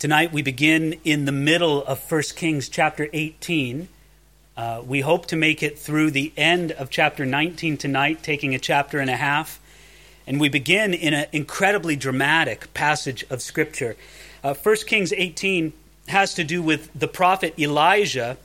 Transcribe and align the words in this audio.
Tonight 0.00 0.32
we 0.32 0.40
begin 0.40 0.98
in 1.04 1.26
the 1.26 1.30
middle 1.30 1.84
of 1.84 2.10
1 2.10 2.22
Kings 2.34 2.70
chapter 2.70 3.10
18. 3.12 3.86
Uh, 4.56 4.82
we 4.82 5.02
hope 5.02 5.26
to 5.26 5.36
make 5.36 5.62
it 5.62 5.78
through 5.78 6.10
the 6.10 6.32
end 6.38 6.72
of 6.72 6.88
chapter 6.88 7.26
19 7.26 7.76
tonight, 7.76 8.22
taking 8.22 8.54
a 8.54 8.58
chapter 8.58 8.98
and 8.98 9.10
a 9.10 9.16
half. 9.16 9.60
And 10.26 10.40
we 10.40 10.48
begin 10.48 10.94
in 10.94 11.12
an 11.12 11.26
incredibly 11.32 11.96
dramatic 11.96 12.72
passage 12.72 13.26
of 13.28 13.42
Scripture. 13.42 13.94
Uh, 14.42 14.54
1 14.54 14.76
Kings 14.86 15.12
18 15.12 15.74
has 16.08 16.32
to 16.32 16.44
do 16.44 16.62
with 16.62 16.88
the 16.98 17.06
prophet 17.06 17.52
Elijah 17.58 18.38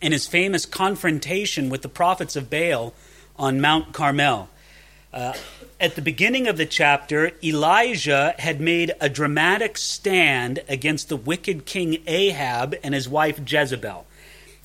and 0.00 0.12
his 0.12 0.28
famous 0.28 0.66
confrontation 0.66 1.68
with 1.68 1.82
the 1.82 1.88
prophets 1.88 2.36
of 2.36 2.48
Baal 2.48 2.94
on 3.36 3.60
Mount 3.60 3.92
Carmel. 3.92 4.48
Uh, 5.12 5.32
at 5.80 5.96
the 5.96 6.02
beginning 6.02 6.46
of 6.46 6.56
the 6.56 6.66
chapter, 6.66 7.32
Elijah 7.42 8.34
had 8.38 8.60
made 8.60 8.92
a 9.00 9.08
dramatic 9.08 9.76
stand 9.76 10.60
against 10.68 11.08
the 11.08 11.16
wicked 11.16 11.66
king 11.66 11.98
Ahab 12.06 12.76
and 12.82 12.94
his 12.94 13.08
wife 13.08 13.40
Jezebel. 13.44 14.06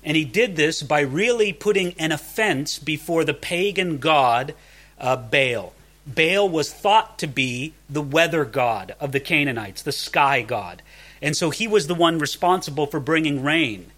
And 0.04 0.16
he 0.16 0.24
did 0.24 0.56
this 0.56 0.84
by 0.84 1.00
really 1.00 1.52
putting 1.52 1.94
an 1.98 2.12
offense 2.12 2.78
before 2.78 3.24
the 3.24 3.34
pagan 3.34 3.98
god 3.98 4.54
uh, 5.00 5.16
Baal. 5.16 5.74
Baal 6.06 6.48
was 6.48 6.72
thought 6.72 7.18
to 7.20 7.28
be 7.28 7.74
the 7.90 8.04
weather 8.04 8.46
god 8.46 8.96
of 9.00 9.12
the 9.12 9.20
Canaanites, 9.20 9.82
the 9.82 9.92
sky 9.92 10.44
god. 10.44 10.84
And 11.24 11.36
so 11.36 11.50
he 11.50 11.68
was 11.68 11.88
the 11.88 11.96
one 11.96 12.20
responsible 12.20 12.86
for 12.86 13.00
bringing 13.00 13.42
rain. 13.42 13.92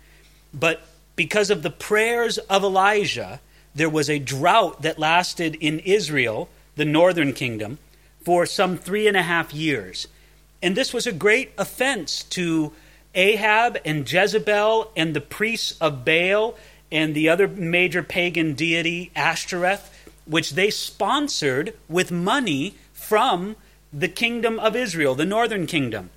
But 0.53 0.81
because 1.17 1.50
of 1.50 1.61
the 1.61 1.70
prayers 1.70 2.38
of 2.38 2.64
Elijah, 2.64 3.41
there 3.77 3.90
was 3.90 4.09
a 4.09 4.20
drought 4.20 4.81
that 4.81 4.98
lasted 4.98 5.55
in 5.55 5.80
Israel 5.80 6.49
the 6.76 6.86
northern 6.86 7.34
kingdom, 7.34 7.77
for 8.23 8.45
some 8.45 8.77
three 8.77 9.08
and 9.08 9.16
a 9.16 9.22
half 9.22 9.53
years. 9.53 10.08
And 10.62 10.76
this 10.76 10.94
was 10.94 11.08
a 11.08 11.12
great 11.12 11.52
offense 11.58 12.23
to 12.23 12.73
Ahab 13.16 13.77
and 13.86 14.12
Jezebel 14.12 14.91
and 14.95 15.13
the 15.13 15.22
priests 15.22 15.78
of 15.80 16.03
Baal 16.03 16.58
and 16.92 17.16
the 17.16 17.30
other 17.30 17.48
major 17.48 18.03
pagan 18.03 18.53
deity, 18.53 19.11
Ashtoreth, 19.16 19.94
which 20.25 20.52
they 20.52 20.70
sponsored 20.70 21.73
with 21.88 22.11
money 22.11 22.75
from 22.94 23.55
the 23.94 24.08
kingdom 24.08 24.59
of 24.59 24.75
Israel, 24.75 25.16
the 25.16 25.25
northern 25.25 25.67
kingdom. 25.67 26.09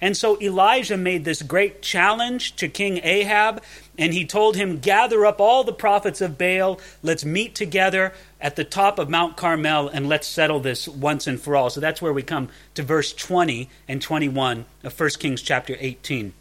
And 0.00 0.16
so 0.16 0.40
Elijah 0.40 0.96
made 0.96 1.24
this 1.24 1.42
great 1.42 1.80
challenge 1.80 2.56
to 2.56 2.68
King 2.68 3.00
Ahab, 3.02 3.62
and 3.96 4.12
he 4.12 4.26
told 4.26 4.56
him, 4.56 4.78
Gather 4.78 5.24
up 5.24 5.40
all 5.40 5.64
the 5.64 5.72
prophets 5.72 6.20
of 6.20 6.36
Baal, 6.36 6.80
let's 7.02 7.24
meet 7.24 7.54
together 7.54 8.12
at 8.40 8.56
the 8.56 8.64
top 8.64 8.98
of 8.98 9.08
Mount 9.08 9.36
Carmel, 9.36 9.88
and 9.88 10.08
let's 10.08 10.26
settle 10.26 10.60
this 10.60 10.88
once 10.88 11.26
and 11.26 11.40
for 11.40 11.56
all. 11.56 11.70
So 11.70 11.80
that's 11.80 12.02
where 12.02 12.12
we 12.12 12.22
come 12.22 12.48
to 12.74 12.82
verse 12.82 13.12
20 13.12 13.68
and 13.88 14.02
21 14.02 14.66
of 14.82 14.98
1 14.98 15.10
Kings 15.18 15.42
chapter 15.42 15.76
18. 15.78 16.32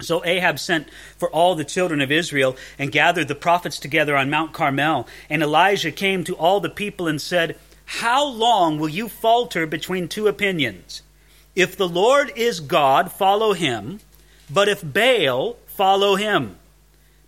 So 0.00 0.24
Ahab 0.24 0.58
sent 0.58 0.88
for 1.16 1.30
all 1.30 1.54
the 1.54 1.64
children 1.64 2.00
of 2.00 2.12
Israel 2.12 2.56
and 2.78 2.92
gathered 2.92 3.28
the 3.28 3.34
prophets 3.34 3.78
together 3.78 4.16
on 4.16 4.28
Mount 4.28 4.52
Carmel. 4.52 5.06
And 5.30 5.42
Elijah 5.42 5.90
came 5.90 6.22
to 6.24 6.36
all 6.36 6.60
the 6.60 6.68
people 6.68 7.06
and 7.06 7.20
said, 7.20 7.58
How 7.86 8.24
long 8.26 8.78
will 8.78 8.90
you 8.90 9.08
falter 9.08 9.66
between 9.66 10.08
two 10.08 10.28
opinions? 10.28 11.02
If 11.56 11.78
the 11.78 11.88
Lord 11.88 12.30
is 12.36 12.60
God, 12.60 13.10
follow 13.10 13.54
him, 13.54 14.00
but 14.52 14.68
if 14.68 14.82
Baal, 14.84 15.56
follow 15.66 16.16
him. 16.16 16.56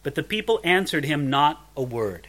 But 0.02 0.14
the 0.14 0.22
people 0.22 0.60
answered 0.62 1.06
him 1.06 1.30
not 1.30 1.66
a 1.74 1.82
word. 1.82 2.28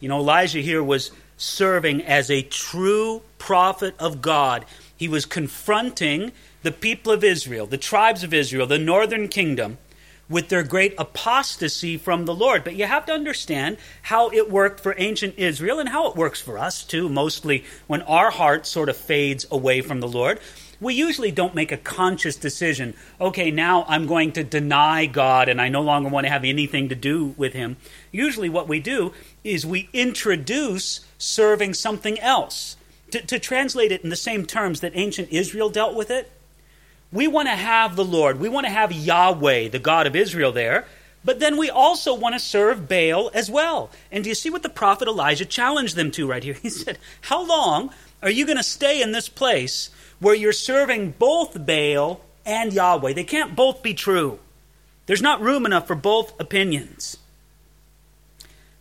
You 0.00 0.08
know, 0.08 0.18
Elijah 0.18 0.58
here 0.58 0.82
was 0.82 1.12
serving 1.36 2.02
as 2.02 2.28
a 2.28 2.42
true 2.42 3.22
prophet 3.38 3.94
of 4.00 4.20
God. 4.20 4.64
He 4.96 5.08
was 5.08 5.24
confronting 5.26 6.32
the 6.62 6.72
people 6.72 7.12
of 7.12 7.22
Israel, 7.22 7.66
the 7.66 7.78
tribes 7.78 8.24
of 8.24 8.34
Israel, 8.34 8.66
the 8.66 8.78
northern 8.78 9.28
kingdom, 9.28 9.78
with 10.28 10.48
their 10.48 10.62
great 10.62 10.94
apostasy 10.98 11.96
from 11.96 12.24
the 12.24 12.34
Lord. 12.34 12.64
But 12.64 12.74
you 12.74 12.84
have 12.86 13.06
to 13.06 13.12
understand 13.12 13.78
how 14.02 14.30
it 14.30 14.50
worked 14.50 14.80
for 14.80 14.94
ancient 14.98 15.36
Israel 15.38 15.78
and 15.78 15.88
how 15.88 16.10
it 16.10 16.16
works 16.16 16.40
for 16.40 16.58
us 16.58 16.82
too, 16.82 17.08
mostly 17.08 17.64
when 17.86 18.02
our 18.02 18.30
heart 18.30 18.66
sort 18.66 18.88
of 18.88 18.96
fades 18.96 19.46
away 19.50 19.80
from 19.80 20.00
the 20.00 20.08
Lord 20.08 20.40
we 20.80 20.94
usually 20.94 21.30
don't 21.30 21.54
make 21.54 21.72
a 21.72 21.76
conscious 21.76 22.36
decision, 22.36 22.94
okay, 23.20 23.50
now 23.50 23.84
I'm 23.86 24.06
going 24.06 24.32
to 24.32 24.44
deny 24.44 25.06
God 25.06 25.48
and 25.48 25.60
I 25.60 25.68
no 25.68 25.82
longer 25.82 26.08
want 26.08 26.24
to 26.24 26.32
have 26.32 26.44
anything 26.44 26.88
to 26.88 26.94
do 26.94 27.34
with 27.36 27.52
Him. 27.52 27.76
Usually, 28.10 28.48
what 28.48 28.68
we 28.68 28.80
do 28.80 29.12
is 29.44 29.66
we 29.66 29.88
introduce 29.92 31.00
serving 31.18 31.74
something 31.74 32.18
else. 32.20 32.76
To, 33.10 33.20
to 33.22 33.38
translate 33.38 33.90
it 33.90 34.02
in 34.02 34.10
the 34.10 34.16
same 34.16 34.46
terms 34.46 34.80
that 34.80 34.92
ancient 34.94 35.30
Israel 35.30 35.68
dealt 35.68 35.96
with 35.96 36.10
it, 36.10 36.30
we 37.12 37.26
want 37.26 37.48
to 37.48 37.56
have 37.56 37.96
the 37.96 38.04
Lord, 38.04 38.38
we 38.38 38.48
want 38.48 38.66
to 38.66 38.72
have 38.72 38.92
Yahweh, 38.92 39.68
the 39.68 39.80
God 39.80 40.06
of 40.06 40.14
Israel, 40.14 40.52
there. 40.52 40.86
But 41.24 41.40
then 41.40 41.58
we 41.58 41.68
also 41.68 42.14
want 42.14 42.34
to 42.34 42.38
serve 42.38 42.88
Baal 42.88 43.30
as 43.34 43.50
well. 43.50 43.90
And 44.10 44.24
do 44.24 44.30
you 44.30 44.34
see 44.34 44.48
what 44.48 44.62
the 44.62 44.68
prophet 44.68 45.08
Elijah 45.08 45.44
challenged 45.44 45.96
them 45.96 46.10
to 46.12 46.26
right 46.26 46.42
here? 46.42 46.54
He 46.62 46.70
said, 46.70 46.98
How 47.22 47.44
long 47.44 47.90
are 48.22 48.30
you 48.30 48.46
going 48.46 48.56
to 48.56 48.62
stay 48.62 49.02
in 49.02 49.12
this 49.12 49.28
place 49.28 49.90
where 50.20 50.34
you're 50.34 50.52
serving 50.52 51.12
both 51.18 51.66
Baal 51.66 52.20
and 52.46 52.72
Yahweh. 52.72 53.14
They 53.14 53.24
can't 53.24 53.56
both 53.56 53.82
be 53.82 53.94
true. 53.94 54.38
There's 55.06 55.22
not 55.22 55.40
room 55.40 55.66
enough 55.66 55.86
for 55.86 55.96
both 55.96 56.38
opinions. 56.38 57.16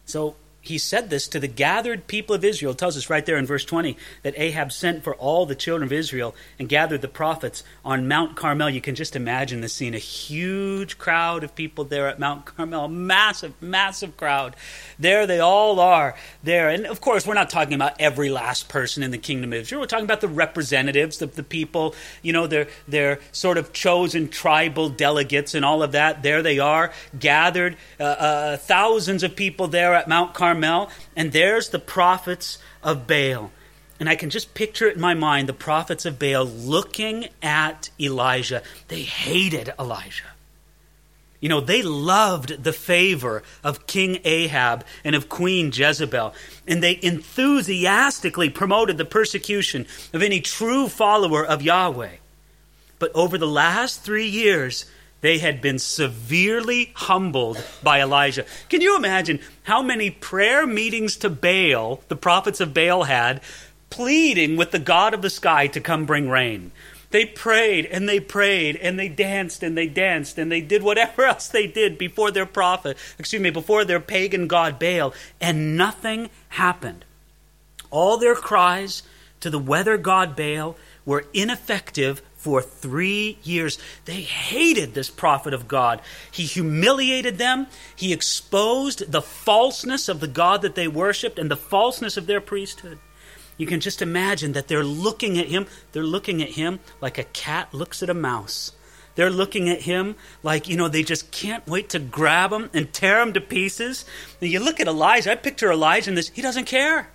So 0.06 0.36
he 0.62 0.78
said 0.78 1.10
this 1.10 1.28
to 1.30 1.40
the 1.40 1.48
gathered 1.48 2.08
people 2.08 2.36
of 2.36 2.44
Israel. 2.44 2.74
It 2.74 2.78
tells 2.78 2.98
us 2.98 3.10
right 3.10 3.26
there 3.26 3.38
in 3.38 3.46
verse 3.46 3.64
20 3.64 3.96
that 4.24 4.34
Ahab 4.38 4.72
sent 4.72 5.04
for 5.04 5.16
all 5.16 5.46
the 5.46 5.56
children 5.56 5.88
of 5.88 5.94
Israel 5.94 6.36
and 6.60 6.68
gathered 6.68 7.02
the 7.02 7.08
prophets 7.08 7.64
on 7.86 8.08
Mount 8.08 8.36
Carmel. 8.36 8.70
You 8.70 8.82
can 8.82 8.96
just 8.96 9.16
imagine 9.16 9.62
the 9.62 9.70
scene 9.70 9.94
a 9.94 10.00
huge 10.00 10.98
crowd 10.98 11.44
of 11.44 11.56
people 11.56 11.86
there 11.86 12.08
at 12.08 12.20
Mount 12.20 12.46
Carmel, 12.46 12.90
massive, 12.90 13.54
massive 13.62 14.18
crowd. 14.18 14.56
There 14.98 15.26
they 15.26 15.40
all 15.40 15.80
are 15.80 16.16
there. 16.44 16.70
And 16.70 16.86
of 16.86 17.00
course, 17.00 17.26
we're 17.26 17.36
not 17.36 17.50
talking 17.50 17.74
about 17.74 18.00
every 18.00 18.30
last 18.30 18.68
person 18.68 19.02
in 19.02 19.12
the 19.12 19.18
kingdom 19.18 19.54
of 19.54 19.60
Israel. 19.60 19.82
We're 19.82 19.88
talking 19.88 20.06
about 20.06 20.22
the 20.22 20.28
representatives 20.28 21.22
of 21.22 21.36
the 21.36 21.44
people, 21.44 21.96
you 22.22 22.34
know, 22.34 22.48
their, 22.48 22.68
their 22.88 23.20
sort 23.32 23.58
of 23.58 23.72
chosen 23.72 24.28
tribal 24.28 24.90
delegates 24.90 25.56
and 25.56 25.64
all 25.64 25.84
of 25.84 25.94
that. 25.94 26.22
There 26.22 26.44
they 26.44 26.60
are, 26.60 26.92
gathered, 27.18 27.78
uh, 28.00 28.04
uh, 28.04 28.58
thousands 28.58 29.24
of 29.24 29.38
people 29.38 29.68
there 29.68 29.94
at 29.94 30.08
Mount 30.08 30.34
Carmel 30.34 30.49
Carmel, 30.50 30.90
and 31.16 31.32
there's 31.32 31.70
the 31.70 31.78
prophets 31.78 32.58
of 32.82 33.06
Baal. 33.06 33.52
And 34.00 34.10
I 34.10 34.16
can 34.16 34.32
just 34.32 34.56
picture 34.56 34.88
it 34.88 34.96
in 34.96 35.02
my 35.02 35.14
mind 35.14 35.48
the 35.48 35.54
prophets 35.54 36.06
of 36.08 36.18
Baal 36.18 36.46
looking 36.46 37.28
at 37.44 37.92
Elijah. 38.00 38.64
They 38.88 39.04
hated 39.04 39.72
Elijah. 39.78 40.24
You 41.40 41.50
know, 41.50 41.62
they 41.62 41.84
loved 41.84 42.64
the 42.64 42.74
favor 42.74 43.44
of 43.64 43.86
King 43.86 44.20
Ahab 44.26 44.84
and 45.04 45.16
of 45.16 45.30
Queen 45.30 45.72
Jezebel, 45.72 46.34
and 46.68 46.82
they 46.82 47.00
enthusiastically 47.02 48.50
promoted 48.50 48.98
the 48.98 49.06
persecution 49.06 49.86
of 50.14 50.24
any 50.24 50.42
true 50.42 50.88
follower 50.90 51.46
of 51.46 51.62
Yahweh. 51.62 52.16
But 52.98 53.12
over 53.14 53.38
the 53.38 53.48
last 53.48 54.02
three 54.02 54.28
years, 54.28 54.86
they 55.22 55.40
had 55.40 55.62
been 55.62 55.80
severely 55.80 56.92
humbled 56.96 57.64
by 57.84 58.02
Elijah. 58.02 58.46
Can 58.70 58.82
you 58.82 58.96
imagine 58.96 59.40
how 59.64 59.82
many 59.82 60.10
prayer 60.10 60.66
meetings 60.66 61.18
to 61.18 61.30
Baal 61.30 62.02
the 62.08 62.16
prophets 62.16 62.62
of 62.62 62.74
Baal 62.74 63.04
had, 63.04 63.42
pleading 63.90 64.56
with 64.56 64.72
the 64.72 64.80
God 64.80 65.14
of 65.14 65.22
the 65.22 65.30
sky 65.30 65.68
to 65.68 65.82
come 65.82 66.06
bring 66.06 66.30
rain? 66.30 66.72
They 67.12 67.26
prayed 67.26 67.88
and 67.88 68.08
they 68.08 68.20
prayed 68.20 68.76
and 68.76 69.00
they 69.00 69.10
danced 69.10 69.64
and 69.64 69.78
they 69.78 69.88
danced 69.88 70.38
and 70.38 70.52
they 70.52 70.62
did 70.62 70.84
whatever 70.84 71.24
else 71.26 71.48
they 71.48 71.68
did 71.68 71.98
before 71.98 72.32
their 72.32 72.46
prophet, 72.46 72.98
excuse 73.18 73.42
me, 73.42 73.50
before 73.50 73.84
their 73.84 74.00
pagan 74.00 74.48
god 74.48 74.80
Baal, 74.80 75.14
and 75.42 75.76
nothing 75.76 76.30
happened. 76.50 77.06
All 77.90 78.18
their 78.18 78.36
cries 78.36 79.04
to 79.40 79.50
the 79.50 79.60
weather 79.60 79.98
god 79.98 80.36
Baal 80.36 80.76
were 81.06 81.26
ineffective 81.34 82.22
for 82.40 82.62
three 82.62 83.38
years. 83.44 83.78
They 84.06 84.22
hated 84.22 84.94
this 84.94 85.10
prophet 85.10 85.54
of 85.54 85.68
God. 85.68 86.02
He 86.32 86.44
humiliated 86.44 87.38
them. 87.38 87.68
He 87.96 88.14
exposed 88.14 89.12
the 89.12 89.22
falseness 89.22 90.08
of 90.08 90.22
the 90.22 90.28
God 90.28 90.62
that 90.62 90.76
they 90.76 90.88
worshiped 90.88 91.38
and 91.38 91.52
the 91.52 91.58
falseness 91.58 92.16
of 92.16 92.28
their 92.28 92.42
priesthood. 92.42 92.98
You 93.58 93.68
can 93.68 93.82
just 93.82 94.02
imagine 94.02 94.54
that 94.54 94.70
they're 94.70 94.86
looking 94.86 95.38
at 95.38 95.48
him. 95.48 95.68
They're 95.92 96.02
looking 96.02 96.42
at 96.42 96.52
him 96.52 96.80
like 97.02 97.18
a 97.18 97.26
cat 97.26 97.74
looks 97.74 98.02
at 98.02 98.10
a 98.10 98.14
mouse. 98.14 98.72
They're 99.16 99.30
looking 99.30 99.68
at 99.68 99.82
him 99.82 100.16
like, 100.42 100.70
you 100.70 100.78
know, 100.78 100.88
they 100.88 101.04
just 101.04 101.30
can't 101.32 101.68
wait 101.68 101.90
to 101.90 102.00
grab 102.00 102.54
him 102.54 102.70
and 102.74 102.94
tear 102.94 103.22
him 103.22 103.34
to 103.34 103.42
pieces. 103.42 104.06
And 104.40 104.50
you 104.50 104.62
look 104.62 104.80
at 104.80 104.88
Elijah, 104.88 105.34
I 105.34 105.36
picture 105.36 105.74
Elijah 105.74 106.10
in 106.10 106.16
this, 106.16 106.30
he 106.30 106.42
doesn't 106.42 106.66
care. 106.66 107.10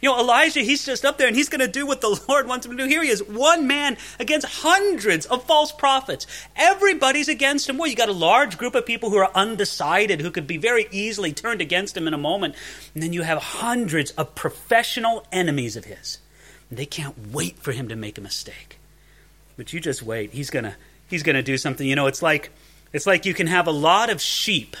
You 0.00 0.10
know, 0.10 0.20
Elijah, 0.20 0.60
he's 0.60 0.84
just 0.84 1.04
up 1.04 1.16
there 1.16 1.26
and 1.26 1.34
he's 1.34 1.48
going 1.48 1.60
to 1.60 1.68
do 1.68 1.86
what 1.86 2.00
the 2.00 2.20
Lord 2.28 2.46
wants 2.46 2.66
him 2.66 2.76
to 2.76 2.82
do. 2.82 2.88
Here 2.88 3.02
he 3.02 3.08
is, 3.08 3.22
one 3.22 3.66
man 3.66 3.96
against 4.20 4.46
hundreds 4.46 5.26
of 5.26 5.44
false 5.44 5.72
prophets. 5.72 6.26
Everybody's 6.54 7.28
against 7.28 7.68
him. 7.68 7.78
Well, 7.78 7.88
you 7.88 7.96
got 7.96 8.08
a 8.08 8.12
large 8.12 8.58
group 8.58 8.74
of 8.74 8.84
people 8.84 9.10
who 9.10 9.16
are 9.16 9.30
undecided, 9.34 10.20
who 10.20 10.30
could 10.30 10.46
be 10.46 10.58
very 10.58 10.86
easily 10.90 11.32
turned 11.32 11.60
against 11.60 11.96
him 11.96 12.06
in 12.06 12.14
a 12.14 12.18
moment. 12.18 12.54
And 12.94 13.02
then 13.02 13.12
you 13.12 13.22
have 13.22 13.38
hundreds 13.38 14.10
of 14.12 14.34
professional 14.34 15.26
enemies 15.32 15.76
of 15.76 15.86
his. 15.86 16.18
And 16.68 16.78
they 16.78 16.86
can't 16.86 17.32
wait 17.32 17.58
for 17.58 17.72
him 17.72 17.88
to 17.88 17.96
make 17.96 18.18
a 18.18 18.22
mistake. 18.22 18.78
But 19.56 19.72
you 19.72 19.80
just 19.80 20.02
wait. 20.02 20.32
He's 20.32 20.50
going 20.50 20.64
to 20.64 20.76
he's 21.08 21.22
going 21.22 21.36
to 21.36 21.42
do 21.42 21.56
something. 21.56 21.86
You 21.86 21.96
know, 21.96 22.06
it's 22.06 22.22
like 22.22 22.50
it's 22.92 23.06
like 23.06 23.24
you 23.24 23.34
can 23.34 23.46
have 23.46 23.66
a 23.66 23.72
lot 23.72 24.10
of 24.10 24.20
sheep 24.20 24.76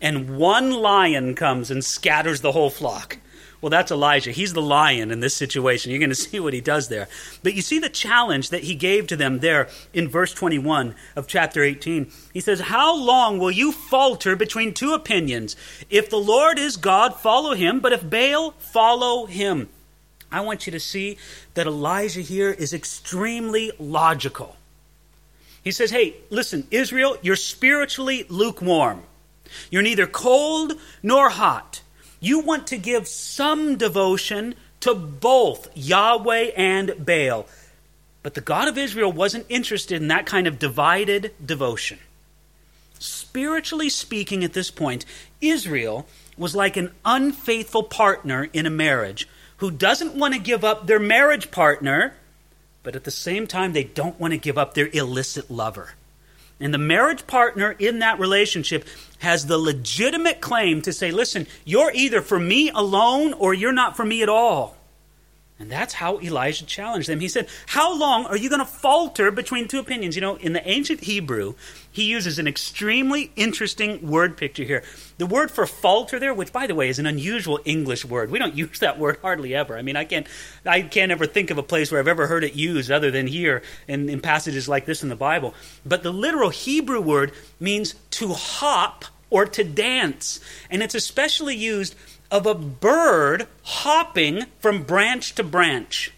and 0.00 0.36
one 0.36 0.70
lion 0.70 1.34
comes 1.34 1.70
and 1.70 1.84
scatters 1.84 2.40
the 2.40 2.52
whole 2.52 2.70
flock. 2.70 3.18
Well, 3.66 3.70
that's 3.72 3.90
Elijah. 3.90 4.30
He's 4.30 4.52
the 4.52 4.62
lion 4.62 5.10
in 5.10 5.18
this 5.18 5.34
situation. 5.34 5.90
You're 5.90 5.98
going 5.98 6.10
to 6.10 6.14
see 6.14 6.38
what 6.38 6.52
he 6.52 6.60
does 6.60 6.86
there. 6.86 7.08
But 7.42 7.54
you 7.54 7.62
see 7.62 7.80
the 7.80 7.88
challenge 7.88 8.50
that 8.50 8.62
he 8.62 8.76
gave 8.76 9.08
to 9.08 9.16
them 9.16 9.40
there 9.40 9.68
in 9.92 10.08
verse 10.08 10.32
21 10.32 10.94
of 11.16 11.26
chapter 11.26 11.64
18. 11.64 12.08
He 12.32 12.38
says, 12.38 12.60
How 12.60 12.94
long 12.96 13.40
will 13.40 13.50
you 13.50 13.72
falter 13.72 14.36
between 14.36 14.72
two 14.72 14.92
opinions? 14.92 15.56
If 15.90 16.08
the 16.08 16.16
Lord 16.16 16.60
is 16.60 16.76
God, 16.76 17.16
follow 17.16 17.54
him, 17.54 17.80
but 17.80 17.92
if 17.92 18.08
Baal, 18.08 18.52
follow 18.52 19.26
him. 19.26 19.68
I 20.30 20.42
want 20.42 20.68
you 20.68 20.70
to 20.70 20.78
see 20.78 21.18
that 21.54 21.66
Elijah 21.66 22.20
here 22.20 22.52
is 22.52 22.72
extremely 22.72 23.72
logical. 23.80 24.54
He 25.64 25.72
says, 25.72 25.90
Hey, 25.90 26.14
listen, 26.30 26.68
Israel, 26.70 27.16
you're 27.20 27.34
spiritually 27.34 28.26
lukewarm. 28.28 29.02
You're 29.72 29.82
neither 29.82 30.06
cold 30.06 30.74
nor 31.02 31.30
hot. 31.30 31.82
You 32.20 32.40
want 32.40 32.66
to 32.68 32.78
give 32.78 33.06
some 33.08 33.76
devotion 33.76 34.54
to 34.80 34.94
both 34.94 35.68
Yahweh 35.76 36.52
and 36.56 36.94
Baal. 37.04 37.46
But 38.22 38.34
the 38.34 38.40
God 38.40 38.68
of 38.68 38.78
Israel 38.78 39.12
wasn't 39.12 39.46
interested 39.48 40.00
in 40.00 40.08
that 40.08 40.26
kind 40.26 40.46
of 40.46 40.58
divided 40.58 41.32
devotion. 41.44 41.98
Spiritually 42.98 43.88
speaking, 43.88 44.42
at 44.42 44.52
this 44.52 44.70
point, 44.70 45.04
Israel 45.40 46.06
was 46.36 46.54
like 46.54 46.76
an 46.76 46.92
unfaithful 47.04 47.82
partner 47.82 48.48
in 48.52 48.66
a 48.66 48.70
marriage 48.70 49.28
who 49.58 49.70
doesn't 49.70 50.14
want 50.14 50.34
to 50.34 50.40
give 50.40 50.64
up 50.64 50.86
their 50.86 50.98
marriage 50.98 51.50
partner, 51.50 52.14
but 52.82 52.96
at 52.96 53.04
the 53.04 53.10
same 53.10 53.46
time, 53.46 53.72
they 53.72 53.84
don't 53.84 54.18
want 54.20 54.32
to 54.32 54.38
give 54.38 54.58
up 54.58 54.74
their 54.74 54.88
illicit 54.92 55.50
lover. 55.50 55.92
And 56.58 56.72
the 56.72 56.78
marriage 56.78 57.26
partner 57.26 57.72
in 57.78 57.98
that 58.00 58.18
relationship 58.18 58.86
has 59.18 59.46
the 59.46 59.58
legitimate 59.58 60.40
claim 60.40 60.82
to 60.82 60.92
say, 60.92 61.10
listen, 61.10 61.46
you're 61.64 61.90
either 61.94 62.22
for 62.22 62.38
me 62.38 62.70
alone 62.70 63.32
or 63.32 63.54
you're 63.54 63.72
not 63.72 63.96
for 63.96 64.04
me 64.04 64.22
at 64.22 64.28
all. 64.28 64.75
And 65.58 65.70
that's 65.70 65.94
how 65.94 66.20
Elijah 66.20 66.66
challenged 66.66 67.08
them. 67.08 67.20
He 67.20 67.28
said, 67.28 67.48
How 67.66 67.96
long 67.96 68.26
are 68.26 68.36
you 68.36 68.50
going 68.50 68.60
to 68.60 68.66
falter 68.66 69.30
between 69.30 69.68
two 69.68 69.78
opinions? 69.78 70.14
You 70.14 70.20
know, 70.20 70.36
in 70.36 70.52
the 70.52 70.68
ancient 70.68 71.04
Hebrew, 71.04 71.54
he 71.90 72.04
uses 72.04 72.38
an 72.38 72.46
extremely 72.46 73.32
interesting 73.36 74.06
word 74.06 74.36
picture 74.36 74.64
here. 74.64 74.82
The 75.16 75.24
word 75.24 75.50
for 75.50 75.66
falter 75.66 76.18
there, 76.18 76.34
which 76.34 76.52
by 76.52 76.66
the 76.66 76.74
way 76.74 76.90
is 76.90 76.98
an 76.98 77.06
unusual 77.06 77.58
English 77.64 78.04
word. 78.04 78.30
We 78.30 78.38
don't 78.38 78.54
use 78.66 78.80
that 78.80 78.98
word 78.98 79.18
hardly 79.22 79.54
ever. 79.54 79.78
I 79.78 79.82
mean, 79.82 79.96
I 79.96 80.04
can't 80.04 80.26
I 80.66 80.82
can't 80.82 81.10
ever 81.10 81.24
think 81.26 81.50
of 81.50 81.56
a 81.56 81.62
place 81.62 81.90
where 81.90 82.00
I've 82.00 82.08
ever 82.08 82.26
heard 82.26 82.44
it 82.44 82.54
used 82.54 82.90
other 82.90 83.10
than 83.10 83.26
here 83.26 83.62
in, 83.88 84.10
in 84.10 84.20
passages 84.20 84.68
like 84.68 84.84
this 84.84 85.02
in 85.02 85.08
the 85.08 85.16
Bible. 85.16 85.54
But 85.86 86.02
the 86.02 86.12
literal 86.12 86.50
Hebrew 86.50 87.00
word 87.00 87.32
means 87.58 87.94
to 88.10 88.34
hop 88.34 89.06
or 89.30 89.46
to 89.46 89.64
dance. 89.64 90.40
And 90.70 90.82
it's 90.82 90.94
especially 90.94 91.56
used 91.56 91.94
of 92.30 92.46
a 92.46 92.54
bird 92.54 93.46
hopping 93.62 94.46
from 94.58 94.82
branch 94.82 95.34
to 95.36 95.42
branch. 95.44 96.12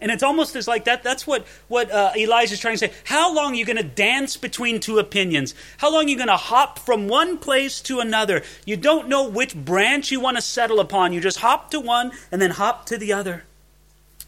And 0.00 0.10
it's 0.10 0.24
almost 0.24 0.56
as 0.56 0.66
like 0.66 0.84
that. 0.86 1.04
That's 1.04 1.28
what, 1.28 1.46
what 1.68 1.88
uh, 1.92 2.10
Elijah 2.16 2.54
is 2.54 2.60
trying 2.60 2.74
to 2.74 2.78
say. 2.78 2.92
How 3.04 3.32
long 3.32 3.52
are 3.52 3.54
you 3.54 3.64
going 3.64 3.76
to 3.76 3.84
dance 3.84 4.36
between 4.36 4.80
two 4.80 4.98
opinions? 4.98 5.54
How 5.76 5.92
long 5.92 6.06
are 6.06 6.08
you 6.08 6.16
going 6.16 6.26
to 6.26 6.36
hop 6.36 6.80
from 6.80 7.06
one 7.06 7.38
place 7.38 7.80
to 7.82 8.00
another? 8.00 8.42
You 8.66 8.76
don't 8.76 9.06
know 9.06 9.28
which 9.28 9.54
branch 9.54 10.10
you 10.10 10.18
want 10.18 10.38
to 10.38 10.42
settle 10.42 10.80
upon. 10.80 11.12
You 11.12 11.20
just 11.20 11.38
hop 11.38 11.70
to 11.70 11.78
one 11.78 12.10
and 12.32 12.42
then 12.42 12.50
hop 12.50 12.84
to 12.86 12.98
the 12.98 13.12
other. 13.12 13.44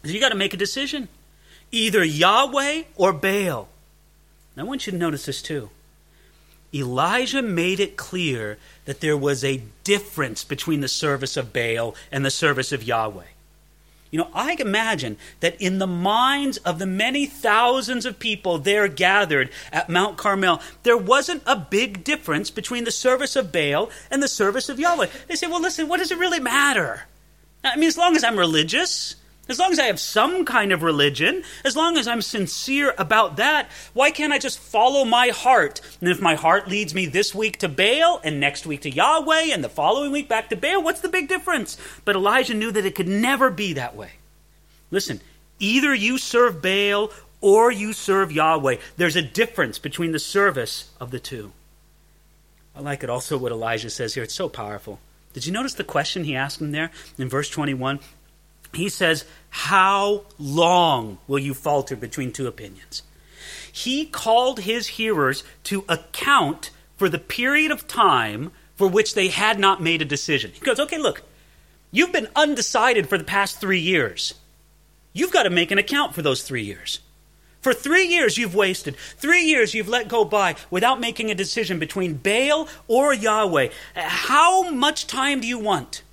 So 0.05 0.11
you 0.11 0.21
got 0.21 0.29
to 0.29 0.35
make 0.35 0.53
a 0.53 0.57
decision 0.57 1.09
either 1.71 2.05
Yahweh 2.05 2.83
or 2.95 3.11
Baal. 3.11 3.67
Now, 4.55 4.63
I 4.63 4.65
want 4.65 4.87
you 4.87 4.91
to 4.91 4.97
notice 4.97 5.25
this 5.25 5.41
too. 5.41 5.69
Elijah 6.75 7.41
made 7.41 7.79
it 7.79 7.95
clear 7.95 8.57
that 8.85 8.99
there 8.99 9.17
was 9.17 9.43
a 9.43 9.63
difference 9.83 10.43
between 10.43 10.81
the 10.81 10.87
service 10.87 11.37
of 11.37 11.53
Baal 11.53 11.95
and 12.11 12.25
the 12.25 12.31
service 12.31 12.71
of 12.71 12.83
Yahweh. 12.83 13.23
You 14.11 14.19
know, 14.19 14.29
I 14.33 14.55
imagine 14.59 15.17
that 15.39 15.59
in 15.61 15.79
the 15.79 15.87
minds 15.87 16.57
of 16.59 16.79
the 16.79 16.85
many 16.85 17.25
thousands 17.25 18.05
of 18.05 18.19
people 18.19 18.57
there 18.57 18.87
gathered 18.87 19.49
at 19.73 19.89
Mount 19.89 20.17
Carmel, 20.17 20.61
there 20.83 20.97
wasn't 20.97 21.43
a 21.45 21.55
big 21.55 22.03
difference 22.03 22.49
between 22.49 22.83
the 22.83 22.91
service 22.91 23.35
of 23.35 23.51
Baal 23.51 23.89
and 24.11 24.21
the 24.21 24.27
service 24.27 24.69
of 24.69 24.79
Yahweh. 24.79 25.07
They 25.27 25.35
say, 25.35 25.47
well, 25.47 25.61
listen, 25.61 25.89
what 25.89 25.97
does 25.97 26.11
it 26.11 26.19
really 26.19 26.39
matter? 26.39 27.03
I 27.63 27.75
mean, 27.77 27.87
as 27.87 27.97
long 27.97 28.15
as 28.15 28.23
I'm 28.23 28.37
religious, 28.37 29.15
as 29.47 29.59
long 29.59 29.71
as 29.71 29.79
I 29.79 29.85
have 29.85 29.99
some 29.99 30.45
kind 30.45 30.71
of 30.71 30.81
religion, 30.81 31.43
as 31.63 31.75
long 31.75 31.97
as 31.97 32.07
I'm 32.07 32.21
sincere 32.21 32.93
about 32.97 33.37
that, 33.37 33.69
why 33.93 34.11
can't 34.11 34.33
I 34.33 34.39
just 34.39 34.59
follow 34.59 35.05
my 35.05 35.29
heart? 35.29 35.81
And 35.99 36.09
if 36.09 36.21
my 36.21 36.35
heart 36.35 36.67
leads 36.67 36.95
me 36.95 37.05
this 37.05 37.35
week 37.35 37.59
to 37.59 37.69
Baal 37.69 38.19
and 38.23 38.39
next 38.39 38.65
week 38.65 38.81
to 38.81 38.89
Yahweh 38.89 39.53
and 39.53 39.63
the 39.63 39.69
following 39.69 40.11
week 40.11 40.27
back 40.27 40.49
to 40.49 40.55
Baal, 40.55 40.81
what's 40.81 41.01
the 41.01 41.09
big 41.09 41.27
difference? 41.27 41.77
But 42.03 42.15
Elijah 42.15 42.55
knew 42.55 42.71
that 42.71 42.85
it 42.85 42.95
could 42.95 43.07
never 43.07 43.51
be 43.51 43.73
that 43.73 43.95
way. 43.95 44.11
Listen, 44.89 45.21
either 45.59 45.93
you 45.93 46.17
serve 46.17 46.61
Baal 46.61 47.11
or 47.41 47.71
you 47.71 47.93
serve 47.93 48.31
Yahweh. 48.31 48.77
There's 48.97 49.15
a 49.15 49.21
difference 49.21 49.77
between 49.77 50.11
the 50.11 50.19
service 50.19 50.89
of 50.99 51.11
the 51.11 51.19
two. 51.19 51.51
I 52.75 52.81
like 52.81 53.03
it 53.03 53.09
also 53.09 53.37
what 53.37 53.51
Elijah 53.51 53.89
says 53.89 54.15
here. 54.15 54.23
It's 54.23 54.33
so 54.33 54.49
powerful. 54.49 54.99
Did 55.33 55.45
you 55.45 55.51
notice 55.51 55.73
the 55.73 55.83
question 55.83 56.23
he 56.23 56.35
asked 56.35 56.61
him 56.61 56.71
there 56.71 56.91
in 57.17 57.29
verse 57.29 57.49
21? 57.49 57.99
He 58.75 58.89
says, 58.89 59.25
How 59.49 60.25
long 60.37 61.17
will 61.27 61.39
you 61.39 61.53
falter 61.53 61.95
between 61.95 62.31
two 62.31 62.47
opinions? 62.47 63.03
He 63.71 64.05
called 64.05 64.61
his 64.61 64.87
hearers 64.87 65.43
to 65.65 65.83
account 65.89 66.71
for 66.97 67.09
the 67.09 67.19
period 67.19 67.71
of 67.71 67.87
time 67.87 68.51
for 68.75 68.87
which 68.87 69.13
they 69.13 69.27
had 69.27 69.59
not 69.59 69.81
made 69.81 70.01
a 70.01 70.05
decision. 70.05 70.51
He 70.53 70.59
goes, 70.61 70.79
Okay, 70.79 70.97
look, 70.97 71.23
you've 71.91 72.13
been 72.13 72.29
undecided 72.35 73.09
for 73.09 73.17
the 73.17 73.23
past 73.23 73.59
three 73.59 73.79
years. 73.79 74.33
You've 75.13 75.31
got 75.31 75.43
to 75.43 75.49
make 75.49 75.71
an 75.71 75.77
account 75.77 76.13
for 76.13 76.21
those 76.21 76.43
three 76.43 76.63
years. 76.63 76.99
For 77.61 77.73
three 77.73 78.05
years 78.05 78.37
you've 78.37 78.53
wasted. 78.53 78.95
Three 79.17 79.45
years 79.45 79.73
you've 79.73 79.87
let 79.87 80.07
go 80.07 80.23
by 80.23 80.55
without 80.69 80.99
making 80.99 81.31
a 81.31 81.35
decision 81.35 81.79
between 81.79 82.13
Baal 82.13 82.67
or 82.87 83.11
Yahweh. 83.11 83.69
How 83.95 84.69
much 84.69 85.07
time 85.07 85.39
do 85.39 85.47
you 85.47 85.57
want? 85.57 86.03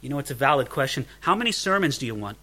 You 0.00 0.08
know, 0.08 0.18
it's 0.18 0.30
a 0.30 0.34
valid 0.34 0.70
question. 0.70 1.06
How 1.20 1.34
many 1.34 1.52
sermons 1.52 1.98
do 1.98 2.06
you 2.06 2.14
want? 2.14 2.38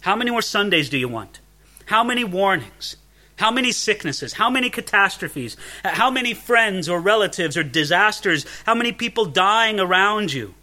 How 0.00 0.16
many 0.16 0.30
more 0.30 0.42
Sundays 0.42 0.88
do 0.88 0.96
you 0.96 1.08
want? 1.08 1.40
How 1.86 2.04
many 2.04 2.24
warnings? 2.24 2.96
How 3.36 3.50
many 3.50 3.72
sicknesses? 3.72 4.34
How 4.34 4.50
many 4.50 4.70
catastrophes? 4.70 5.56
How 5.84 6.10
many 6.10 6.34
friends 6.34 6.88
or 6.88 7.00
relatives 7.00 7.56
or 7.56 7.62
disasters? 7.62 8.46
How 8.64 8.74
many 8.74 8.92
people 8.92 9.26
dying 9.26 9.78
around 9.78 10.32
you? 10.32 10.54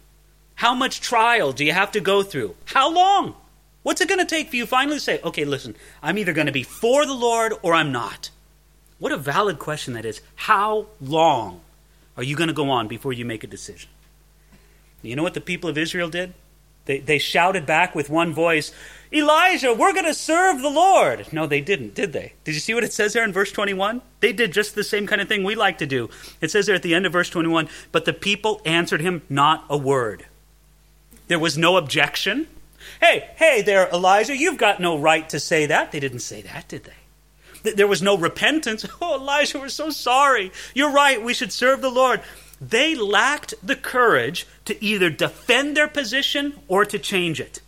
How 0.56 0.74
much 0.74 1.00
trial 1.00 1.52
do 1.52 1.64
you 1.64 1.72
have 1.72 1.92
to 1.92 2.00
go 2.00 2.22
through? 2.22 2.54
How 2.66 2.90
long? 2.92 3.34
What's 3.82 4.00
it 4.00 4.08
going 4.08 4.20
to 4.20 4.26
take 4.26 4.50
for 4.50 4.56
you 4.56 4.66
finally 4.66 4.96
to 4.96 5.00
say, 5.00 5.20
okay, 5.22 5.44
listen, 5.44 5.76
I'm 6.02 6.18
either 6.18 6.32
going 6.32 6.48
to 6.48 6.52
be 6.52 6.64
for 6.64 7.06
the 7.06 7.14
Lord 7.14 7.54
or 7.62 7.72
I'm 7.72 7.92
not? 7.92 8.30
What 8.98 9.12
a 9.12 9.16
valid 9.16 9.58
question 9.58 9.94
that 9.94 10.04
is. 10.04 10.20
How 10.34 10.86
long 11.00 11.60
are 12.16 12.22
you 12.22 12.34
going 12.34 12.48
to 12.48 12.54
go 12.54 12.70
on 12.70 12.88
before 12.88 13.12
you 13.12 13.24
make 13.24 13.44
a 13.44 13.46
decision? 13.46 13.90
You 15.02 15.16
know 15.16 15.22
what 15.22 15.34
the 15.34 15.40
people 15.40 15.70
of 15.70 15.78
Israel 15.78 16.08
did? 16.08 16.34
They, 16.86 17.00
they 17.00 17.18
shouted 17.18 17.66
back 17.66 17.94
with 17.94 18.08
one 18.08 18.32
voice, 18.32 18.72
Elijah, 19.12 19.74
we're 19.74 19.92
going 19.92 20.04
to 20.06 20.14
serve 20.14 20.62
the 20.62 20.70
Lord. 20.70 21.32
No, 21.32 21.46
they 21.46 21.60
didn't, 21.60 21.94
did 21.94 22.12
they? 22.12 22.32
Did 22.44 22.54
you 22.54 22.60
see 22.60 22.74
what 22.74 22.84
it 22.84 22.92
says 22.92 23.12
there 23.12 23.24
in 23.24 23.32
verse 23.32 23.52
21? 23.52 24.02
They 24.20 24.32
did 24.32 24.52
just 24.52 24.74
the 24.74 24.84
same 24.84 25.06
kind 25.06 25.20
of 25.20 25.28
thing 25.28 25.42
we 25.42 25.54
like 25.54 25.78
to 25.78 25.86
do. 25.86 26.10
It 26.40 26.50
says 26.50 26.66
there 26.66 26.74
at 26.74 26.82
the 26.82 26.94
end 26.94 27.06
of 27.06 27.12
verse 27.12 27.30
21 27.30 27.68
But 27.92 28.04
the 28.04 28.12
people 28.12 28.60
answered 28.64 29.00
him 29.00 29.22
not 29.28 29.64
a 29.68 29.76
word. 29.76 30.26
There 31.28 31.38
was 31.38 31.58
no 31.58 31.76
objection. 31.76 32.46
Hey, 33.00 33.30
hey 33.36 33.62
there, 33.62 33.88
Elijah, 33.88 34.36
you've 34.36 34.58
got 34.58 34.80
no 34.80 34.96
right 34.96 35.28
to 35.28 35.40
say 35.40 35.66
that. 35.66 35.90
They 35.90 36.00
didn't 36.00 36.20
say 36.20 36.42
that, 36.42 36.68
did 36.68 36.84
they? 36.84 37.72
There 37.72 37.88
was 37.88 38.02
no 38.02 38.16
repentance. 38.16 38.86
Oh, 39.00 39.20
Elijah, 39.20 39.58
we're 39.58 39.68
so 39.68 39.90
sorry. 39.90 40.52
You're 40.74 40.92
right. 40.92 41.22
We 41.22 41.34
should 41.34 41.52
serve 41.52 41.80
the 41.80 41.90
Lord. 41.90 42.20
They 42.60 42.94
lacked 42.94 43.54
the 43.62 43.76
courage 43.76 44.46
to 44.64 44.82
either 44.82 45.10
defend 45.10 45.76
their 45.76 45.88
position 45.88 46.58
or 46.68 46.84
to 46.84 46.98
change 46.98 47.40
it. 47.40 47.60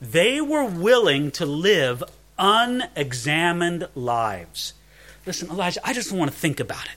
They 0.00 0.40
were 0.40 0.64
willing 0.64 1.30
to 1.32 1.46
live 1.46 2.02
unexamined 2.38 3.88
lives. 3.94 4.74
Listen, 5.24 5.48
Elijah, 5.50 5.80
I 5.86 5.92
just 5.92 6.10
want 6.10 6.30
to 6.30 6.36
think 6.36 6.58
about 6.58 6.84
it. 6.86 6.96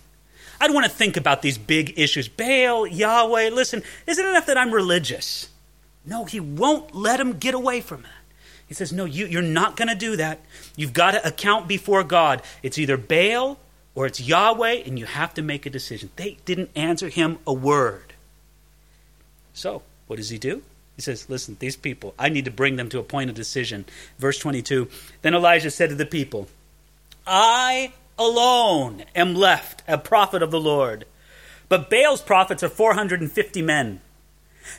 I 0.60 0.66
don't 0.66 0.74
want 0.74 0.88
to 0.88 0.92
think 0.92 1.18
about 1.18 1.42
these 1.42 1.58
big 1.58 1.94
issues. 2.00 2.28
Baal, 2.28 2.88
Yahweh, 2.88 3.50
listen, 3.50 3.84
isn't 4.08 4.26
it 4.26 4.30
enough 4.30 4.48
that 4.48 4.58
I'm 4.58 4.72
religious? 4.72 5.50
No, 6.06 6.26
he 6.26 6.40
won't 6.40 6.96
let 6.96 7.20
him 7.20 7.38
get 7.38 7.54
away 7.54 7.82
from 7.82 8.04
that. 8.04 8.12
He 8.68 8.74
says, 8.74 8.92
No, 8.92 9.06
you, 9.06 9.28
you're 9.28 9.42
not 9.42 9.76
going 9.76 9.90
to 9.90 9.96
do 9.96 10.16
that. 10.16 10.40
You've 10.76 10.94
got 10.94 11.12
to 11.12 11.28
account 11.28 11.68
before 11.68 12.04
God. 12.04 12.42
It's 12.64 12.78
either 12.78 12.98
Baal 12.98 13.60
or 13.96 14.06
it's 14.06 14.20
Yahweh, 14.20 14.84
and 14.86 15.00
you 15.00 15.06
have 15.06 15.34
to 15.34 15.42
make 15.42 15.66
a 15.66 15.70
decision. 15.70 16.10
They 16.18 16.38
didn't 16.46 16.70
answer 16.76 17.08
him 17.08 17.40
a 17.48 17.54
word. 17.54 18.14
So, 19.54 19.82
what 20.08 20.18
does 20.18 20.30
he 20.30 20.38
do? 20.38 20.62
He 20.96 21.02
says, 21.02 21.30
Listen, 21.30 21.56
these 21.60 21.78
people, 21.78 22.14
I 22.20 22.30
need 22.30 22.46
to 22.46 22.52
bring 22.52 22.76
them 22.76 22.90
to 22.90 23.00
a 23.00 23.04
point 23.04 23.30
of 23.30 23.36
decision. 23.36 23.86
Verse 24.20 24.38
22 24.38 24.90
Then 25.22 25.34
Elijah 25.34 25.72
said 25.72 25.90
to 25.90 25.96
the 25.96 26.06
people, 26.06 26.48
I 27.26 27.94
alone 28.20 29.04
am 29.16 29.34
left, 29.34 29.82
a 29.88 29.98
prophet 29.98 30.44
of 30.44 30.52
the 30.52 30.60
Lord. 30.60 31.06
But 31.68 31.90
Baal's 31.90 32.22
prophets 32.22 32.64
are 32.64 32.70
450 32.70 33.62
men. 33.62 34.02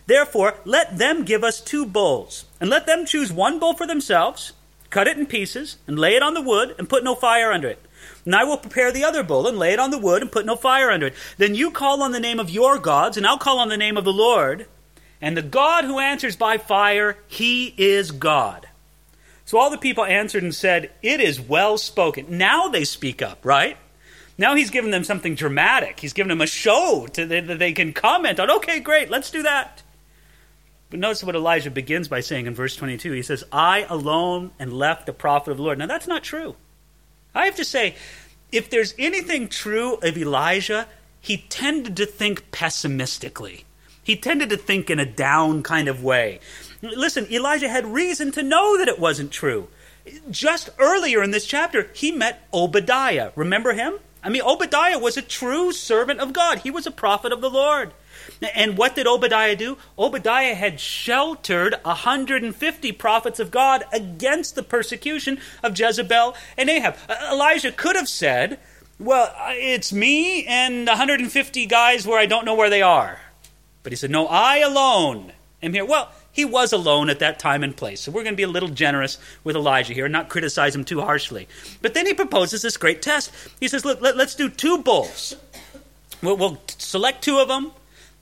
Therefore, 0.06 0.54
let 0.64 0.98
them 0.98 1.24
give 1.24 1.44
us 1.44 1.60
two 1.60 1.86
bulls, 1.86 2.44
and 2.60 2.68
let 2.68 2.86
them 2.86 3.06
choose 3.06 3.32
one 3.32 3.58
bull 3.58 3.74
for 3.74 3.86
themselves, 3.86 4.52
cut 4.90 5.06
it 5.06 5.16
in 5.16 5.26
pieces, 5.26 5.76
and 5.86 5.98
lay 5.98 6.16
it 6.16 6.22
on 6.22 6.34
the 6.34 6.42
wood, 6.42 6.74
and 6.78 6.88
put 6.88 7.04
no 7.04 7.14
fire 7.14 7.52
under 7.52 7.68
it. 7.68 7.80
And 8.26 8.34
I 8.34 8.44
will 8.44 8.58
prepare 8.58 8.92
the 8.92 9.04
other 9.04 9.22
bull, 9.22 9.46
and 9.46 9.56
lay 9.56 9.72
it 9.72 9.78
on 9.78 9.90
the 9.90 9.98
wood, 9.98 10.20
and 10.20 10.30
put 10.30 10.44
no 10.44 10.56
fire 10.56 10.90
under 10.90 11.06
it. 11.06 11.14
Then 11.38 11.54
you 11.54 11.70
call 11.70 12.02
on 12.02 12.12
the 12.12 12.20
name 12.20 12.38
of 12.38 12.50
your 12.50 12.78
gods, 12.78 13.16
and 13.16 13.26
I'll 13.26 13.38
call 13.38 13.58
on 13.58 13.70
the 13.70 13.76
name 13.78 13.96
of 13.96 14.04
the 14.04 14.12
Lord. 14.12 14.66
And 15.22 15.36
the 15.36 15.42
God 15.42 15.84
who 15.84 15.98
answers 15.98 16.36
by 16.36 16.58
fire, 16.58 17.16
he 17.26 17.72
is 17.78 18.10
God. 18.10 18.68
So 19.46 19.58
all 19.58 19.70
the 19.70 19.78
people 19.78 20.04
answered 20.04 20.42
and 20.42 20.54
said, 20.54 20.90
It 21.02 21.20
is 21.20 21.40
well 21.40 21.78
spoken. 21.78 22.36
Now 22.36 22.68
they 22.68 22.84
speak 22.84 23.22
up, 23.22 23.44
right? 23.44 23.78
Now 24.36 24.54
he's 24.54 24.70
given 24.70 24.90
them 24.90 25.04
something 25.04 25.34
dramatic. 25.34 26.00
He's 26.00 26.12
given 26.12 26.28
them 26.28 26.40
a 26.40 26.46
show 26.46 27.06
to, 27.12 27.24
that 27.26 27.58
they 27.58 27.72
can 27.72 27.92
comment 27.92 28.38
on. 28.38 28.50
Okay, 28.50 28.80
great, 28.80 29.08
let's 29.08 29.30
do 29.30 29.44
that. 29.44 29.82
But 30.90 31.00
notice 31.00 31.24
what 31.24 31.34
Elijah 31.34 31.70
begins 31.70 32.08
by 32.08 32.20
saying 32.20 32.46
in 32.46 32.54
verse 32.54 32.76
22. 32.76 33.12
He 33.12 33.22
says, 33.22 33.44
I 33.50 33.86
alone 33.88 34.50
and 34.58 34.72
left 34.72 35.06
the 35.06 35.12
prophet 35.12 35.52
of 35.52 35.56
the 35.56 35.62
Lord. 35.62 35.78
Now 35.78 35.86
that's 35.86 36.06
not 36.06 36.22
true. 36.22 36.56
I 37.36 37.44
have 37.44 37.56
to 37.56 37.64
say, 37.64 37.94
if 38.50 38.70
there's 38.70 38.94
anything 38.98 39.48
true 39.48 39.96
of 39.96 40.16
Elijah, 40.16 40.88
he 41.20 41.36
tended 41.36 41.96
to 41.98 42.06
think 42.06 42.50
pessimistically. 42.50 43.64
He 44.02 44.16
tended 44.16 44.48
to 44.50 44.56
think 44.56 44.88
in 44.88 44.98
a 44.98 45.04
down 45.04 45.62
kind 45.62 45.86
of 45.86 46.02
way. 46.02 46.40
Listen, 46.80 47.30
Elijah 47.30 47.68
had 47.68 47.84
reason 47.84 48.32
to 48.32 48.42
know 48.42 48.78
that 48.78 48.88
it 48.88 48.98
wasn't 48.98 49.32
true. 49.32 49.68
Just 50.30 50.70
earlier 50.78 51.22
in 51.22 51.32
this 51.32 51.44
chapter, 51.46 51.90
he 51.92 52.10
met 52.10 52.48
Obadiah. 52.54 53.32
Remember 53.36 53.74
him? 53.74 53.98
I 54.22 54.30
mean, 54.30 54.42
Obadiah 54.42 54.98
was 54.98 55.16
a 55.16 55.22
true 55.22 55.72
servant 55.72 56.20
of 56.20 56.32
God, 56.32 56.60
he 56.60 56.70
was 56.70 56.86
a 56.86 56.90
prophet 56.90 57.32
of 57.32 57.42
the 57.42 57.50
Lord. 57.50 57.92
And 58.54 58.76
what 58.76 58.94
did 58.94 59.06
Obadiah 59.06 59.56
do? 59.56 59.78
Obadiah 59.98 60.54
had 60.54 60.80
sheltered 60.80 61.74
150 61.82 62.92
prophets 62.92 63.40
of 63.40 63.50
God 63.50 63.84
against 63.92 64.54
the 64.54 64.62
persecution 64.62 65.40
of 65.62 65.78
Jezebel 65.78 66.34
and 66.56 66.68
Ahab. 66.68 66.96
Elijah 67.30 67.72
could 67.72 67.96
have 67.96 68.08
said, 68.08 68.58
Well, 68.98 69.34
it's 69.50 69.92
me 69.92 70.44
and 70.46 70.86
150 70.86 71.66
guys 71.66 72.06
where 72.06 72.18
I 72.18 72.26
don't 72.26 72.44
know 72.44 72.54
where 72.54 72.70
they 72.70 72.82
are. 72.82 73.20
But 73.82 73.92
he 73.92 73.96
said, 73.96 74.10
No, 74.10 74.26
I 74.26 74.58
alone 74.58 75.32
am 75.62 75.72
here. 75.72 75.84
Well, 75.84 76.10
he 76.36 76.44
was 76.44 76.72
alone 76.74 77.08
at 77.08 77.20
that 77.20 77.38
time 77.38 77.64
and 77.64 77.74
place. 77.74 78.02
So 78.02 78.12
we're 78.12 78.22
going 78.22 78.34
to 78.34 78.36
be 78.36 78.42
a 78.42 78.48
little 78.48 78.68
generous 78.68 79.16
with 79.42 79.56
Elijah 79.56 79.94
here 79.94 80.04
and 80.04 80.12
not 80.12 80.28
criticize 80.28 80.74
him 80.74 80.84
too 80.84 81.00
harshly. 81.00 81.48
But 81.80 81.94
then 81.94 82.04
he 82.04 82.12
proposes 82.12 82.60
this 82.60 82.76
great 82.76 83.00
test. 83.00 83.32
He 83.58 83.68
says, 83.68 83.86
Look, 83.86 84.02
let, 84.02 84.16
us 84.20 84.34
do 84.34 84.50
two 84.50 84.78
bulls. 84.78 85.34
We'll, 86.22 86.36
we'll, 86.36 86.60
select 86.66 87.24
two 87.24 87.38
of 87.38 87.48
them. 87.48 87.72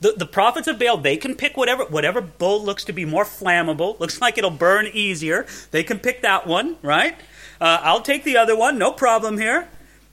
The, 0.05 0.13
the 0.13 0.27
prophets 0.27 0.69
of 0.69 0.79
Baal, 0.79 0.99
they 0.99 1.17
can 1.17 1.35
pick 1.35 1.57
whatever, 1.57 1.87
whatever 1.87 2.21
bull 2.21 2.63
looks 2.63 2.85
to 2.85 2.93
be 2.93 3.07
more 3.07 3.25
flammable, 3.25 3.99
looks 3.99 4.21
like 4.21 4.37
it'll 4.37 4.51
burn 4.51 4.87
easier. 4.93 5.47
They 5.71 5.83
can 5.83 5.99
pick 5.99 6.21
that 6.21 6.47
one, 6.47 6.77
right? 6.83 7.15
Uh, 7.59 7.79
I'll 7.81 8.03
take 8.03 8.23
the 8.23 8.37
other 8.37 8.55
one, 8.55 8.77
no 8.77 8.93
problem 8.93 9.39
here. 9.39 9.67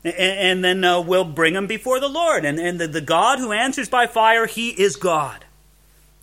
And, 0.05 0.15
and 0.15 0.63
then 0.63 0.85
uh, 0.85 1.01
we'll 1.01 1.25
bring 1.25 1.55
them 1.55 1.67
before 1.67 1.99
the 1.99 2.07
Lord. 2.07 2.45
And, 2.45 2.57
and 2.57 2.79
the, 2.79 2.87
the 2.87 3.01
God 3.01 3.39
who 3.39 3.51
answers 3.51 3.89
by 3.89 4.07
fire, 4.07 4.45
he 4.45 4.69
is 4.69 4.95
God. 4.95 5.43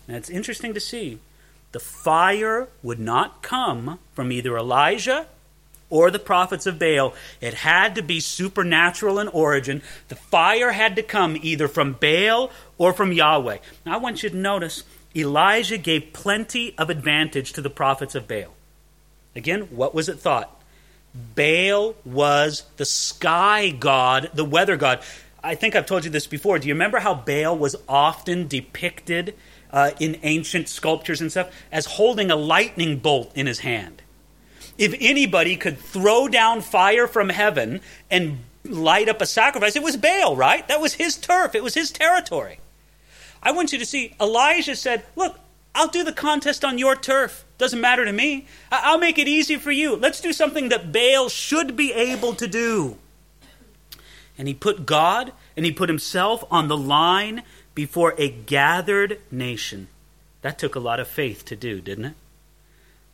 And 0.07 0.17
it's 0.17 0.31
interesting 0.31 0.73
to 0.73 0.79
see 0.79 1.19
the 1.71 1.79
fire 1.79 2.69
would 2.81 2.99
not 2.99 3.43
come 3.43 3.99
from 4.15 4.31
either 4.31 4.57
Elijah 4.57 5.27
or 5.89 6.11
the 6.11 6.19
prophets 6.19 6.65
of 6.65 6.79
Baal. 6.79 7.13
It 7.41 7.53
had 7.55 7.95
to 7.95 8.01
be 8.01 8.19
supernatural 8.19 9.19
in 9.19 9.27
origin. 9.29 9.81
The 10.07 10.15
fire 10.15 10.71
had 10.71 10.95
to 10.95 11.03
come 11.03 11.37
either 11.41 11.67
from 11.67 11.93
Baal 11.93 12.51
or 12.77 12.93
from 12.93 13.11
Yahweh. 13.11 13.57
Now, 13.85 13.95
I 13.95 13.97
want 13.97 14.23
you 14.23 14.29
to 14.29 14.37
notice 14.37 14.83
Elijah 15.15 15.77
gave 15.77 16.13
plenty 16.13 16.75
of 16.77 16.89
advantage 16.89 17.53
to 17.53 17.61
the 17.61 17.69
prophets 17.69 18.15
of 18.15 18.27
Baal. 18.27 18.53
Again, 19.35 19.61
what 19.71 19.95
was 19.95 20.09
it 20.09 20.19
thought? 20.19 20.61
Baal 21.35 21.95
was 22.05 22.63
the 22.77 22.85
sky 22.85 23.69
god, 23.69 24.29
the 24.33 24.45
weather 24.45 24.77
god. 24.77 25.01
I 25.43 25.55
think 25.55 25.75
I've 25.75 25.85
told 25.85 26.03
you 26.03 26.11
this 26.11 26.27
before. 26.27 26.59
Do 26.59 26.67
you 26.67 26.73
remember 26.73 26.99
how 26.99 27.15
Baal 27.15 27.57
was 27.57 27.75
often 27.87 28.47
depicted 28.47 29.33
uh, 29.71 29.91
in 29.99 30.17
ancient 30.23 30.69
sculptures 30.69 31.21
and 31.21 31.31
stuff 31.31 31.51
as 31.71 31.85
holding 31.85 32.31
a 32.31 32.35
lightning 32.35 32.97
bolt 32.97 33.31
in 33.35 33.47
his 33.47 33.59
hand. 33.59 34.01
If 34.79 34.95
anybody 35.01 35.57
could 35.57 35.77
throw 35.77 36.29
down 36.29 36.61
fire 36.61 37.05
from 37.05 37.27
heaven 37.27 37.81
and 38.09 38.39
light 38.63 39.09
up 39.09 39.21
a 39.21 39.25
sacrifice, 39.25 39.75
it 39.75 39.83
was 39.83 39.97
Baal, 39.97 40.37
right? 40.37 40.65
That 40.69 40.79
was 40.79 40.93
his 40.93 41.17
turf, 41.17 41.53
it 41.53 41.61
was 41.61 41.75
his 41.75 41.91
territory. 41.91 42.61
I 43.43 43.51
want 43.51 43.73
you 43.73 43.77
to 43.77 43.85
see, 43.85 44.15
Elijah 44.21 44.77
said, 44.77 45.03
Look, 45.17 45.37
I'll 45.75 45.89
do 45.89 46.03
the 46.03 46.13
contest 46.13 46.63
on 46.63 46.77
your 46.77 46.95
turf. 46.95 47.45
Doesn't 47.57 47.81
matter 47.81 48.05
to 48.05 48.13
me. 48.13 48.47
I'll 48.71 48.97
make 48.97 49.19
it 49.19 49.27
easy 49.27 49.57
for 49.57 49.71
you. 49.71 49.97
Let's 49.97 50.21
do 50.21 50.31
something 50.31 50.69
that 50.69 50.93
Baal 50.93 51.27
should 51.27 51.75
be 51.75 51.91
able 51.91 52.33
to 52.35 52.47
do. 52.47 52.97
And 54.37 54.47
he 54.47 54.53
put 54.53 54.85
God 54.85 55.33
and 55.57 55.65
he 55.65 55.73
put 55.73 55.89
himself 55.89 56.45
on 56.49 56.69
the 56.69 56.77
line 56.77 57.43
before 57.75 58.15
a 58.17 58.29
gathered 58.29 59.19
nation. 59.29 59.89
That 60.41 60.57
took 60.57 60.75
a 60.75 60.79
lot 60.79 61.01
of 61.01 61.07
faith 61.09 61.43
to 61.45 61.57
do, 61.57 61.81
didn't 61.81 62.05
it? 62.05 62.13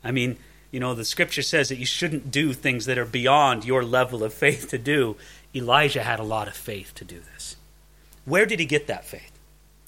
I 0.03 0.11
mean, 0.11 0.37
you 0.75 0.81
know, 0.81 0.93
the 0.93 1.05
scripture 1.05 1.41
says 1.41 1.69
that 1.69 1.77
you 1.77 1.85
shouldn't 1.85 2.31
do 2.31 2.51
things 2.51 2.85
that 2.85 2.97
are 2.97 3.05
beyond 3.05 3.63
your 3.63 3.81
level 3.81 4.25
of 4.25 4.33
faith 4.33 4.67
to 4.71 4.77
do. 4.77 5.15
Elijah 5.55 6.03
had 6.03 6.19
a 6.19 6.23
lot 6.23 6.49
of 6.49 6.53
faith 6.53 6.93
to 6.95 7.05
do 7.05 7.21
this. 7.33 7.55
Where 8.25 8.45
did 8.45 8.59
he 8.59 8.65
get 8.65 8.87
that 8.87 9.05
faith? 9.05 9.31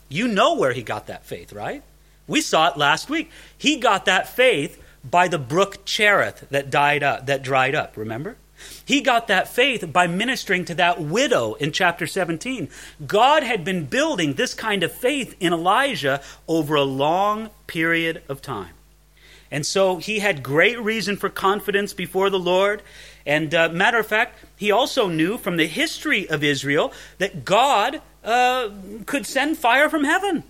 You 0.08 0.30
know 0.30 0.56
where 0.56 0.72
he 0.72 0.84
got 0.84 1.08
that 1.08 1.26
faith, 1.26 1.52
right? 1.52 1.84
We 2.26 2.40
saw 2.40 2.70
it 2.70 2.78
last 2.78 3.10
week. 3.10 3.30
He 3.58 3.76
got 3.76 4.06
that 4.06 4.30
faith 4.30 4.82
by 5.04 5.28
the 5.28 5.38
brook 5.38 5.84
Cherith 5.84 6.48
that 6.52 6.70
died 6.70 7.04
up, 7.04 7.26
that 7.26 7.44
dried 7.44 7.76
up, 7.76 7.98
remember? 7.98 8.38
He 8.86 9.02
got 9.02 9.28
that 9.28 9.50
faith 9.50 9.92
by 9.92 10.08
ministering 10.08 10.64
to 10.64 10.76
that 10.76 11.02
widow 11.02 11.56
in 11.56 11.74
chapter 11.74 12.08
17. 12.08 12.70
God 13.06 13.44
had 13.44 13.66
been 13.66 13.88
building 13.88 14.36
this 14.36 14.54
kind 14.54 14.84
of 14.84 14.94
faith 14.94 15.36
in 15.42 15.52
Elijah 15.52 16.22
over 16.48 16.76
a 16.76 16.84
long 16.84 17.50
period 17.68 18.24
of 18.30 18.42
time. 18.42 18.77
And 19.52 19.66
so 19.66 19.98
he 19.98 20.20
had 20.20 20.44
great 20.44 20.80
reason 20.80 21.16
for 21.18 21.30
confidence 21.30 21.94
before 21.94 22.30
the 22.30 22.40
Lord. 22.40 22.82
And 23.26 23.54
uh, 23.54 23.70
matter 23.70 24.00
of 24.00 24.08
fact, 24.08 24.40
he 24.56 24.72
also 24.72 25.08
knew 25.08 25.38
from 25.38 25.58
the 25.58 25.68
history 25.68 26.30
of 26.30 26.44
Israel 26.44 26.94
that 27.18 27.46
God 27.46 28.02
uh, 28.24 28.70
could 29.06 29.26
send 29.26 29.58
fire 29.58 29.90
from 29.90 30.04
heaven. 30.04 30.44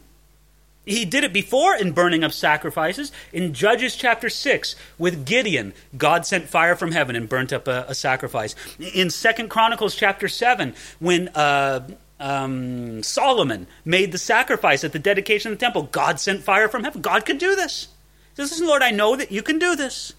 He 0.88 1.04
did 1.04 1.25
it 1.25 1.34
before 1.34 1.75
in 1.75 1.92
burning 1.92 2.24
up 2.24 2.32
sacrifices. 2.32 3.12
In 3.34 3.54
Judges 3.54 3.96
chapter 3.96 4.30
6, 4.30 4.75
with 4.98 5.25
Gideon, 5.25 5.74
God 5.98 6.25
sent 6.25 6.48
fire 6.48 6.77
from 6.77 6.94
heaven 6.94 7.16
and 7.16 7.27
burnt 7.27 7.51
up 7.51 7.68
a, 7.68 7.86
a 7.89 7.94
sacrifice. 7.94 8.56
In 8.80 9.10
Second 9.10 9.50
Chronicles 9.50 9.96
chapter 9.96 10.30
7, 10.30 10.74
when 11.00 11.27
uh, 11.36 11.86
um, 12.22 13.04
Solomon 13.04 13.68
made 13.84 14.13
the 14.13 14.18
sacrifice 14.18 14.86
at 14.86 14.94
the 14.94 15.00
dedication 15.00 15.51
of 15.51 15.60
the 15.60 15.66
temple, 15.66 15.84
God 15.84 16.22
sent 16.22 16.42
fire 16.42 16.70
from 16.70 16.86
heaven. 16.86 17.01
God 17.01 17.25
could 17.25 17.38
do 17.38 17.56
this. 17.56 17.89
Says, 18.38 18.62
Lord, 18.62 18.84
I 18.84 18.91
know 18.91 19.15
that 19.15 19.32
you 19.32 19.41
can 19.41 19.58
do 19.58 19.75
this. 19.75 20.13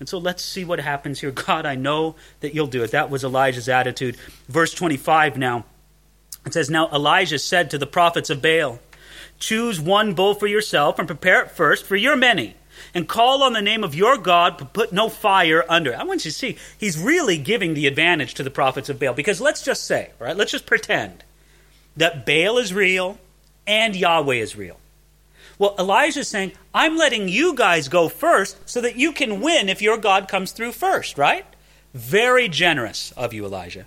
And 0.00 0.08
so 0.08 0.18
let's 0.18 0.44
see 0.44 0.64
what 0.64 0.80
happens 0.80 1.20
here. 1.20 1.30
God, 1.46 1.66
I 1.66 1.76
know 1.76 2.16
that 2.40 2.54
you'll 2.54 2.66
do 2.66 2.82
it. 2.82 2.90
That 2.90 3.10
was 3.10 3.22
Elijah's 3.22 3.68
attitude. 3.68 4.16
Verse 4.48 4.74
25 4.74 5.38
now. 5.38 5.64
It 6.44 6.52
says, 6.52 6.68
Now 6.68 6.88
Elijah 6.90 7.38
said 7.38 7.70
to 7.70 7.78
the 7.78 7.86
prophets 7.86 8.28
of 8.28 8.42
Baal, 8.42 8.80
Choose 9.38 9.80
one 9.80 10.14
bull 10.14 10.34
for 10.34 10.46
yourself 10.46 10.98
and 10.98 11.08
prepare 11.08 11.42
it 11.42 11.50
first 11.50 11.86
for 11.86 11.96
your 11.96 12.16
many. 12.16 12.56
And 12.92 13.08
call 13.08 13.42
on 13.44 13.52
the 13.52 13.62
name 13.62 13.84
of 13.84 13.94
your 13.94 14.18
God, 14.18 14.58
but 14.58 14.72
put 14.72 14.92
no 14.92 15.08
fire 15.08 15.64
under 15.68 15.92
it. 15.92 15.98
I 15.98 16.04
want 16.04 16.24
you 16.24 16.30
to 16.30 16.36
see, 16.36 16.56
he's 16.76 16.98
really 16.98 17.38
giving 17.38 17.74
the 17.74 17.86
advantage 17.86 18.34
to 18.34 18.42
the 18.42 18.50
prophets 18.50 18.88
of 18.88 18.98
Baal. 18.98 19.14
Because 19.14 19.40
let's 19.40 19.62
just 19.62 19.86
say, 19.86 20.10
right, 20.18 20.36
let's 20.36 20.50
just 20.50 20.66
pretend 20.66 21.24
that 21.96 22.26
Baal 22.26 22.58
is 22.58 22.74
real 22.74 23.18
and 23.66 23.94
Yahweh 23.94 24.34
is 24.34 24.56
real. 24.56 24.78
Well, 25.58 25.74
Elijah's 25.78 26.28
saying, 26.28 26.52
I'm 26.72 26.96
letting 26.96 27.28
you 27.28 27.54
guys 27.54 27.88
go 27.88 28.08
first 28.08 28.58
so 28.68 28.80
that 28.80 28.96
you 28.96 29.12
can 29.12 29.40
win 29.40 29.68
if 29.68 29.82
your 29.82 29.96
God 29.96 30.28
comes 30.28 30.52
through 30.52 30.72
first, 30.72 31.16
right? 31.16 31.46
Very 31.92 32.48
generous 32.48 33.12
of 33.12 33.32
you, 33.32 33.44
Elijah. 33.44 33.86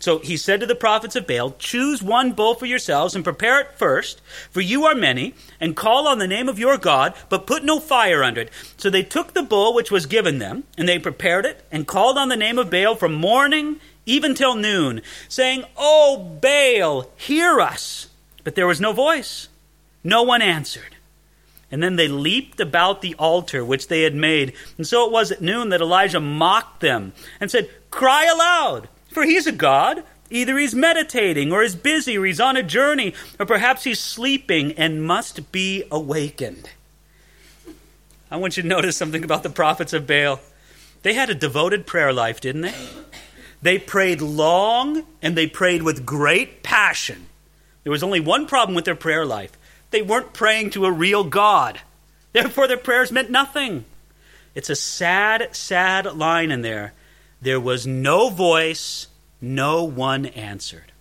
So 0.00 0.18
he 0.18 0.36
said 0.36 0.60
to 0.60 0.66
the 0.66 0.74
prophets 0.74 1.16
of 1.16 1.26
Baal, 1.26 1.52
Choose 1.58 2.02
one 2.02 2.32
bull 2.32 2.54
for 2.54 2.66
yourselves 2.66 3.16
and 3.16 3.24
prepare 3.24 3.60
it 3.60 3.72
first, 3.76 4.20
for 4.50 4.60
you 4.60 4.84
are 4.84 4.94
many, 4.94 5.34
and 5.60 5.74
call 5.74 6.06
on 6.06 6.18
the 6.18 6.28
name 6.28 6.48
of 6.48 6.58
your 6.58 6.78
God, 6.78 7.14
but 7.28 7.46
put 7.46 7.64
no 7.64 7.80
fire 7.80 8.22
under 8.22 8.42
it. 8.42 8.50
So 8.76 8.90
they 8.90 9.02
took 9.02 9.34
the 9.34 9.42
bull 9.42 9.74
which 9.74 9.90
was 9.90 10.06
given 10.06 10.38
them, 10.38 10.64
and 10.76 10.88
they 10.88 10.98
prepared 10.98 11.46
it, 11.46 11.64
and 11.72 11.86
called 11.86 12.16
on 12.16 12.28
the 12.28 12.36
name 12.36 12.58
of 12.58 12.70
Baal 12.70 12.94
from 12.94 13.14
morning 13.14 13.80
even 14.08 14.34
till 14.34 14.54
noon, 14.54 15.02
saying, 15.28 15.64
O 15.76 16.38
Baal, 16.40 17.10
hear 17.16 17.60
us. 17.60 18.08
But 18.42 18.54
there 18.54 18.66
was 18.66 18.80
no 18.80 18.92
voice. 18.92 19.48
No 20.02 20.22
one 20.22 20.40
answered. 20.40 20.96
And 21.70 21.82
then 21.82 21.96
they 21.96 22.08
leaped 22.08 22.60
about 22.60 23.02
the 23.02 23.14
altar 23.16 23.64
which 23.64 23.88
they 23.88 24.02
had 24.02 24.14
made. 24.14 24.54
And 24.78 24.86
so 24.86 25.04
it 25.04 25.12
was 25.12 25.30
at 25.30 25.42
noon 25.42 25.68
that 25.68 25.82
Elijah 25.82 26.20
mocked 26.20 26.80
them 26.80 27.12
and 27.40 27.50
said, 27.50 27.70
Cry 27.90 28.24
aloud 28.24 28.88
For 29.10 29.24
he's 29.24 29.46
a 29.46 29.52
God. 29.52 30.04
Either 30.30 30.58
he's 30.58 30.74
meditating, 30.74 31.50
or 31.52 31.62
he's 31.62 31.74
busy, 31.74 32.18
or 32.18 32.26
he's 32.26 32.40
on 32.40 32.54
a 32.54 32.62
journey, 32.62 33.14
or 33.40 33.46
perhaps 33.46 33.84
he's 33.84 33.98
sleeping 33.98 34.72
and 34.72 35.02
must 35.02 35.50
be 35.52 35.84
awakened. 35.90 36.68
I 38.30 38.36
want 38.36 38.58
you 38.58 38.62
to 38.62 38.68
notice 38.68 38.94
something 38.94 39.24
about 39.24 39.42
the 39.42 39.48
prophets 39.48 39.94
of 39.94 40.06
Baal. 40.06 40.40
They 41.02 41.14
had 41.14 41.30
a 41.30 41.34
devoted 41.34 41.86
prayer 41.86 42.12
life, 42.12 42.42
didn't 42.42 42.60
they? 42.60 42.74
They 43.62 43.78
prayed 43.78 44.20
long 44.20 45.04
and 45.22 45.36
they 45.36 45.46
prayed 45.46 45.82
with 45.82 46.04
great 46.04 46.62
passion. 46.62 47.26
There 47.82 47.90
was 47.90 48.02
only 48.02 48.20
one 48.20 48.46
problem 48.46 48.74
with 48.74 48.84
their 48.84 48.94
prayer 48.94 49.24
life 49.24 49.52
they 49.90 50.02
weren't 50.02 50.32
praying 50.32 50.70
to 50.70 50.86
a 50.86 50.92
real 50.92 51.24
God. 51.24 51.80
Therefore, 52.32 52.68
their 52.68 52.76
prayers 52.76 53.10
meant 53.10 53.30
nothing. 53.30 53.84
It's 54.54 54.70
a 54.70 54.76
sad, 54.76 55.54
sad 55.54 56.16
line 56.16 56.50
in 56.50 56.62
there. 56.62 56.92
There 57.40 57.60
was 57.60 57.86
no 57.86 58.28
voice, 58.28 59.06
no 59.40 59.84
one 59.84 60.26
answered. 60.26 60.92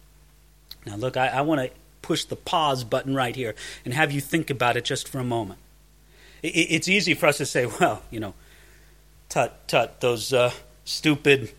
Now, 0.86 0.96
look, 0.96 1.18
I, 1.18 1.28
I 1.28 1.42
want 1.42 1.62
to 1.62 1.72
push 2.02 2.24
the 2.24 2.36
pause 2.36 2.84
button 2.84 3.16
right 3.16 3.36
here 3.36 3.56
and 3.84 3.94
have 3.94 4.12
you 4.12 4.22
think 4.22 4.50
about 4.50 4.78
it 4.78 4.86
just 4.86 5.10
for 5.10 5.20
a 5.20 5.24
moment. 5.24 5.60
It, 6.42 6.50
it's 6.50 6.88
easy 6.88 7.14
for 7.14 7.28
us 7.28 7.38
to 7.38 7.46
say, 7.46 7.66
well, 7.66 8.04
you 8.10 8.20
know, 8.20 8.34
tut, 9.28 9.68
tut, 9.68 10.00
those 10.00 10.32
uh, 10.32 10.52
stupid 10.86 11.52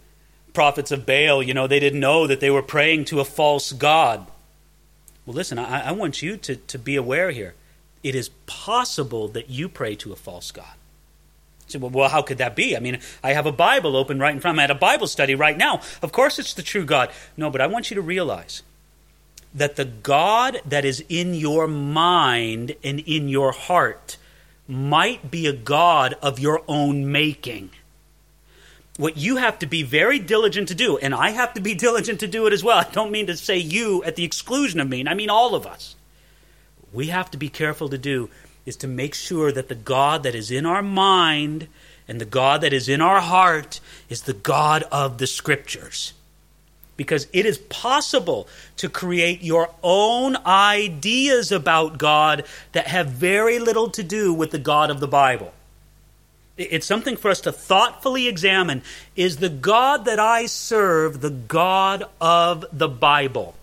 prophets 0.55 0.91
of 0.91 1.05
Baal, 1.05 1.43
you 1.43 1.53
know, 1.53 1.67
they 1.67 1.81
didn't 1.81 2.01
know 2.01 2.27
that 2.27 2.41
they 2.41 2.51
were 2.51 2.63
praying 2.63 3.05
to 3.07 3.21
a 3.21 3.25
false 3.25 3.73
God. 3.73 4.27
Well, 5.29 5.35
listen, 5.35 5.59
I, 5.59 5.89
I 5.89 5.93
want 5.93 6.23
you 6.23 6.39
to, 6.39 6.57
to 6.57 6.79
be 6.79 6.97
aware 6.97 7.31
here. 7.33 7.53
It 8.03 8.15
is 8.15 8.31
possible 8.47 9.29
that 9.29 9.51
you 9.51 9.69
pray 9.69 9.95
to 9.97 10.11
a 10.11 10.17
false 10.17 10.51
God. 10.51 10.73
Well, 11.79 11.91
well, 11.91 12.09
how 12.09 12.23
could 12.23 12.39
that 12.39 12.57
be? 12.57 12.75
I 12.75 12.81
mean, 12.81 12.99
I 13.23 13.35
have 13.35 13.45
a 13.45 13.53
Bible 13.53 13.95
open 13.95 14.19
right 14.19 14.33
in 14.33 14.41
front 14.41 14.55
of 14.55 14.57
me. 14.57 14.61
I 14.63 14.69
had 14.69 14.71
a 14.71 14.75
Bible 14.75 15.07
study 15.07 15.35
right 15.35 15.59
now. 15.59 15.83
Of 16.01 16.13
course, 16.13 16.39
it's 16.39 16.55
the 16.55 16.63
true 16.63 16.87
God. 16.87 17.11
No, 17.37 17.51
but 17.51 17.61
I 17.61 17.67
want 17.67 17.91
you 17.91 17.95
to 17.97 18.01
realize 18.01 18.63
that 19.55 19.77
the 19.77 19.85
God 19.85 20.63
that 20.65 20.87
is 20.87 21.05
in 21.11 21.35
your 21.35 21.69
mind 21.69 22.75
and 22.83 23.01
in 23.01 23.29
your 23.29 23.53
heart 23.53 24.17
might 24.67 25.31
be 25.31 25.47
a 25.47 25.53
God 25.53 26.15
of 26.23 26.39
your 26.39 26.63
own 26.67 27.13
making 27.13 27.69
what 28.99 29.17
you 29.17 29.37
have 29.37 29.61
to 29.61 29.67
be 29.67 29.85
very 29.85 30.19
diligent 30.19 30.69
to 30.69 30.75
do, 30.75 30.99
and 30.99 31.15
I 31.15 31.31
have 31.31 31.55
to 31.55 31.61
be 31.63 31.75
diligent 31.87 32.21
to 32.21 32.27
do 32.27 32.47
it 32.47 32.53
as 32.53 32.63
well. 32.63 32.79
I 32.79 32.85
don't 32.85 33.11
mean 33.11 33.29
to 33.29 33.37
say 33.37 33.57
you 33.57 34.05
at 34.05 34.17
the 34.17 34.25
exclusion 34.25 34.81
of 34.81 34.89
me, 34.89 35.07
I 35.09 35.15
mean 35.15 35.31
all 35.31 35.55
of 35.55 35.67
us. 35.67 35.97
We 36.93 37.07
have 37.07 37.31
to 37.31 37.39
be 37.39 37.49
careful 37.49 37.89
to 37.89 37.99
do 37.99 38.29
is 38.67 38.77
to 38.77 38.87
make 38.87 39.15
sure 39.15 39.51
that 39.51 39.69
the 39.69 39.75
God 39.75 40.25
that 40.25 40.35
is 40.35 40.51
in 40.51 40.67
our 40.67 40.83
mind 40.83 41.69
and 42.07 42.21
the 42.21 42.27
God 42.27 42.61
that 42.61 42.73
is 42.73 42.89
in 42.89 43.01
our 43.01 43.21
heart 43.21 43.81
is 44.09 44.23
the 44.23 44.35
God 44.35 44.83
of 44.91 45.19
the 45.19 45.27
Scriptures. 45.27 46.13
Because 46.97 47.29
it 47.33 47.47
is 47.47 47.59
possible 47.59 48.49
to 48.79 48.89
create 48.89 49.43
your 49.43 49.71
own 49.83 50.37
ideas 50.45 51.53
about 51.53 51.97
God 51.99 52.45
that 52.73 52.89
have 52.89 53.07
very 53.07 53.59
little 53.59 53.89
to 53.91 54.03
do 54.03 54.35
with 54.35 54.51
the 54.51 54.59
God 54.59 54.91
of 54.91 54.99
the 54.99 55.07
Bible. 55.07 55.53
It's 56.59 56.87
something 56.87 57.17
for 57.17 57.31
us 57.31 57.41
to 57.43 57.53
thoughtfully 57.53 58.27
examine. 58.27 58.83
Is 59.15 59.37
the 59.37 59.49
God 59.49 60.05
that 60.07 60.19
I 60.19 60.47
serve 60.47 61.21
the 61.21 61.31
God 61.31 62.03
of 62.21 62.67
the 62.73 62.89
Bible? 62.89 63.55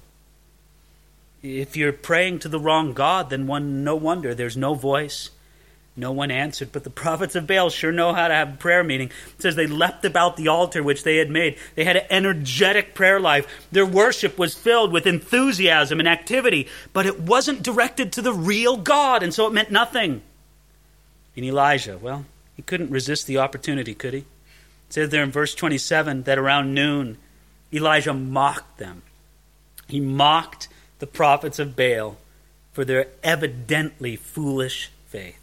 If 1.44 1.75
you're 1.75 1.92
praying 1.92 2.40
to 2.40 2.50
the 2.50 2.60
wrong 2.60 2.94
God, 2.94 3.30
then 3.30 3.48
one, 3.48 3.84
no 3.84 3.98
wonder 3.98 4.34
there's 4.34 4.56
no 4.56 4.75
voice, 4.75 5.30
no 5.98 6.14
one 6.14 6.32
answered. 6.32 6.72
But 6.72 6.86
the 6.86 6.90
prophets 7.04 7.36
of 7.36 7.46
Baal 7.46 7.70
sure 7.70 7.92
know 7.92 8.14
how 8.14 8.30
to 8.30 8.34
have 8.34 8.54
a 8.54 8.58
prayer 8.58 8.84
meeting. 8.84 9.10
It 9.10 9.42
says 9.42 9.58
they 9.58 9.68
leapt 9.68 10.06
about 10.06 10.38
the 10.38 10.48
altar 10.48 10.82
which 10.82 11.04
they 11.04 11.18
had 11.18 11.30
made. 11.30 11.58
They 11.75 11.84
had 11.84 11.98
an 11.98 12.08
energetic 12.10 12.96
prayer 12.96 13.20
life. 13.20 13.46
Their 13.74 13.86
worship 13.86 14.38
was 14.38 14.56
filled 14.56 14.94
with 14.94 15.06
enthusiasm 15.06 16.00
and 16.00 16.08
activity, 16.08 16.70
but 16.94 17.06
it 17.06 17.20
wasn't 17.20 17.62
directed 17.62 18.13
to 18.13 18.22
the 18.22 18.34
real 18.34 18.78
God, 18.78 19.22
and 19.22 19.34
so 19.34 19.48
it 19.48 19.54
meant 19.54 19.69
nothing. 19.69 20.22
In 21.36 21.43
Elijah, 21.43 21.98
well, 21.98 22.24
he 22.56 22.62
couldn't 22.62 22.89
resist 22.89 23.28
the 23.28 23.38
opportunity, 23.38 23.94
could 23.94 24.13
he? 24.13 24.20
It 24.20 24.26
says 24.89 25.10
there 25.10 25.24
in 25.24 25.32
verse 25.32 25.56
27 25.56 26.24
that 26.24 26.38
around 26.38 26.74
noon, 26.74 27.18
Elijah 27.74 28.13
mocked 28.13 28.78
them. 28.78 29.02
He 29.88 30.00
mocked 30.00 30.68
the 31.00 31.08
prophets 31.08 31.60
of 31.60 31.76
Baal 31.76 32.18
for 32.72 32.86
their 32.86 33.08
evidently 33.24 34.15
foolish 34.15 34.89
faith. 35.08 35.39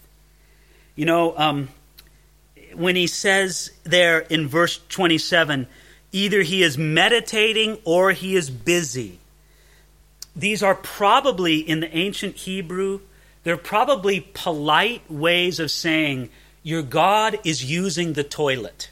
You 0.97 1.07
know, 1.07 1.37
um, 1.37 1.69
when 2.75 2.97
he 2.97 3.07
says 3.07 3.71
there 3.85 4.21
in 4.21 4.49
verse 4.49 4.81
27, 4.89 5.67
either 6.13 6.43
he 6.43 6.63
is 6.63 6.77
meditating 6.77 7.79
or 7.85 8.13
he 8.13 8.37
is 8.37 8.51
busy, 8.51 9.19
these 10.35 10.63
are 10.63 10.75
probably, 10.75 11.59
in 11.59 11.81
the 11.81 11.95
ancient 11.95 12.37
Hebrew, 12.37 13.01
they're 13.45 13.57
probably 13.57 14.21
polite 14.21 15.03
ways 15.11 15.61
of 15.61 15.71
saying, 15.71 16.31
your 16.63 16.83
God 16.83 17.39
is 17.45 17.65
using 17.65 18.13
the 18.13 18.25
toilet. 18.25 18.91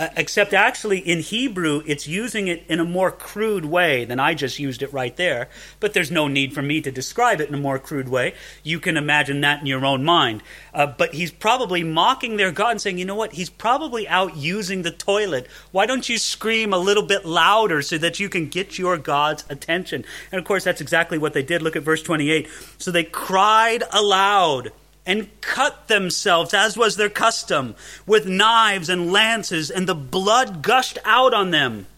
Uh, 0.00 0.08
except 0.16 0.54
actually 0.54 0.98
in 0.98 1.20
Hebrew, 1.20 1.82
it's 1.84 2.08
using 2.08 2.48
it 2.48 2.64
in 2.68 2.80
a 2.80 2.84
more 2.86 3.10
crude 3.10 3.66
way 3.66 4.06
than 4.06 4.18
I 4.18 4.32
just 4.32 4.58
used 4.58 4.82
it 4.82 4.90
right 4.94 5.14
there. 5.14 5.50
But 5.78 5.92
there's 5.92 6.10
no 6.10 6.26
need 6.26 6.54
for 6.54 6.62
me 6.62 6.80
to 6.80 6.90
describe 6.90 7.38
it 7.38 7.50
in 7.50 7.54
a 7.54 7.58
more 7.58 7.78
crude 7.78 8.08
way. 8.08 8.32
You 8.62 8.80
can 8.80 8.96
imagine 8.96 9.42
that 9.42 9.60
in 9.60 9.66
your 9.66 9.84
own 9.84 10.02
mind. 10.02 10.42
Uh, 10.72 10.86
but 10.86 11.12
he's 11.12 11.30
probably 11.30 11.82
mocking 11.82 12.38
their 12.38 12.50
God 12.50 12.70
and 12.70 12.80
saying, 12.80 12.96
you 12.96 13.04
know 13.04 13.14
what? 13.14 13.32
He's 13.32 13.50
probably 13.50 14.08
out 14.08 14.38
using 14.38 14.80
the 14.80 14.90
toilet. 14.90 15.46
Why 15.70 15.84
don't 15.84 16.08
you 16.08 16.16
scream 16.16 16.72
a 16.72 16.78
little 16.78 17.04
bit 17.04 17.26
louder 17.26 17.82
so 17.82 17.98
that 17.98 18.18
you 18.18 18.30
can 18.30 18.48
get 18.48 18.78
your 18.78 18.96
God's 18.96 19.44
attention? 19.50 20.06
And 20.32 20.38
of 20.38 20.46
course, 20.46 20.64
that's 20.64 20.80
exactly 20.80 21.18
what 21.18 21.34
they 21.34 21.42
did. 21.42 21.60
Look 21.60 21.76
at 21.76 21.82
verse 21.82 22.02
28. 22.02 22.48
So 22.78 22.90
they 22.90 23.04
cried 23.04 23.82
aloud 23.92 24.72
and 25.10 25.28
cut 25.40 25.88
themselves, 25.88 26.54
as 26.54 26.76
was 26.76 26.94
their 26.94 27.10
custom, 27.10 27.74
with 28.06 28.28
knives 28.28 28.88
and 28.88 29.10
lances, 29.10 29.68
and 29.68 29.88
the 29.88 29.94
blood 29.94 30.62
gushed 30.62 30.98
out 31.04 31.34
on 31.34 31.50
them. 31.50 31.88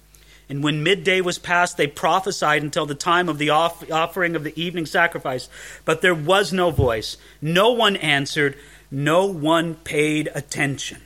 And 0.49 0.65
when 0.65 0.83
midday 0.83 1.21
was 1.21 1.39
past, 1.39 1.77
they 1.77 1.87
prophesied 1.87 2.63
until 2.63 2.87
the 2.87 2.95
time 2.95 3.29
of 3.29 3.37
the 3.37 3.51
off- 3.51 3.91
offering 3.91 4.35
of 4.35 4.45
the 4.45 4.59
evening 4.59 4.87
sacrifice. 4.87 5.51
But 5.85 6.01
there 6.01 6.15
was 6.15 6.55
no 6.55 6.71
voice. 6.71 7.19
No 7.43 7.73
one 7.73 7.97
answered. 7.97 8.57
No 8.91 9.27
one 9.27 9.75
paid 9.75 10.31
attention. 10.35 11.03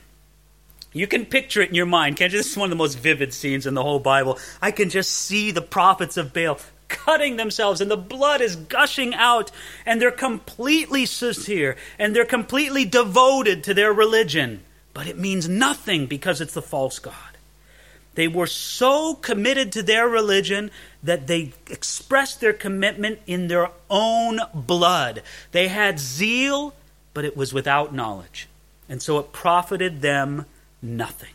You 0.93 1.07
can 1.07 1.25
picture 1.25 1.61
it 1.61 1.69
in 1.69 1.75
your 1.75 1.85
mind, 1.85 2.15
can't 2.15 2.31
you? 2.31 2.39
This 2.39 2.51
is 2.51 2.57
one 2.57 2.67
of 2.67 2.69
the 2.69 2.77
most 2.77 2.97
vivid 2.97 3.33
scenes 3.33 3.67
in 3.67 3.73
the 3.73 3.83
whole 3.83 3.99
Bible. 3.99 4.39
I 4.61 4.71
can 4.71 4.89
just 4.89 5.11
see 5.11 5.51
the 5.51 5.61
prophets 5.61 6.15
of 6.15 6.33
Baal 6.33 6.57
cutting 6.87 7.35
themselves 7.35 7.81
and 7.81 7.89
the 7.89 7.97
blood 7.97 8.41
is 8.41 8.55
gushing 8.55 9.13
out 9.13 9.51
and 9.85 10.01
they're 10.01 10.11
completely 10.11 11.05
sincere 11.05 11.75
and 11.97 12.15
they're 12.15 12.25
completely 12.25 12.85
devoted 12.85 13.63
to 13.63 13.73
their 13.73 13.93
religion. 13.93 14.61
But 14.93 15.07
it 15.07 15.17
means 15.17 15.47
nothing 15.47 16.07
because 16.07 16.41
it's 16.41 16.53
the 16.53 16.61
false 16.61 16.99
God. 16.99 17.13
They 18.15 18.27
were 18.27 18.47
so 18.47 19.13
committed 19.13 19.71
to 19.73 19.83
their 19.83 20.07
religion 20.07 20.71
that 21.03 21.27
they 21.27 21.53
expressed 21.69 22.41
their 22.41 22.53
commitment 22.53 23.19
in 23.27 23.47
their 23.47 23.69
own 23.91 24.39
blood. 24.55 25.21
They 25.51 25.67
had 25.67 25.99
zeal, 25.99 26.73
but 27.13 27.25
it 27.25 27.37
was 27.37 27.53
without 27.53 27.93
knowledge. 27.93 28.47
And 28.89 29.03
so 29.03 29.19
it 29.19 29.31
profited 29.31 30.01
them 30.01 30.47
nothing. 30.81 31.29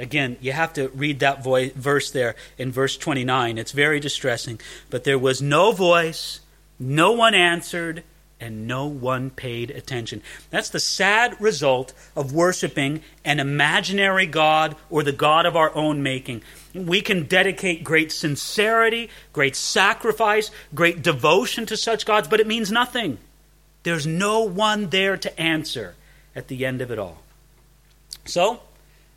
Again, 0.00 0.38
you 0.40 0.52
have 0.52 0.72
to 0.74 0.88
read 0.88 1.20
that 1.20 1.44
voice, 1.44 1.72
verse 1.72 2.10
there 2.10 2.34
in 2.56 2.72
verse 2.72 2.96
29. 2.96 3.58
It's 3.58 3.72
very 3.72 4.00
distressing. 4.00 4.58
But 4.88 5.04
there 5.04 5.18
was 5.18 5.42
no 5.42 5.72
voice, 5.72 6.40
no 6.78 7.12
one 7.12 7.34
answered, 7.34 8.02
and 8.40 8.66
no 8.66 8.86
one 8.86 9.28
paid 9.28 9.70
attention. 9.70 10.22
That's 10.48 10.70
the 10.70 10.80
sad 10.80 11.38
result 11.38 11.92
of 12.16 12.32
worshiping 12.32 13.02
an 13.26 13.38
imaginary 13.38 14.24
God 14.24 14.74
or 14.88 15.02
the 15.02 15.12
God 15.12 15.44
of 15.44 15.54
our 15.54 15.74
own 15.74 16.02
making. 16.02 16.40
We 16.74 17.02
can 17.02 17.24
dedicate 17.24 17.84
great 17.84 18.10
sincerity, 18.10 19.10
great 19.34 19.54
sacrifice, 19.54 20.50
great 20.74 21.02
devotion 21.02 21.66
to 21.66 21.76
such 21.76 22.06
gods, 22.06 22.28
but 22.28 22.40
it 22.40 22.46
means 22.46 22.72
nothing. 22.72 23.18
There's 23.82 24.06
no 24.06 24.40
one 24.40 24.88
there 24.88 25.18
to 25.18 25.40
answer 25.40 25.94
at 26.34 26.48
the 26.48 26.64
end 26.64 26.80
of 26.80 26.90
it 26.90 26.98
all. 26.98 27.22
So, 28.24 28.62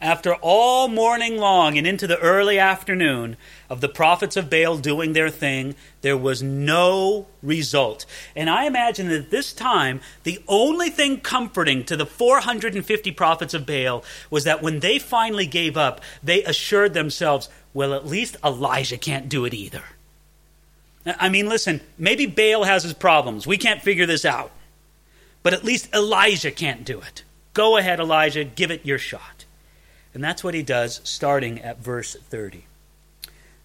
after 0.04 0.36
all 0.36 0.90
morning 0.90 1.38
long 1.38 1.78
and 1.78 1.88
into 1.88 2.06
the 2.06 2.20
early 2.20 2.60
afternoon 2.60 3.38
of 3.70 3.80
the 3.80 3.88
prophets 3.88 4.36
of 4.36 4.50
Baal 4.50 4.78
doing 4.78 5.14
their 5.14 5.30
thing, 5.30 5.76
there 6.02 6.18
was 6.18 6.44
no 6.44 7.28
result. 7.42 8.06
And 8.36 8.50
I 8.50 8.66
imagine 8.66 9.08
that 9.08 9.32
this 9.32 9.54
time, 9.54 10.02
the 10.24 10.44
only 10.48 10.90
thing 10.90 11.22
comforting 11.22 11.86
to 11.86 11.96
the 11.96 12.06
450 12.06 13.12
prophets 13.12 13.54
of 13.54 13.66
Baal 13.66 14.04
was 14.30 14.44
that 14.44 14.62
when 14.62 14.82
they 14.82 15.00
finally 15.00 15.48
gave 15.48 15.78
up, 15.78 16.02
they 16.22 16.44
assured 16.44 16.94
themselves, 16.94 17.48
well, 17.74 17.94
at 17.94 18.06
least 18.06 18.36
Elijah 18.44 18.98
can't 18.98 19.30
do 19.30 19.46
it 19.46 19.54
either. 19.54 19.84
I 21.06 21.30
mean, 21.30 21.48
listen, 21.48 21.80
maybe 21.98 22.26
Baal 22.26 22.66
has 22.66 22.84
his 22.84 22.94
problems. 22.94 23.48
We 23.48 23.58
can't 23.58 23.82
figure 23.82 24.06
this 24.06 24.26
out. 24.26 24.52
But 25.44 25.54
at 25.54 25.64
least 25.64 25.94
Elijah 25.94 26.52
can't 26.52 26.86
do 26.86 27.00
it. 27.00 27.24
Go 27.54 27.78
ahead, 27.78 28.00
Elijah, 28.00 28.44
give 28.44 28.72
it 28.72 28.86
your 28.86 28.98
shot. 28.98 29.33
And 30.14 30.24
that's 30.24 30.44
what 30.44 30.54
he 30.54 30.64
does 30.64 31.02
starting 31.04 31.60
at 31.62 31.80
verse 31.80 32.16
30. 32.16 32.66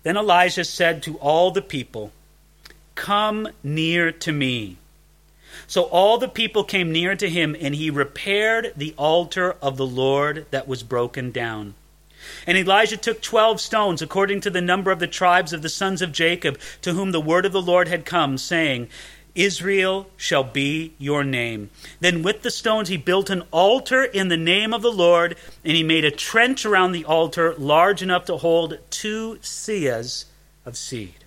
Then 0.03 0.17
Elijah 0.17 0.65
said 0.65 1.03
to 1.03 1.17
all 1.17 1.51
the 1.51 1.63
people, 1.63 2.13
Come 2.95 3.49
near 3.63 4.11
to 4.11 4.33
me. 4.33 4.79
So 5.67 5.83
all 5.85 6.19
the 6.19 6.29
people 6.29 6.65
came 6.65 6.93
near 6.93 7.15
to 7.17 7.29
him, 7.29 7.57
and 7.61 7.75
he 7.75 7.91
repaired 7.91 8.73
the 8.77 8.95
altar 8.97 9.57
of 9.61 9.77
the 9.77 9.87
Lord 9.87 10.47
that 10.51 10.69
was 10.69 10.83
broken 10.83 11.31
down. 11.31 11.75
And 12.47 12.59
Elijah 12.59 12.97
took 12.97 13.23
twelve 13.23 13.61
stones, 13.61 14.03
according 14.03 14.41
to 14.43 14.51
the 14.51 14.61
number 14.61 14.91
of 14.91 14.99
the 14.99 15.07
tribes 15.07 15.53
of 15.53 15.63
the 15.63 15.69
sons 15.69 16.03
of 16.03 16.13
Jacob, 16.13 16.59
to 16.83 16.93
whom 16.93 17.13
the 17.13 17.21
word 17.21 17.47
of 17.47 17.53
the 17.53 17.63
Lord 17.63 17.89
had 17.89 18.05
come, 18.05 18.39
saying, 18.39 18.89
Israel 19.39 20.11
shall 20.17 20.43
be 20.43 20.95
your 20.99 21.23
name. 21.23 21.71
Then 22.01 22.25
with 22.25 22.43
the 22.43 22.51
stones 22.51 22.89
he 22.89 22.97
built 22.97 23.31
an 23.31 23.45
altar 23.53 24.03
in 24.03 24.27
the 24.29 24.37
name 24.37 24.75
of 24.75 24.83
the 24.83 24.91
Lord, 24.91 25.37
and 25.65 25.77
he 25.77 25.85
made 25.85 26.05
a 26.05 26.11
trench 26.11 26.67
around 26.67 26.91
the 26.91 27.05
altar 27.05 27.55
large 27.57 28.03
enough 28.03 28.25
to 28.25 28.37
hold 28.37 28.79
two 28.91 29.39
seahs 29.41 30.25
of 30.67 30.77
seed. 30.77 31.25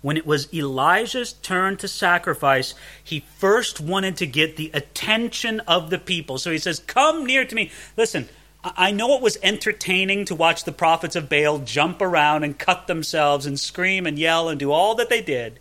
When 0.00 0.16
it 0.16 0.26
was 0.26 0.52
Elijah's 0.52 1.34
turn 1.34 1.76
to 1.76 1.86
sacrifice, 1.86 2.74
he 3.02 3.24
first 3.38 3.80
wanted 3.80 4.16
to 4.16 4.26
get 4.26 4.56
the 4.56 4.72
attention 4.74 5.60
of 5.60 5.90
the 5.90 5.98
people. 5.98 6.36
So 6.38 6.50
he 6.50 6.58
says, 6.58 6.80
Come 6.80 7.24
near 7.24 7.44
to 7.44 7.54
me. 7.54 7.70
Listen, 7.96 8.28
I 8.64 8.90
know 8.90 9.14
it 9.14 9.22
was 9.22 9.38
entertaining 9.44 10.24
to 10.24 10.34
watch 10.34 10.64
the 10.64 10.72
prophets 10.72 11.14
of 11.14 11.28
Baal 11.28 11.58
jump 11.58 12.02
around 12.02 12.42
and 12.42 12.58
cut 12.58 12.88
themselves 12.88 13.46
and 13.46 13.58
scream 13.58 14.04
and 14.04 14.18
yell 14.18 14.48
and 14.48 14.58
do 14.58 14.72
all 14.72 14.96
that 14.96 15.08
they 15.08 15.22
did. 15.22 15.60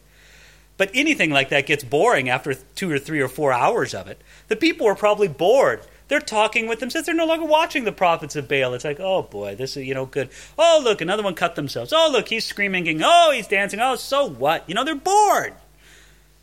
But 0.82 0.89
anything 0.96 1.30
like 1.30 1.50
that 1.50 1.67
gets 1.67 1.84
boring 1.84 2.28
after 2.28 2.56
two 2.56 2.89
or 2.89 2.98
three 2.98 3.22
or 3.22 3.28
four 3.28 3.54
hours 3.54 3.94
of 3.94 4.08
it. 4.08 4.20
The 4.48 4.56
people 4.56 4.88
were 4.88 4.96
probably 4.96 5.28
bored. 5.28 5.82
They're 6.08 6.20
talking 6.20 6.67
with 6.67 6.80
themselves. 6.80 7.06
They're 7.06 7.13
no 7.13 7.28
longer 7.28 7.46
watching 7.46 7.84
the 7.84 7.91
prophets 7.91 8.36
of 8.36 8.48
Baal. 8.48 8.74
It's 8.74 8.84
like, 8.84 9.00
oh 9.00 9.22
boy, 9.22 9.54
this 9.54 9.78
is, 9.78 9.86
you 9.86 9.94
know, 9.94 10.08
good. 10.08 10.30
Oh, 10.58 10.82
look, 10.84 11.00
another 11.00 11.22
one 11.22 11.36
cut 11.36 11.54
themselves. 11.54 11.94
Oh, 11.94 12.10
look, 12.12 12.30
he's 12.30 12.46
screaming. 12.46 13.00
Oh, 13.04 13.32
he's 13.32 13.46
dancing. 13.46 13.80
Oh, 13.80 13.96
so 13.96 14.28
what? 14.28 14.67
You 14.67 14.74
know, 14.74 14.84
they're 14.84 14.96
bored. 14.96 15.54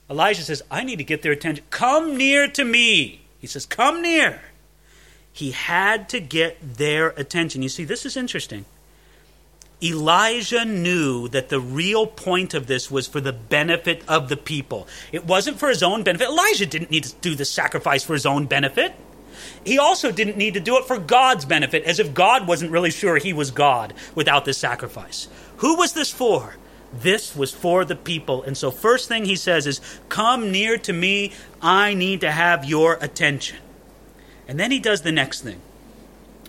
Elijah 0.09 0.43
says, 0.43 0.63
I 0.71 0.85
need 0.85 0.99
to 0.99 1.05
get 1.05 1.23
their 1.23 1.33
attention. 1.33 1.65
Come 1.71 2.17
near 2.17 2.47
to 2.47 2.65
me. 2.65 3.23
He 3.41 3.49
says, 3.49 3.67
Come 3.67 4.03
near. 4.03 4.41
He 5.33 5.51
had 5.51 6.09
to 6.11 6.21
get 6.21 6.77
their 6.77 7.09
attention. 7.09 7.63
You 7.63 7.69
see, 7.69 7.83
this 7.83 8.07
is 8.07 8.17
interesting. 8.17 8.67
Elijah 9.83 10.65
knew 10.65 11.29
that 11.29 11.51
the 11.51 11.61
real 11.61 12.07
point 12.07 12.53
of 12.53 12.67
this 12.67 12.91
was 12.91 13.07
for 13.07 13.21
the 13.21 13.33
benefit 13.33 14.03
of 14.09 14.29
the 14.29 14.37
people. 14.37 14.89
It 15.13 15.25
wasn't 15.25 15.59
for 15.59 15.69
his 15.69 15.83
own 15.83 16.03
benefit. 16.03 16.29
Elijah 16.29 16.67
didn't 16.67 16.91
need 16.91 17.05
to 17.05 17.15
do 17.21 17.37
the 17.37 17.45
sacrifice 17.45 18.03
for 18.03 18.15
his 18.15 18.27
own 18.27 18.47
benefit. 18.47 18.95
He 19.65 19.79
also 19.79 20.11
didn't 20.11 20.37
need 20.37 20.55
to 20.55 20.61
do 20.61 20.79
it 20.79 20.85
for 20.87 20.99
God's 20.99 21.45
benefit, 21.45 21.85
as 21.85 22.01
if 22.01 22.13
God 22.13 22.49
wasn't 22.49 22.73
really 22.73 22.91
sure 22.91 23.19
he 23.19 23.33
was 23.33 23.53
God 23.53 23.95
without 24.17 24.45
this 24.45 24.59
sacrifice. 24.59 25.29
Who 25.59 25.77
was 25.77 25.93
this 25.93 26.11
for? 26.11 26.57
This 26.93 27.37
was 27.37 27.53
for 27.53 27.85
the 27.85 27.95
people. 27.95 28.43
And 28.43 28.57
so, 28.57 28.71
first 28.71 29.09
thing 29.09 29.27
he 29.27 29.37
says 29.37 29.67
is, 29.67 29.81
Come 30.09 30.51
near 30.51 30.79
to 30.79 30.93
me. 30.93 31.33
I 31.61 31.95
need 31.95 32.23
to 32.23 32.33
have 32.33 32.65
your 32.65 32.95
attention. 32.95 33.59
And 34.49 34.59
then 34.59 34.71
he 34.71 34.81
does 34.81 35.03
the 35.03 35.13
next 35.13 35.43
thing 35.43 35.61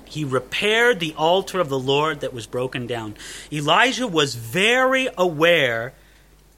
he 0.10 0.24
repaired 0.24 1.00
the 1.00 1.14
altar 1.16 1.60
of 1.60 1.70
the 1.70 1.80
Lord 1.80 2.20
that 2.22 2.34
was 2.34 2.48
broken 2.48 2.88
down. 2.88 3.16
Elijah 3.52 4.08
was 4.08 4.36
very 4.36 5.08
aware 5.18 5.94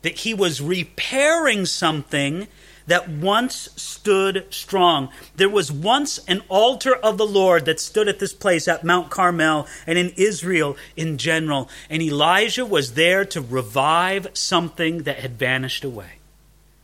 that 0.01 0.19
he 0.19 0.33
was 0.33 0.61
repairing 0.61 1.65
something 1.65 2.47
that 2.87 3.07
once 3.07 3.69
stood 3.75 4.45
strong. 4.49 5.09
There 5.35 5.49
was 5.49 5.71
once 5.71 6.19
an 6.27 6.41
altar 6.49 6.95
of 6.95 7.17
the 7.17 7.25
Lord 7.25 7.65
that 7.65 7.79
stood 7.79 8.07
at 8.07 8.19
this 8.19 8.33
place 8.33 8.67
at 8.67 8.83
Mount 8.83 9.09
Carmel 9.09 9.67
and 9.85 9.97
in 9.97 10.09
Israel 10.17 10.75
in 10.95 11.17
general. 11.17 11.69
And 11.89 12.01
Elijah 12.01 12.65
was 12.65 12.93
there 12.93 13.23
to 13.25 13.41
revive 13.41 14.27
something 14.33 15.03
that 15.03 15.19
had 15.19 15.37
vanished 15.37 15.83
away. 15.83 16.19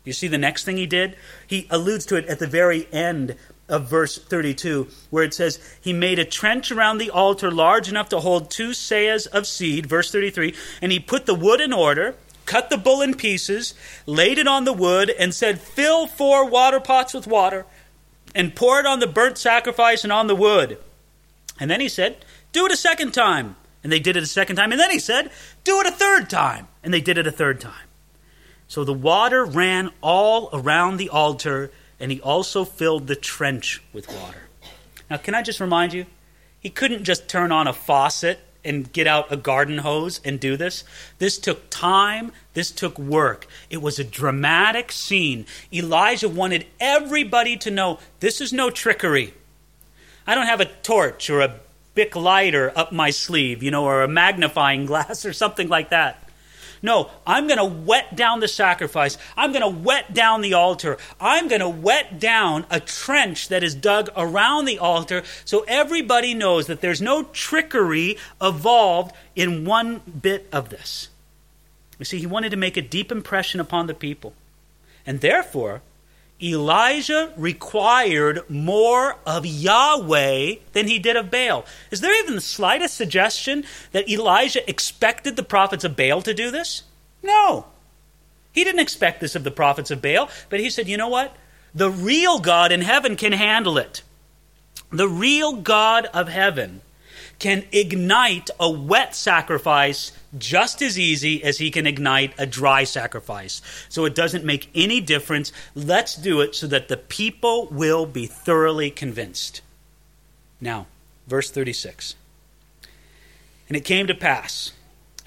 You 0.04 0.14
see 0.14 0.28
the 0.28 0.38
next 0.38 0.64
thing 0.64 0.78
he 0.78 0.86
did? 0.86 1.18
He 1.46 1.68
alludes 1.70 2.06
to 2.08 2.16
it 2.16 2.26
at 2.28 2.40
the 2.40 2.48
very 2.48 2.88
end 2.94 3.36
of 3.70 3.90
verse 3.90 4.18
32, 4.18 4.88
where 5.10 5.24
it 5.24 5.34
says, 5.34 5.60
He 5.82 5.94
made 5.94 6.20
a 6.20 6.26
trench 6.26 6.72
around 6.72 6.98
the 6.98 7.10
altar 7.10 7.52
large 7.52 7.90
enough 7.90 8.10
to 8.10 8.20
hold 8.20 8.50
two 8.50 8.70
seahs 8.70 9.28
of 9.28 9.46
seed, 9.46 9.86
verse 9.86 10.12
33, 10.12 10.56
and 10.82 10.92
he 10.92 11.00
put 11.00 11.26
the 11.26 11.36
wood 11.36 11.60
in 11.60 11.74
order, 11.74 12.16
cut 12.46 12.70
the 12.70 12.78
bull 12.78 13.02
in 13.02 13.14
pieces, 13.14 13.74
laid 14.06 14.38
it 14.38 14.48
on 14.48 14.66
the 14.66 14.74
wood, 14.74 15.10
and 15.10 15.34
said, 15.34 15.60
Fill 15.60 16.08
four 16.08 16.46
water 16.46 16.80
pots 16.80 17.14
with 17.14 17.28
water, 17.28 17.66
and 18.34 18.56
pour 18.56 18.80
it 18.80 18.86
on 18.86 19.00
the 19.00 19.08
burnt 19.08 19.38
sacrifice 19.38 20.04
and 20.04 20.14
on 20.14 20.28
the 20.28 20.36
wood. 20.36 20.78
And 21.60 21.70
then 21.70 21.82
he 21.82 21.90
said, 21.90 22.18
Do 22.52 22.66
it 22.66 22.72
a 22.72 22.78
second 22.78 23.14
time. 23.14 23.56
And 23.84 23.92
they 23.92 24.00
did 24.00 24.18
it 24.18 24.24
a 24.24 24.28
second 24.28 24.56
time. 24.56 24.72
And 24.72 24.80
then 24.82 24.92
he 24.92 25.00
said, 25.00 25.32
Do 25.64 25.80
it 25.80 25.88
a 25.88 25.92
third 25.92 26.30
time. 26.30 26.68
And 26.84 26.94
they 26.94 27.02
did 27.02 27.18
it 27.18 27.28
a 27.28 27.32
third 27.32 27.60
time. 27.62 27.88
So 28.68 28.84
the 28.84 28.94
water 28.94 29.46
ran 29.46 29.92
all 30.02 30.50
around 30.52 30.98
the 30.98 31.10
altar 31.10 31.72
and 32.00 32.12
he 32.12 32.22
also 32.22 32.64
filled 32.64 33.08
the 33.08 33.16
trench 33.16 33.82
with 33.94 34.08
water. 34.08 34.44
Now, 35.10 35.18
can 35.18 35.36
I 35.36 35.42
just 35.42 35.60
remind 35.60 35.94
you? 35.94 36.06
He 36.60 36.70
couldn't 36.70 37.04
just 37.04 37.28
turn 37.28 37.52
on 37.52 37.68
a 37.68 37.74
faucet 37.74 38.40
and 38.64 38.92
get 38.92 39.08
out 39.08 39.32
a 39.32 39.38
garden 39.38 39.80
hose 39.80 40.20
and 40.26 40.40
do 40.40 40.58
this. 40.58 40.84
This 41.20 41.38
took 41.38 41.70
time, 41.70 42.34
this 42.54 42.72
took 42.72 43.00
work. 43.00 43.48
It 43.70 43.82
was 43.82 43.98
a 43.98 44.04
dramatic 44.04 44.92
scene. 44.92 45.46
Elijah 45.72 46.28
wanted 46.28 46.66
everybody 46.80 47.56
to 47.58 47.72
know 47.72 48.00
this 48.20 48.42
is 48.42 48.52
no 48.52 48.70
trickery. 48.70 49.34
I 50.26 50.36
don't 50.36 50.48
have 50.48 50.60
a 50.60 50.66
torch 50.66 51.30
or 51.30 51.40
a 51.40 51.60
Bic 51.96 52.16
lighter 52.16 52.72
up 52.76 52.92
my 52.92 53.10
sleeve, 53.10 53.64
you 53.64 53.72
know, 53.72 53.86
or 53.86 54.04
a 54.04 54.08
magnifying 54.08 54.86
glass 54.88 55.26
or 55.26 55.34
something 55.34 55.70
like 55.70 55.90
that. 55.90 56.27
No, 56.82 57.10
I'm 57.26 57.48
going 57.48 57.58
to 57.58 57.66
wet 57.66 58.16
down 58.16 58.40
the 58.40 58.48
sacrifice. 58.48 59.18
I'm 59.36 59.52
going 59.52 59.62
to 59.62 59.80
wet 59.82 60.14
down 60.14 60.42
the 60.42 60.54
altar. 60.54 60.98
I'm 61.20 61.48
going 61.48 61.62
to 61.62 61.70
wet 61.70 62.20
down 62.20 62.66
a 62.70 62.80
trench 62.80 63.48
that 63.50 63.64
is 63.64 63.76
dug 63.76 64.10
around 64.16 64.66
the 64.66 64.80
altar 64.80 65.24
so 65.46 65.66
everybody 65.68 66.34
knows 66.34 66.68
that 66.68 66.82
there's 66.82 67.02
no 67.02 67.24
trickery 67.24 68.18
involved 68.42 69.16
in 69.36 69.66
one 69.66 70.02
bit 70.22 70.48
of 70.52 70.70
this. 70.70 71.10
You 72.00 72.06
see, 72.06 72.20
he 72.20 72.28
wanted 72.28 72.50
to 72.52 72.58
make 72.58 72.78
a 72.78 72.82
deep 72.82 73.12
impression 73.12 73.60
upon 73.60 73.88
the 73.88 73.94
people. 73.94 74.34
And 75.06 75.22
therefore, 75.22 75.82
Elijah 76.42 77.34
required 77.36 78.48
more 78.50 79.18
of 79.26 79.46
Yahweh 79.46 80.56
than 80.74 80.88
he 80.88 81.00
did 81.00 81.16
of 81.16 81.32
Baal. 81.32 81.66
Is 81.90 82.02
there 82.02 82.18
even 82.22 82.36
the 82.36 82.42
slightest 82.42 82.96
suggestion 82.96 83.64
that 83.92 84.08
Elijah 84.08 84.68
expected 84.70 85.36
the 85.36 85.44
prophets 85.44 85.84
of 85.84 85.96
Baal 85.96 86.22
to 86.22 86.34
do 86.34 86.52
this? 86.52 86.84
No. 87.24 87.66
He 88.52 88.64
didn't 88.64 88.82
expect 88.82 89.20
this 89.20 89.36
of 89.36 89.44
the 89.44 89.52
prophets 89.52 89.90
of 89.90 90.02
Baal, 90.02 90.30
but 90.50 90.60
he 90.60 90.70
said, 90.70 90.88
you 90.88 90.98
know 90.98 91.10
what? 91.10 91.36
The 91.74 91.90
real 91.90 92.40
God 92.40 92.72
in 92.72 92.82
heaven 92.82 93.16
can 93.16 93.32
handle 93.32 93.78
it. 93.78 94.04
The 94.92 95.10
real 95.10 95.54
God 95.54 96.06
of 96.14 96.28
heaven 96.28 96.82
can 97.40 97.66
ignite 97.72 98.50
a 98.60 98.70
wet 98.70 99.16
sacrifice 99.16 100.12
just 100.38 100.82
as 100.82 100.98
easy 100.98 101.44
as 101.44 101.60
he 101.60 101.70
can 101.72 101.86
ignite 101.86 102.34
a 102.38 102.46
dry 102.46 102.84
sacrifice. 102.84 103.62
So 103.90 104.06
it 104.06 104.16
doesn't 104.16 104.44
make 104.44 104.70
any 104.74 105.02
difference. 105.02 105.52
Let's 105.76 106.16
do 106.16 106.42
it 106.42 106.56
so 106.56 106.68
that 106.68 106.88
the 106.88 106.98
people 106.98 107.68
will 107.68 108.06
be 108.06 108.26
thoroughly 108.26 108.90
convinced. 108.90 109.62
Now, 110.60 110.88
verse 111.28 111.52
36. 111.52 112.16
And 113.68 113.78
it 113.78 113.86
came 113.86 114.08
to 114.08 114.16
pass 114.16 114.72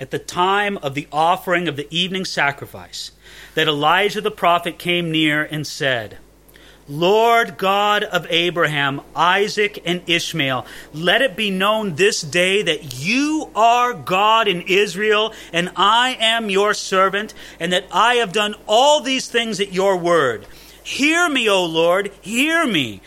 at 0.00 0.10
the 0.10 0.18
time 0.18 0.78
of 0.78 0.94
the 0.94 1.06
offering 1.12 1.68
of 1.68 1.76
the 1.76 1.86
evening 1.90 2.24
sacrifice 2.24 3.12
that 3.54 3.68
Elijah 3.68 4.20
the 4.20 4.30
prophet 4.30 4.78
came 4.78 5.10
near 5.10 5.42
and 5.42 5.66
said, 5.66 6.18
Lord 6.90 7.56
God 7.56 8.02
of 8.02 8.26
Abraham, 8.28 9.00
Isaac, 9.14 9.80
and 9.86 10.02
Ishmael, 10.08 10.66
let 10.92 11.22
it 11.22 11.36
be 11.36 11.50
known 11.50 11.94
this 11.94 12.20
day 12.20 12.62
that 12.62 12.98
you 12.98 13.48
are 13.54 13.94
God 13.94 14.48
in 14.48 14.62
Israel, 14.62 15.32
and 15.52 15.70
I 15.76 16.16
am 16.18 16.50
your 16.50 16.74
servant, 16.74 17.32
and 17.60 17.72
that 17.72 17.86
I 17.92 18.16
have 18.16 18.32
done 18.32 18.56
all 18.66 19.00
these 19.00 19.28
things 19.28 19.60
at 19.60 19.72
your 19.72 19.96
word. 19.96 20.46
Hear 20.82 21.28
me, 21.28 21.48
O 21.48 21.64
Lord, 21.64 22.10
hear 22.20 22.66
me, 22.66 23.02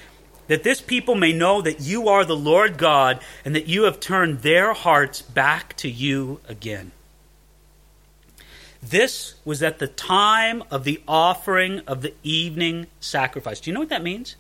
that 0.48 0.63
this 0.63 0.80
people 0.80 1.15
may 1.15 1.34
know 1.34 1.62
that 1.62 1.82
you 1.82 2.08
are 2.08 2.24
the 2.24 2.38
Lord 2.38 2.78
God, 2.78 3.19
and 3.43 3.54
that 3.54 3.67
you 3.67 3.84
have 3.84 4.00
turned 4.00 4.39
their 4.39 4.74
hearts 4.74 5.22
back 5.22 5.76
to 5.78 5.89
you 5.89 6.39
again. 6.48 6.93
This 8.84 9.36
was 9.46 9.63
at 9.63 9.80
the 9.80 9.88
time 9.88 10.62
of 10.69 10.84
the 10.84 11.02
offering 11.08 11.80
of 11.88 12.02
the 12.02 12.13
evening 12.22 12.88
sacrifice. 13.00 13.62
Do 13.62 13.69
you 13.69 13.74
know 13.74 13.80
what 13.80 13.89
that 13.89 14.04
means? 14.04 14.36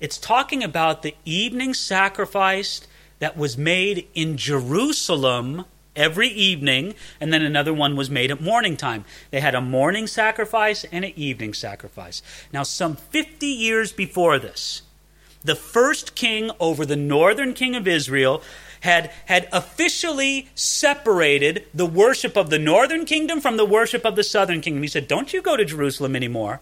It's 0.00 0.16
talking 0.16 0.64
about 0.64 1.02
the 1.02 1.14
evening 1.26 1.74
sacrifice 1.74 2.80
that 3.18 3.36
was 3.36 3.58
made 3.58 4.08
in 4.14 4.38
Jerusalem 4.38 5.66
every 5.94 6.28
evening, 6.28 6.94
and 7.20 7.34
then 7.34 7.42
another 7.42 7.74
one 7.74 7.96
was 7.96 8.08
made 8.08 8.30
at 8.30 8.40
morning 8.40 8.78
time. 8.78 9.04
They 9.30 9.40
had 9.40 9.54
a 9.54 9.60
morning 9.60 10.06
sacrifice 10.06 10.84
and 10.90 11.04
an 11.04 11.12
evening 11.14 11.52
sacrifice. 11.52 12.22
Now, 12.54 12.62
some 12.62 12.96
50 12.96 13.46
years 13.46 13.92
before 13.92 14.38
this, 14.38 14.82
the 15.44 15.54
first 15.54 16.14
king 16.14 16.50
over 16.58 16.86
the 16.86 16.96
northern 16.96 17.52
king 17.52 17.76
of 17.76 17.86
Israel, 17.86 18.42
had, 18.80 19.10
had 19.26 19.48
officially 19.52 20.48
separated 20.54 21.66
the 21.72 21.86
worship 21.86 22.36
of 22.36 22.50
the 22.50 22.58
northern 22.58 23.04
kingdom 23.04 23.40
from 23.40 23.56
the 23.56 23.64
worship 23.64 24.04
of 24.04 24.16
the 24.16 24.24
southern 24.24 24.60
kingdom. 24.60 24.82
He 24.82 24.88
said, 24.88 25.08
Don't 25.08 25.32
you 25.32 25.42
go 25.42 25.56
to 25.56 25.64
Jerusalem 25.64 26.16
anymore. 26.16 26.60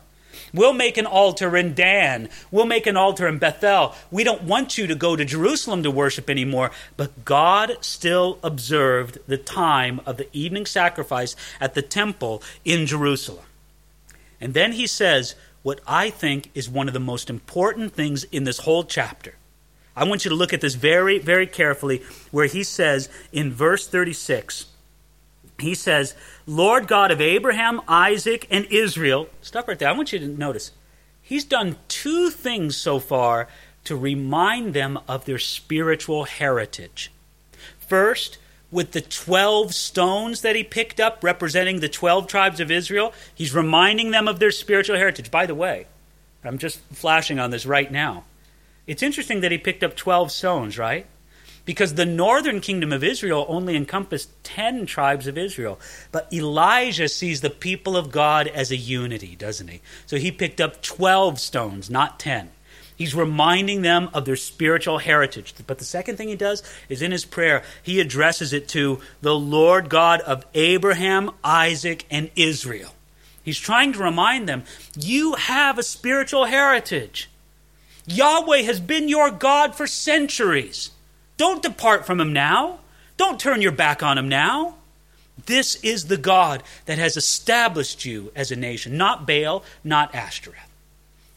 We'll 0.53 0.73
make 0.73 0.97
an 0.97 1.07
altar 1.07 1.57
in 1.57 1.75
Dan. 1.75 2.29
We'll 2.51 2.67
make 2.67 2.87
an 2.87 2.97
altar 2.97 3.29
in 3.29 3.39
Bethel. 3.39 3.95
We 4.11 4.25
don't 4.25 4.45
want 4.45 4.79
you 4.79 4.87
to 4.87 4.95
go 4.95 5.15
to 5.15 5.25
Jerusalem 5.25 5.83
to 5.83 5.91
worship 5.91 6.31
anymore. 6.31 6.71
But 6.97 7.25
God 7.25 7.77
still 7.81 8.39
observed 8.43 9.19
the 9.27 9.37
time 9.37 10.01
of 10.07 10.17
the 10.17 10.29
evening 10.33 10.67
sacrifice 10.67 11.37
at 11.61 11.75
the 11.75 11.83
temple 11.83 12.43
in 12.65 12.87
Jerusalem. 12.87 13.45
And 14.41 14.55
then 14.55 14.73
he 14.73 14.87
says 14.87 15.35
what 15.63 15.81
I 15.87 16.11
think 16.11 16.51
is 16.55 16.71
one 16.71 16.89
of 16.89 16.95
the 16.95 17.01
most 17.01 17.29
important 17.29 17.93
things 17.93 18.25
in 18.25 18.45
this 18.45 18.61
whole 18.61 18.85
chapter. 18.85 19.35
I 19.99 20.05
want 20.05 20.25
you 20.25 20.29
to 20.31 20.37
look 20.37 20.53
at 20.53 20.61
this 20.61 20.77
very, 20.77 21.19
very 21.19 21.47
carefully, 21.47 22.03
where 22.31 22.47
he 22.47 22.63
says 22.63 23.09
in 23.33 23.53
verse 23.53 23.87
36, 23.87 24.67
he 25.59 25.75
says, 25.75 26.15
Lord 26.47 26.87
God 26.87 27.11
of 27.11 27.21
Abraham, 27.21 27.81
Isaac, 27.89 28.47
and 28.49 28.65
Israel. 28.67 29.29
Stop 29.43 29.67
right 29.67 29.79
there. 29.79 29.89
I 29.89 29.93
want 29.93 30.13
you 30.13 30.21
to 30.21 30.29
notice. 30.29 30.71
He's 31.21 31.45
done 31.45 31.77
two 31.89 32.31
things 32.31 32.77
so 32.77 33.01
far 33.01 33.49
to 33.85 33.97
remind 33.97 34.73
them 34.73 34.99
of 35.09 35.25
their 35.25 35.39
spiritual 35.39 36.25
heritage. 36.25 37.11
First, 37.79 38.39
with 38.71 38.93
the 38.93 39.01
12 39.01 39.75
stones 39.75 40.43
that 40.43 40.55
he 40.55 40.63
picked 40.63 41.01
up 41.01 41.25
representing 41.25 41.81
the 41.81 41.89
12 41.89 42.29
tribes 42.29 42.61
of 42.61 42.71
Israel, 42.71 43.13
he's 43.35 43.55
reminding 43.55 44.11
them 44.11 44.29
of 44.29 44.39
their 44.39 44.51
spiritual 44.51 44.97
heritage. 44.97 45.31
By 45.31 45.47
the 45.47 45.55
way, 45.55 45.87
I'm 46.45 46.59
just 46.59 46.81
flashing 46.93 47.39
on 47.39 47.51
this 47.51 47.67
right 47.67 47.91
now. 47.91 48.25
It's 48.89 49.03
interesting 49.03 49.43
that 49.43 49.53
he 49.53 49.59
picked 49.59 49.85
up 49.85 49.95
12 49.95 50.33
stones, 50.33 50.79
right? 50.79 51.07
Because 51.67 51.95
the 51.95 52.07
northern 52.07 52.63
kingdom 52.63 52.91
of 52.91 53.05
Israel 53.05 53.45
only 53.47 53.77
encompassed 53.77 54.31
10 54.45 54.87
tribes 54.87 55.27
of 55.27 55.37
Israel. 55.37 55.79
But 56.11 56.33
Elijah 56.33 57.09
sees 57.09 57.43
the 57.43 57.51
people 57.51 57.99
of 57.99 58.11
God 58.11 58.49
as 58.49 58.71
a 58.71 58.77
unity, 58.77 59.37
doesn't 59.37 59.69
he? 59.69 59.83
So 60.07 60.17
he 60.17 60.33
picked 60.33 60.59
up 60.59 60.81
12 60.81 61.39
stones, 61.39 61.91
not 61.91 62.19
10. 62.19 62.51
He's 62.97 63.15
reminding 63.15 63.83
them 63.83 64.09
of 64.15 64.25
their 64.25 64.37
spiritual 64.37 64.99
heritage. 64.99 65.55
But 65.67 65.79
the 65.79 65.85
second 65.85 66.17
thing 66.17 66.29
he 66.29 66.35
does 66.35 66.63
is 66.89 67.03
in 67.03 67.13
his 67.13 67.27
prayer, 67.27 67.63
he 67.83 68.01
addresses 68.01 68.55
it 68.55 68.69
to 68.69 69.01
the 69.21 69.37
Lord 69.37 69.91
God 69.91 70.23
of 70.23 70.47
Abraham, 70.55 71.31
Isaac, 71.45 72.07
and 72.11 72.31
Israel. 72.35 72.95
He's 73.43 73.59
trying 73.59 73.93
to 73.93 74.03
remind 74.03 74.49
them 74.49 74.65
you 74.99 75.35
have 75.35 75.77
a 75.77 75.83
spiritual 75.83 76.47
heritage. 76.47 77.29
Yahweh 78.09 78.63
has 78.63 78.81
been 78.81 79.09
your 79.09 79.31
God 79.31 79.75
for 79.75 79.87
centuries. 79.87 80.91
Don't 81.37 81.63
depart 81.63 82.07
from 82.07 82.21
him 82.21 82.33
now. 82.33 82.81
Don't 83.17 83.39
turn 83.39 83.63
your 83.63 83.73
back 83.73 84.03
on 84.03 84.17
him 84.17 84.29
now. 84.29 84.77
This 85.47 85.77
is 85.77 86.07
the 86.07 86.17
God 86.17 86.63
that 86.87 86.99
has 86.99 87.17
established 87.17 88.05
you 88.05 88.33
as 88.35 88.51
a 88.51 88.57
nation, 88.57 88.97
not 88.97 89.27
Baal, 89.27 89.63
not 89.85 90.15
Ashtoreth. 90.15 90.59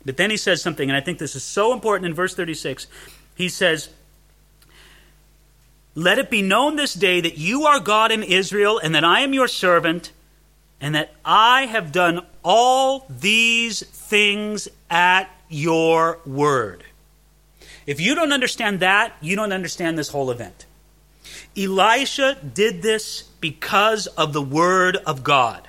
But 0.05 0.17
then 0.17 0.31
he 0.31 0.38
says 0.38 0.62
something, 0.62 0.89
and 0.89 0.97
I 0.97 1.01
think 1.01 1.19
this 1.19 1.36
is 1.36 1.43
so 1.43 1.73
important 1.73 2.07
in 2.07 2.13
verse 2.13 2.34
36. 2.34 2.88
He 3.36 3.49
says, 3.49 3.89
Let 5.93 6.17
it 6.17 6.31
be 6.31 6.41
known 6.41 6.77
this 6.77 6.93
day 6.93 7.21
that 7.21 7.38
you 7.38 7.65
are 7.65 7.79
God 7.79 8.12
in 8.12 8.23
Israel, 8.23 8.79
and 8.79 8.95
that 8.95 9.03
I 9.03 9.19
am 9.21 9.34
your 9.34 9.47
servant, 9.47 10.12
and 10.79 10.95
that 10.95 11.13
I 11.23 11.67
have 11.67 11.91
done 11.91 12.25
all 12.43 13.05
these 13.10 13.86
things 13.86 14.67
at 14.89 15.29
your 15.51 16.19
word. 16.25 16.83
If 17.85 17.99
you 17.99 18.15
don't 18.15 18.31
understand 18.31 18.79
that, 18.79 19.15
you 19.21 19.35
don't 19.35 19.51
understand 19.51 19.97
this 19.97 20.09
whole 20.09 20.31
event. 20.31 20.65
Elijah 21.57 22.37
did 22.53 22.81
this 22.81 23.23
because 23.41 24.07
of 24.07 24.33
the 24.33 24.41
word 24.41 24.97
of 24.97 25.23
God. 25.23 25.67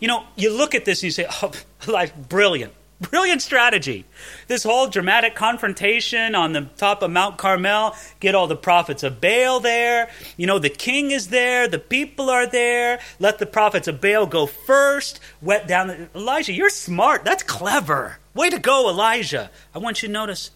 You 0.00 0.08
know, 0.08 0.24
you 0.36 0.52
look 0.52 0.74
at 0.74 0.84
this 0.84 1.02
and 1.02 1.04
you 1.04 1.10
say, 1.12 1.26
oh, 1.42 1.52
like, 1.86 2.28
brilliant. 2.28 2.72
Brilliant 3.10 3.42
strategy. 3.42 4.04
This 4.46 4.62
whole 4.62 4.86
dramatic 4.86 5.34
confrontation 5.34 6.34
on 6.34 6.52
the 6.52 6.62
top 6.76 7.02
of 7.02 7.10
Mount 7.10 7.38
Carmel, 7.38 7.94
get 8.20 8.34
all 8.34 8.46
the 8.46 8.56
prophets 8.56 9.02
of 9.02 9.20
Baal 9.20 9.60
there. 9.60 10.10
You 10.36 10.46
know, 10.46 10.58
the 10.58 10.70
king 10.70 11.10
is 11.10 11.28
there, 11.28 11.68
the 11.68 11.78
people 11.78 12.30
are 12.30 12.46
there. 12.46 13.00
Let 13.18 13.38
the 13.38 13.46
prophets 13.46 13.88
of 13.88 14.00
Baal 14.00 14.26
go 14.26 14.46
first. 14.46 15.20
Wet 15.42 15.66
down. 15.66 15.88
The... 15.88 16.08
Elijah, 16.14 16.52
you're 16.52 16.70
smart. 16.70 17.24
That's 17.24 17.42
clever. 17.42 18.18
Way 18.34 18.50
to 18.50 18.58
go, 18.58 18.88
Elijah. 18.88 19.50
I 19.74 19.78
want 19.78 20.02
you 20.02 20.08
to 20.08 20.12
notice 20.12 20.50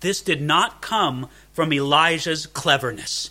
this 0.00 0.20
did 0.20 0.40
not 0.40 0.80
come 0.80 1.28
from 1.52 1.72
Elijah's 1.72 2.46
cleverness. 2.46 3.30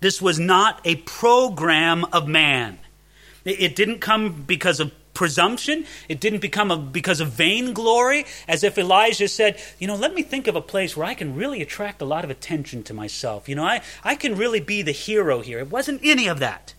This 0.00 0.20
was 0.20 0.38
not 0.38 0.80
a 0.84 0.96
program 0.96 2.04
of 2.12 2.26
man. 2.26 2.78
It 3.44 3.76
didn't 3.76 4.00
come 4.00 4.42
because 4.42 4.80
of 4.80 4.92
presumption. 5.14 5.86
It 6.08 6.20
didn't 6.20 6.40
become 6.40 6.70
a, 6.70 6.76
because 6.76 7.20
of 7.20 7.30
vainglory, 7.30 8.26
as 8.46 8.64
if 8.64 8.76
Elijah 8.76 9.28
said, 9.28 9.60
You 9.78 9.86
know, 9.86 9.96
let 9.96 10.14
me 10.14 10.22
think 10.22 10.46
of 10.46 10.56
a 10.56 10.60
place 10.60 10.96
where 10.96 11.06
I 11.06 11.14
can 11.14 11.34
really 11.34 11.62
attract 11.62 12.02
a 12.02 12.04
lot 12.04 12.24
of 12.24 12.30
attention 12.30 12.82
to 12.84 12.94
myself. 12.94 13.48
You 13.48 13.54
know, 13.54 13.64
I, 13.64 13.80
I 14.02 14.16
can 14.16 14.36
really 14.36 14.60
be 14.60 14.82
the 14.82 14.92
hero 14.92 15.40
here. 15.40 15.60
It 15.60 15.70
wasn't 15.70 16.00
any 16.04 16.26
of 16.26 16.40
that. 16.40 16.74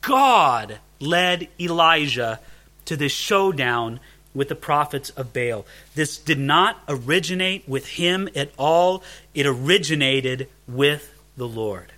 God 0.00 0.78
led 1.00 1.48
Elijah 1.60 2.40
to 2.84 2.96
this 2.96 3.12
showdown 3.12 4.00
with 4.34 4.48
the 4.48 4.54
prophets 4.54 5.10
of 5.10 5.32
Baal. 5.32 5.66
This 5.94 6.16
did 6.18 6.38
not 6.38 6.78
originate 6.88 7.68
with 7.68 7.86
him 7.86 8.28
at 8.34 8.50
all, 8.56 9.02
it 9.34 9.46
originated 9.46 10.48
with 10.66 11.12
the 11.36 11.48
Lord. 11.48 11.92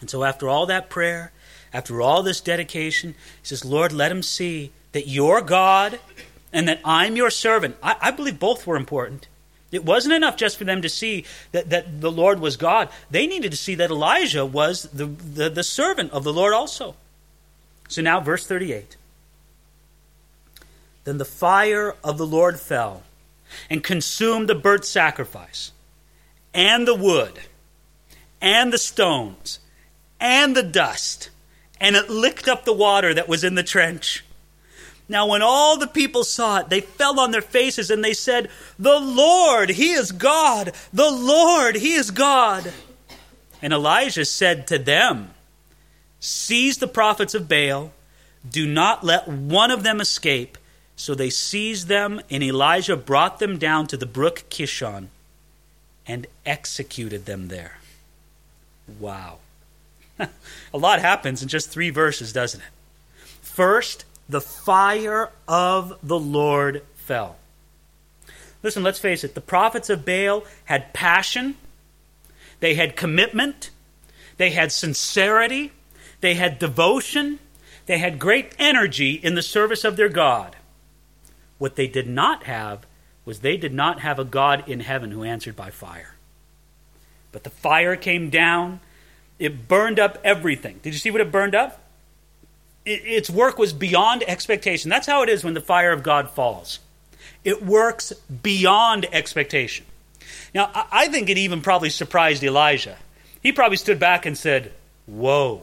And 0.00 0.10
so, 0.10 0.24
after 0.24 0.48
all 0.48 0.66
that 0.66 0.90
prayer, 0.90 1.32
after 1.74 2.00
all 2.00 2.22
this 2.22 2.40
dedication, 2.40 3.10
he 3.42 3.46
says, 3.48 3.64
Lord, 3.64 3.92
let 3.92 4.12
him 4.12 4.22
see 4.22 4.70
that 4.92 5.08
you're 5.08 5.42
God 5.42 5.98
and 6.52 6.68
that 6.68 6.80
I'm 6.84 7.16
your 7.16 7.30
servant. 7.30 7.76
I, 7.82 7.96
I 8.00 8.10
believe 8.12 8.38
both 8.38 8.66
were 8.66 8.76
important. 8.76 9.26
It 9.72 9.84
wasn't 9.84 10.14
enough 10.14 10.36
just 10.36 10.56
for 10.56 10.62
them 10.62 10.82
to 10.82 10.88
see 10.88 11.24
that, 11.50 11.70
that 11.70 12.00
the 12.00 12.12
Lord 12.12 12.38
was 12.38 12.56
God. 12.56 12.90
They 13.10 13.26
needed 13.26 13.50
to 13.50 13.56
see 13.56 13.74
that 13.74 13.90
Elijah 13.90 14.46
was 14.46 14.84
the, 14.84 15.06
the, 15.06 15.50
the 15.50 15.64
servant 15.64 16.12
of 16.12 16.22
the 16.22 16.32
Lord 16.32 16.54
also. 16.54 16.94
So 17.88 18.00
now, 18.00 18.20
verse 18.20 18.46
38. 18.46 18.96
Then 21.02 21.18
the 21.18 21.24
fire 21.24 21.96
of 22.04 22.18
the 22.18 22.26
Lord 22.26 22.60
fell 22.60 23.02
and 23.68 23.82
consumed 23.82 24.48
the 24.48 24.54
burnt 24.54 24.84
sacrifice, 24.84 25.72
and 26.52 26.88
the 26.88 26.94
wood, 26.94 27.40
and 28.40 28.72
the 28.72 28.78
stones, 28.78 29.58
and 30.18 30.56
the 30.56 30.62
dust, 30.62 31.30
and 31.84 31.96
it 31.96 32.08
licked 32.08 32.48
up 32.48 32.64
the 32.64 32.72
water 32.72 33.12
that 33.12 33.28
was 33.28 33.44
in 33.44 33.56
the 33.56 33.62
trench. 33.62 34.24
Now, 35.06 35.26
when 35.26 35.42
all 35.42 35.76
the 35.76 35.86
people 35.86 36.24
saw 36.24 36.60
it, 36.60 36.70
they 36.70 36.80
fell 36.80 37.20
on 37.20 37.30
their 37.30 37.42
faces 37.42 37.90
and 37.90 38.02
they 38.02 38.14
said, 38.14 38.48
The 38.78 38.98
Lord, 38.98 39.68
He 39.68 39.92
is 39.92 40.10
God! 40.10 40.72
The 40.94 41.10
Lord, 41.10 41.76
He 41.76 41.92
is 41.92 42.10
God! 42.10 42.72
And 43.60 43.74
Elijah 43.74 44.24
said 44.24 44.66
to 44.68 44.78
them, 44.78 45.34
Seize 46.20 46.78
the 46.78 46.88
prophets 46.88 47.34
of 47.34 47.50
Baal, 47.50 47.92
do 48.50 48.66
not 48.66 49.04
let 49.04 49.28
one 49.28 49.70
of 49.70 49.82
them 49.82 50.00
escape 50.00 50.56
so 50.96 51.14
they 51.14 51.28
seized 51.28 51.88
them, 51.88 52.22
and 52.30 52.42
Elijah 52.42 52.96
brought 52.96 53.40
them 53.40 53.58
down 53.58 53.88
to 53.88 53.98
the 53.98 54.06
brook 54.06 54.44
Kishon 54.48 55.08
and 56.06 56.26
executed 56.46 57.26
them 57.26 57.48
there. 57.48 57.78
Wow. 58.98 59.40
A 60.74 60.78
lot 60.78 61.00
happens 61.00 61.42
in 61.42 61.48
just 61.48 61.70
three 61.70 61.90
verses, 61.90 62.32
doesn't 62.32 62.60
it? 62.60 62.66
First, 63.42 64.04
the 64.28 64.40
fire 64.40 65.30
of 65.46 65.98
the 66.02 66.18
Lord 66.18 66.82
fell. 66.94 67.36
Listen, 68.62 68.82
let's 68.82 68.98
face 68.98 69.24
it, 69.24 69.34
the 69.34 69.40
prophets 69.40 69.90
of 69.90 70.06
Baal 70.06 70.44
had 70.64 70.94
passion, 70.94 71.56
they 72.60 72.74
had 72.74 72.96
commitment, 72.96 73.70
they 74.38 74.50
had 74.50 74.72
sincerity, 74.72 75.70
they 76.20 76.34
had 76.34 76.58
devotion, 76.58 77.38
they 77.86 77.98
had 77.98 78.18
great 78.18 78.54
energy 78.58 79.12
in 79.12 79.34
the 79.34 79.42
service 79.42 79.84
of 79.84 79.96
their 79.96 80.08
God. 80.08 80.56
What 81.58 81.76
they 81.76 81.86
did 81.86 82.08
not 82.08 82.44
have 82.44 82.86
was 83.24 83.40
they 83.40 83.56
did 83.56 83.74
not 83.74 84.00
have 84.00 84.18
a 84.18 84.24
God 84.24 84.66
in 84.68 84.80
heaven 84.80 85.10
who 85.10 85.22
answered 85.22 85.56
by 85.56 85.70
fire. 85.70 86.14
But 87.32 87.44
the 87.44 87.50
fire 87.50 87.96
came 87.96 88.30
down, 88.30 88.80
it 89.38 89.68
burned 89.68 89.98
up 89.98 90.18
everything. 90.24 90.80
Did 90.82 90.92
you 90.92 90.98
see 90.98 91.10
what 91.10 91.20
it 91.20 91.32
burned 91.32 91.54
up? 91.54 91.80
It, 92.84 93.02
its 93.04 93.30
work 93.30 93.58
was 93.58 93.72
beyond 93.72 94.24
expectation. 94.26 94.90
That's 94.90 95.06
how 95.06 95.22
it 95.22 95.28
is 95.28 95.44
when 95.44 95.54
the 95.54 95.60
fire 95.60 95.92
of 95.92 96.02
God 96.02 96.30
falls. 96.30 96.80
It 97.44 97.64
works 97.64 98.12
beyond 98.42 99.06
expectation. 99.12 99.86
Now, 100.54 100.70
I, 100.74 100.86
I 100.92 101.08
think 101.08 101.28
it 101.28 101.38
even 101.38 101.60
probably 101.60 101.90
surprised 101.90 102.42
Elijah. 102.42 102.96
He 103.42 103.52
probably 103.52 103.76
stood 103.76 103.98
back 103.98 104.26
and 104.26 104.36
said, 104.36 104.72
Whoa. 105.06 105.62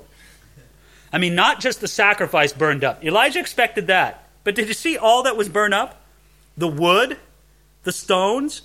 I 1.13 1.17
mean, 1.17 1.35
not 1.35 1.59
just 1.59 1.81
the 1.81 1.87
sacrifice 1.87 2.53
burned 2.53 2.83
up. 2.83 3.03
Elijah 3.03 3.39
expected 3.39 3.87
that. 3.87 4.29
But 4.43 4.55
did 4.55 4.67
you 4.67 4.73
see 4.73 4.97
all 4.97 5.23
that 5.23 5.35
was 5.35 5.49
burned 5.49 5.73
up? 5.73 6.01
The 6.57 6.67
wood, 6.67 7.17
the 7.83 7.91
stones, 7.91 8.61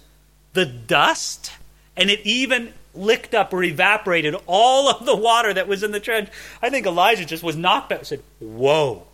the 0.53 0.65
dust, 0.65 1.51
and 1.97 2.11
it 2.11 2.21
even 2.25 2.73
licked 2.97 3.35
up 3.35 3.53
or 3.53 3.63
evaporated 3.63 4.35
all 4.47 4.89
of 4.89 5.07
the 5.07 5.17
water 5.17 5.53
that 5.53 5.69
was 5.69 5.83
in 5.83 5.93
the 5.93 6.01
trench. 6.01 6.29
I 6.63 6.71
think 6.71 6.87
Elijah 6.87 7.25
just 7.25 7.43
was 7.43 7.57
knocked 7.57 7.91
back 7.91 7.99
and 7.99 8.07
said, 8.07 8.23
Whoa. 8.41 9.07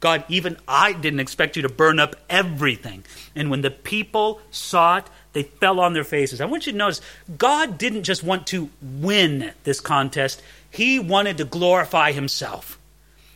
God, 0.00 0.24
even 0.28 0.56
I 0.66 0.94
didn't 0.94 1.20
expect 1.20 1.56
you 1.56 1.62
to 1.62 1.68
burn 1.68 2.00
up 2.00 2.16
everything. 2.30 3.04
And 3.36 3.50
when 3.50 3.60
the 3.60 3.70
people 3.70 4.40
saw 4.50 4.96
it, 4.96 5.04
they 5.34 5.42
fell 5.42 5.78
on 5.78 5.92
their 5.92 6.04
faces. 6.04 6.40
I 6.40 6.46
want 6.46 6.66
you 6.66 6.72
to 6.72 6.78
notice 6.78 7.02
God 7.36 7.76
didn't 7.76 8.04
just 8.04 8.24
want 8.24 8.46
to 8.48 8.70
win 8.80 9.52
this 9.64 9.80
contest, 9.80 10.42
He 10.70 10.98
wanted 10.98 11.36
to 11.38 11.44
glorify 11.44 12.12
Himself. 12.12 12.78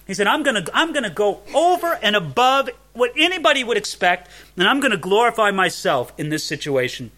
He 0.06 0.14
said, 0.14 0.26
I'm 0.26 0.42
going 0.42 0.64
to 0.64 0.70
I'm 0.74 0.92
going 0.92 1.04
to 1.04 1.10
go 1.10 1.40
over 1.54 1.98
and 2.02 2.16
above 2.16 2.70
what 2.92 3.12
anybody 3.16 3.64
would 3.64 3.76
expect, 3.76 4.30
and 4.56 4.66
I'm 4.66 4.80
going 4.80 4.90
to 4.90 4.96
glorify 4.96 5.50
myself 5.50 6.12
in 6.18 6.28
this 6.28 6.44
situation. 6.44 7.10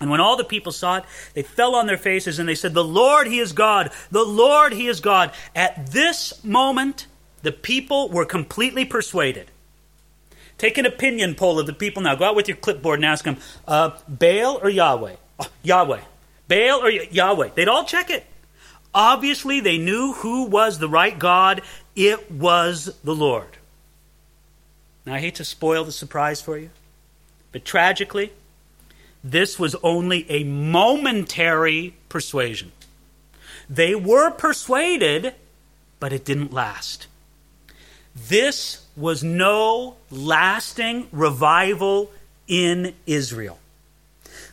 And 0.00 0.10
when 0.10 0.20
all 0.20 0.36
the 0.36 0.44
people 0.44 0.72
saw 0.72 0.98
it, 0.98 1.04
they 1.34 1.42
fell 1.42 1.74
on 1.74 1.86
their 1.86 1.98
faces 1.98 2.38
and 2.38 2.48
they 2.48 2.54
said, 2.54 2.74
The 2.74 2.84
Lord, 2.84 3.26
He 3.26 3.38
is 3.38 3.52
God. 3.52 3.90
The 4.10 4.24
Lord, 4.24 4.72
He 4.72 4.86
is 4.86 5.00
God. 5.00 5.32
At 5.54 5.88
this 5.88 6.44
moment, 6.44 7.06
the 7.42 7.52
people 7.52 8.08
were 8.08 8.24
completely 8.24 8.84
persuaded. 8.84 9.50
Take 10.56 10.78
an 10.78 10.86
opinion 10.86 11.34
poll 11.34 11.58
of 11.58 11.66
the 11.66 11.72
people 11.72 12.02
now. 12.02 12.14
Go 12.16 12.26
out 12.26 12.36
with 12.36 12.48
your 12.48 12.56
clipboard 12.56 12.98
and 12.98 13.06
ask 13.06 13.24
them, 13.24 13.36
uh, 13.66 13.90
Baal 14.08 14.58
or 14.62 14.68
Yahweh? 14.68 15.16
Oh, 15.38 15.50
Yahweh. 15.62 16.00
Baal 16.48 16.82
or 16.82 16.90
Yahweh? 16.90 17.50
They'd 17.54 17.68
all 17.68 17.84
check 17.84 18.10
it. 18.10 18.26
Obviously, 18.94 19.60
they 19.60 19.78
knew 19.78 20.14
who 20.14 20.44
was 20.44 20.78
the 20.78 20.88
right 20.88 21.16
God. 21.16 21.62
It 21.94 22.30
was 22.30 22.96
the 23.04 23.14
Lord. 23.14 23.58
Now, 25.06 25.14
I 25.14 25.20
hate 25.20 25.36
to 25.36 25.44
spoil 25.44 25.84
the 25.84 25.92
surprise 25.92 26.40
for 26.40 26.58
you, 26.58 26.70
but 27.52 27.64
tragically, 27.64 28.32
this 29.32 29.58
was 29.58 29.74
only 29.82 30.30
a 30.30 30.44
momentary 30.44 31.94
persuasion. 32.08 32.72
They 33.68 33.94
were 33.94 34.30
persuaded, 34.30 35.34
but 36.00 36.12
it 36.12 36.24
didn't 36.24 36.52
last. 36.52 37.06
This 38.16 38.86
was 38.96 39.22
no 39.22 39.96
lasting 40.10 41.08
revival 41.12 42.10
in 42.46 42.94
Israel. 43.06 43.58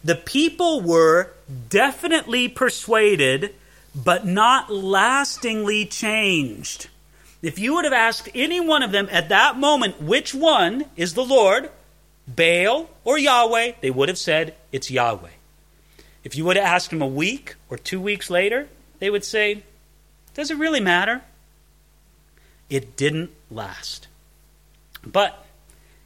The 0.04 0.16
people 0.16 0.82
were 0.82 1.32
definitely 1.70 2.48
persuaded, 2.48 3.56
but 3.96 4.26
not 4.26 4.72
lastingly 4.72 5.86
changed. 5.86 6.90
If 7.42 7.58
you 7.58 7.76
would 7.76 7.86
have 7.86 7.94
asked 7.94 8.30
any 8.36 8.60
one 8.60 8.84
of 8.84 8.92
them 8.92 9.08
at 9.12 9.30
that 9.30 9.58
moment 9.58 10.02
which 10.02 10.34
one 10.36 10.86
is 10.96 11.14
the 11.14 11.24
Lord, 11.24 11.70
Baal 12.28 12.90
or 13.04 13.18
Yahweh, 13.18 13.74
they 13.82 13.92
would 13.92 14.10
have 14.10 14.18
said 14.18 14.56
it's 14.72 14.90
Yahweh. 14.90 15.30
If 16.24 16.36
you 16.36 16.44
would 16.46 16.56
have 16.56 16.66
asked 16.66 16.90
them 16.90 17.02
a 17.02 17.08
week 17.08 17.56
or 17.70 17.78
two 17.78 18.02
weeks 18.02 18.30
later, 18.30 18.68
they 19.00 19.10
would 19.10 19.24
say, 19.24 19.64
Does 20.34 20.50
it 20.50 20.58
really 20.58 20.80
matter? 20.80 21.22
It 22.70 22.98
didn't 22.98 23.30
last. 23.52 24.08
But 25.06 25.46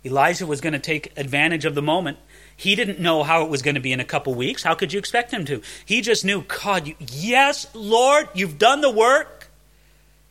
Elijah 0.04 0.46
was 0.46 0.62
going 0.62 0.74
to 0.74 0.80
take 0.80 1.18
advantage 1.18 1.66
of 1.66 1.76
the 1.76 1.82
moment. 1.82 2.18
He 2.56 2.76
didn't 2.76 3.00
know 3.00 3.24
how 3.24 3.44
it 3.44 3.50
was 3.50 3.62
going 3.62 3.76
to 3.76 3.82
be 3.82 3.94
in 3.94 4.02
a 4.02 4.06
couple 4.06 4.34
weeks. 4.34 4.64
How 4.64 4.76
could 4.76 4.92
you 4.92 5.00
expect 5.00 5.32
him 5.32 5.46
to? 5.46 5.62
He 5.86 6.02
just 6.02 6.26
knew, 6.26 6.42
God, 6.42 6.88
you, 6.88 6.96
yes, 7.00 7.68
Lord, 7.74 8.28
you've 8.34 8.58
done 8.58 8.82
the 8.82 8.90
work. 8.90 9.50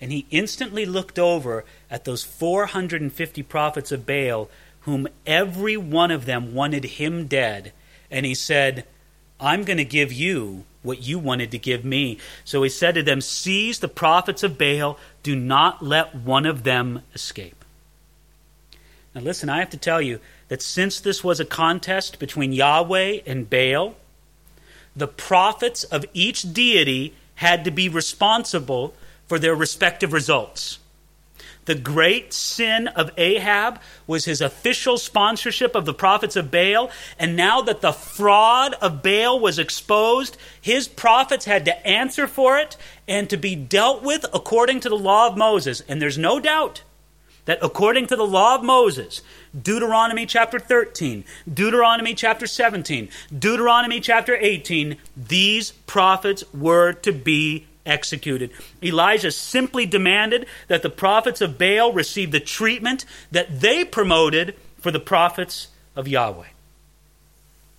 And 0.00 0.12
he 0.12 0.26
instantly 0.30 0.86
looked 0.86 1.18
over 1.18 1.64
at 1.90 2.04
those 2.04 2.22
450 2.22 3.42
prophets 3.42 3.90
of 3.90 4.06
Baal 4.06 4.48
whom 4.88 5.06
every 5.26 5.76
one 5.76 6.10
of 6.10 6.24
them 6.24 6.54
wanted 6.54 6.82
him 6.82 7.26
dead. 7.26 7.74
And 8.10 8.24
he 8.24 8.34
said, 8.34 8.86
I'm 9.38 9.64
going 9.64 9.76
to 9.76 9.84
give 9.84 10.10
you 10.10 10.64
what 10.82 11.02
you 11.02 11.18
wanted 11.18 11.50
to 11.50 11.58
give 11.58 11.84
me. 11.84 12.16
So 12.42 12.62
he 12.62 12.70
said 12.70 12.94
to 12.94 13.02
them, 13.02 13.20
Seize 13.20 13.80
the 13.80 13.88
prophets 13.88 14.42
of 14.42 14.56
Baal, 14.56 14.98
do 15.22 15.36
not 15.36 15.82
let 15.82 16.14
one 16.14 16.46
of 16.46 16.62
them 16.62 17.02
escape. 17.14 17.66
Now, 19.14 19.20
listen, 19.20 19.50
I 19.50 19.58
have 19.58 19.68
to 19.70 19.76
tell 19.76 20.00
you 20.00 20.20
that 20.48 20.62
since 20.62 21.00
this 21.00 21.22
was 21.22 21.38
a 21.38 21.44
contest 21.44 22.18
between 22.18 22.54
Yahweh 22.54 23.20
and 23.26 23.50
Baal, 23.50 23.94
the 24.96 25.06
prophets 25.06 25.84
of 25.84 26.06
each 26.14 26.54
deity 26.54 27.14
had 27.34 27.62
to 27.66 27.70
be 27.70 27.90
responsible 27.90 28.94
for 29.26 29.38
their 29.38 29.54
respective 29.54 30.14
results. 30.14 30.78
The 31.68 31.74
great 31.74 32.32
sin 32.32 32.88
of 32.88 33.10
Ahab 33.18 33.78
was 34.06 34.24
his 34.24 34.40
official 34.40 34.96
sponsorship 34.96 35.74
of 35.74 35.84
the 35.84 35.92
prophets 35.92 36.34
of 36.34 36.50
Baal. 36.50 36.90
And 37.18 37.36
now 37.36 37.60
that 37.60 37.82
the 37.82 37.92
fraud 37.92 38.72
of 38.80 39.02
Baal 39.02 39.38
was 39.38 39.58
exposed, 39.58 40.38
his 40.58 40.88
prophets 40.88 41.44
had 41.44 41.66
to 41.66 41.86
answer 41.86 42.26
for 42.26 42.56
it 42.58 42.78
and 43.06 43.28
to 43.28 43.36
be 43.36 43.54
dealt 43.54 44.02
with 44.02 44.24
according 44.32 44.80
to 44.80 44.88
the 44.88 44.96
law 44.96 45.26
of 45.26 45.36
Moses. 45.36 45.82
And 45.86 46.00
there's 46.00 46.16
no 46.16 46.40
doubt 46.40 46.84
that 47.44 47.58
according 47.60 48.06
to 48.06 48.16
the 48.16 48.26
law 48.26 48.54
of 48.54 48.64
Moses, 48.64 49.20
Deuteronomy 49.54 50.24
chapter 50.24 50.58
13, 50.58 51.22
Deuteronomy 51.52 52.14
chapter 52.14 52.46
17, 52.46 53.10
Deuteronomy 53.38 54.00
chapter 54.00 54.34
18, 54.34 54.96
these 55.14 55.72
prophets 55.72 56.44
were 56.54 56.94
to 56.94 57.12
be 57.12 57.66
executed. 57.88 58.50
Elijah 58.82 59.32
simply 59.32 59.86
demanded 59.86 60.46
that 60.68 60.82
the 60.82 60.90
prophets 60.90 61.40
of 61.40 61.58
Baal 61.58 61.92
receive 61.92 62.30
the 62.30 62.40
treatment 62.40 63.04
that 63.30 63.60
they 63.60 63.84
promoted 63.84 64.54
for 64.80 64.90
the 64.90 65.00
prophets 65.00 65.68
of 65.96 66.06
Yahweh. 66.06 66.46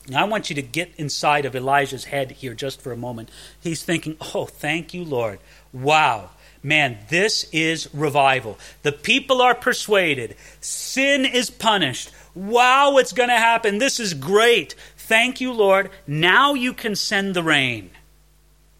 Now, 0.10 0.22
I 0.22 0.28
want 0.28 0.50
you 0.50 0.56
to 0.56 0.62
get 0.62 0.91
inside 0.98 1.45
of 1.45 1.56
Elijah's 1.56 2.06
head 2.06 2.32
here 2.32 2.56
just 2.56 2.82
for 2.82 2.91
a 2.91 2.98
moment. 2.98 3.30
He's 3.62 3.84
thinking, 3.84 4.17
oh, 4.34 4.45
thank 4.45 4.93
you, 4.93 5.04
Lord. 5.04 5.39
Wow. 5.72 6.32
Man, 6.63 6.98
this 7.10 7.48
is 7.54 7.93
revival. 7.93 8.58
The 8.82 8.91
people 8.91 9.41
are 9.41 9.56
persuaded. 9.56 10.36
Sin 10.60 11.26
is 11.26 11.50
punished. 11.50 12.12
Wow, 12.36 12.98
it's 12.98 13.13
going 13.13 13.30
to 13.30 13.36
happen. 13.36 13.78
This 13.78 14.00
is 14.00 14.13
great. 14.13 14.76
Thank 14.98 15.39
you, 15.39 15.54
Lord. 15.54 15.89
Now 16.06 16.54
you 16.54 16.74
can 16.74 16.95
send 16.95 17.34
the 17.34 17.43
rain. 17.43 17.91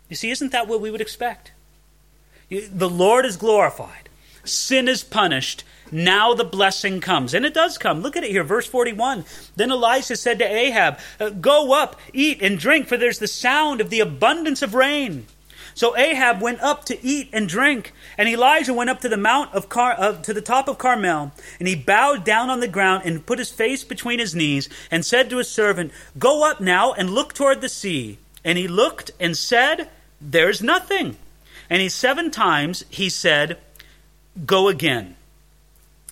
You 0.10 0.15
see, 0.15 0.32
isn't 0.32 0.52
that 0.52 0.67
what 0.67 0.82
we 0.82 0.91
would 0.91 1.02
expect? 1.02 1.52
The 2.50 2.89
Lord 2.89 3.26
is 3.26 3.38
glorified, 3.38 4.10
sin 4.43 4.88
is 4.88 5.04
punished. 5.04 5.63
Now 5.91 6.34
the 6.36 6.43
blessing 6.43 7.02
comes. 7.02 7.34
And 7.34 7.45
it 7.45 7.54
does 7.54 7.78
come. 7.78 8.02
Look 8.02 8.15
at 8.15 8.24
it 8.24 8.30
here, 8.30 8.43
verse 8.43 8.67
41. 8.67 9.26
Then 9.56 9.72
Elijah 9.72 10.15
said 10.15 10.38
to 10.38 10.45
Ahab, 10.45 11.00
uh, 11.19 11.30
Go 11.30 11.74
up, 11.74 11.95
eat 12.13 12.43
and 12.43 12.60
drink, 12.60 12.88
for 12.88 12.95
there's 12.95 13.17
the 13.17 13.28
sound 13.28 13.82
of 13.82 13.89
the 13.89 14.00
abundance 14.00 14.62
of 14.62 14.76
rain. 14.76 15.26
So 15.74 15.98
Ahab 15.98 16.41
went 16.41 16.62
up 16.62 16.86
to 16.86 17.04
eat 17.06 17.30
and 17.32 17.48
drink, 17.48 17.93
and 18.17 18.28
Elijah 18.28 18.74
went 18.74 18.89
up 18.89 19.00
to 19.02 19.10
the 19.10 19.17
mount 19.17 19.54
of 19.54 19.69
Car- 19.69 19.95
uh, 19.98 20.13
to 20.22 20.34
the 20.34 20.41
top 20.41 20.67
of 20.67 20.78
Carmel, 20.78 21.32
and 21.58 21.67
he 21.67 21.76
bowed 21.76 22.26
down 22.26 22.50
on 22.50 22.60
the 22.60 22.67
ground 22.67 23.04
and 23.06 23.26
put 23.26 23.39
his 23.39 23.50
face 23.50 23.84
between 23.84 24.19
his 24.19 24.36
knees, 24.36 24.67
and 24.91 25.06
said 25.06 25.30
to 25.30 25.38
his 25.38 25.50
servant, 25.50 25.91
Go 26.17 26.50
up 26.50 26.60
now 26.60 26.93
and 26.93 27.12
look 27.12 27.34
toward 27.34 27.62
the 27.62 27.69
sea. 27.69 28.19
And 28.43 28.58
he 28.58 28.67
looked 28.67 29.12
and 29.19 29.38
said, 29.38 29.89
there's 30.21 30.62
nothing. 30.62 31.17
And 31.69 31.82
he 31.82 31.89
seven 31.89 32.32
times 32.32 32.84
he 32.89 33.10
said, 33.10 33.58
Go 34.45 34.67
again. 34.67 35.15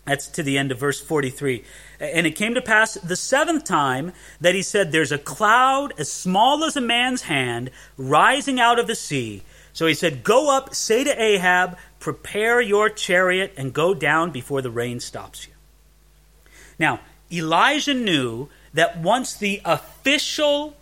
That's 0.05 0.27
to 0.27 0.43
the 0.43 0.57
end 0.57 0.71
of 0.71 0.79
verse 0.79 1.01
43. 1.01 1.63
And 1.99 2.25
it 2.25 2.35
came 2.35 2.53
to 2.53 2.61
pass 2.61 2.93
the 2.95 3.15
seventh 3.15 3.65
time 3.65 4.13
that 4.39 4.55
he 4.55 4.61
said, 4.61 4.91
There's 4.91 5.11
a 5.11 5.17
cloud 5.17 5.93
as 5.97 6.11
small 6.11 6.63
as 6.63 6.77
a 6.77 6.81
man's 6.81 7.23
hand 7.23 7.71
rising 7.97 8.59
out 8.59 8.79
of 8.79 8.87
the 8.87 8.95
sea. 8.95 9.43
So 9.73 9.85
he 9.85 9.93
said, 9.93 10.23
Go 10.23 10.55
up, 10.55 10.73
say 10.73 11.03
to 11.03 11.21
Ahab, 11.21 11.77
Prepare 11.99 12.61
your 12.61 12.89
chariot 12.89 13.53
and 13.57 13.73
go 13.73 13.93
down 13.93 14.31
before 14.31 14.61
the 14.61 14.71
rain 14.71 14.99
stops 14.99 15.47
you. 15.47 15.53
Now, 16.79 16.99
Elijah 17.31 17.93
knew 17.93 18.49
that 18.73 18.99
once 18.99 19.33
the 19.33 19.61
official 19.65 20.75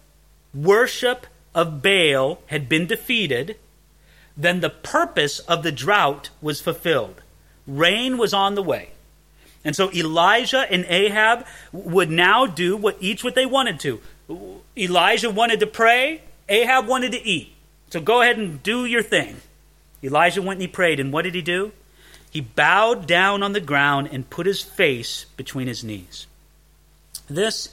worship 0.53 1.25
of 1.55 1.81
Baal 1.81 2.41
had 2.47 2.69
been 2.69 2.85
defeated, 2.85 3.57
then 4.37 4.59
the 4.59 4.69
purpose 4.69 5.39
of 5.39 5.63
the 5.63 5.71
drought 5.71 6.29
was 6.41 6.61
fulfilled. 6.61 7.21
Rain 7.65 8.17
was 8.17 8.33
on 8.33 8.53
the 8.53 8.61
way. 8.61 8.89
And 9.63 9.75
so 9.75 9.91
Elijah 9.91 10.71
and 10.71 10.85
Ahab 10.87 11.47
would 11.71 12.11
now 12.11 12.45
do 12.45 12.77
what 12.77 12.97
each 12.99 13.23
what 13.23 13.33
they 13.33 13.47
wanted 13.47 13.79
to. 13.79 14.01
Elijah 14.77 15.31
wanted 15.31 15.61
to 15.61 15.67
pray, 15.67 16.21
Ahab 16.47 16.85
wanted 16.85 17.13
to 17.13 17.25
eat. 17.25 17.53
So 17.89 17.99
go 17.99 18.21
ahead 18.21 18.37
and 18.37 18.61
do 18.61 18.85
your 18.85 19.01
thing. 19.01 19.37
Elijah 20.03 20.41
went 20.41 20.57
and 20.59 20.61
he 20.61 20.67
prayed, 20.67 20.99
and 20.99 21.11
what 21.11 21.23
did 21.23 21.33
he 21.33 21.41
do? 21.41 21.71
He 22.29 22.41
bowed 22.41 23.07
down 23.07 23.41
on 23.41 23.53
the 23.53 23.61
ground 23.61 24.09
and 24.11 24.29
put 24.29 24.45
his 24.45 24.61
face 24.61 25.25
between 25.37 25.67
his 25.67 25.83
knees. 25.83 26.27
This 27.27 27.69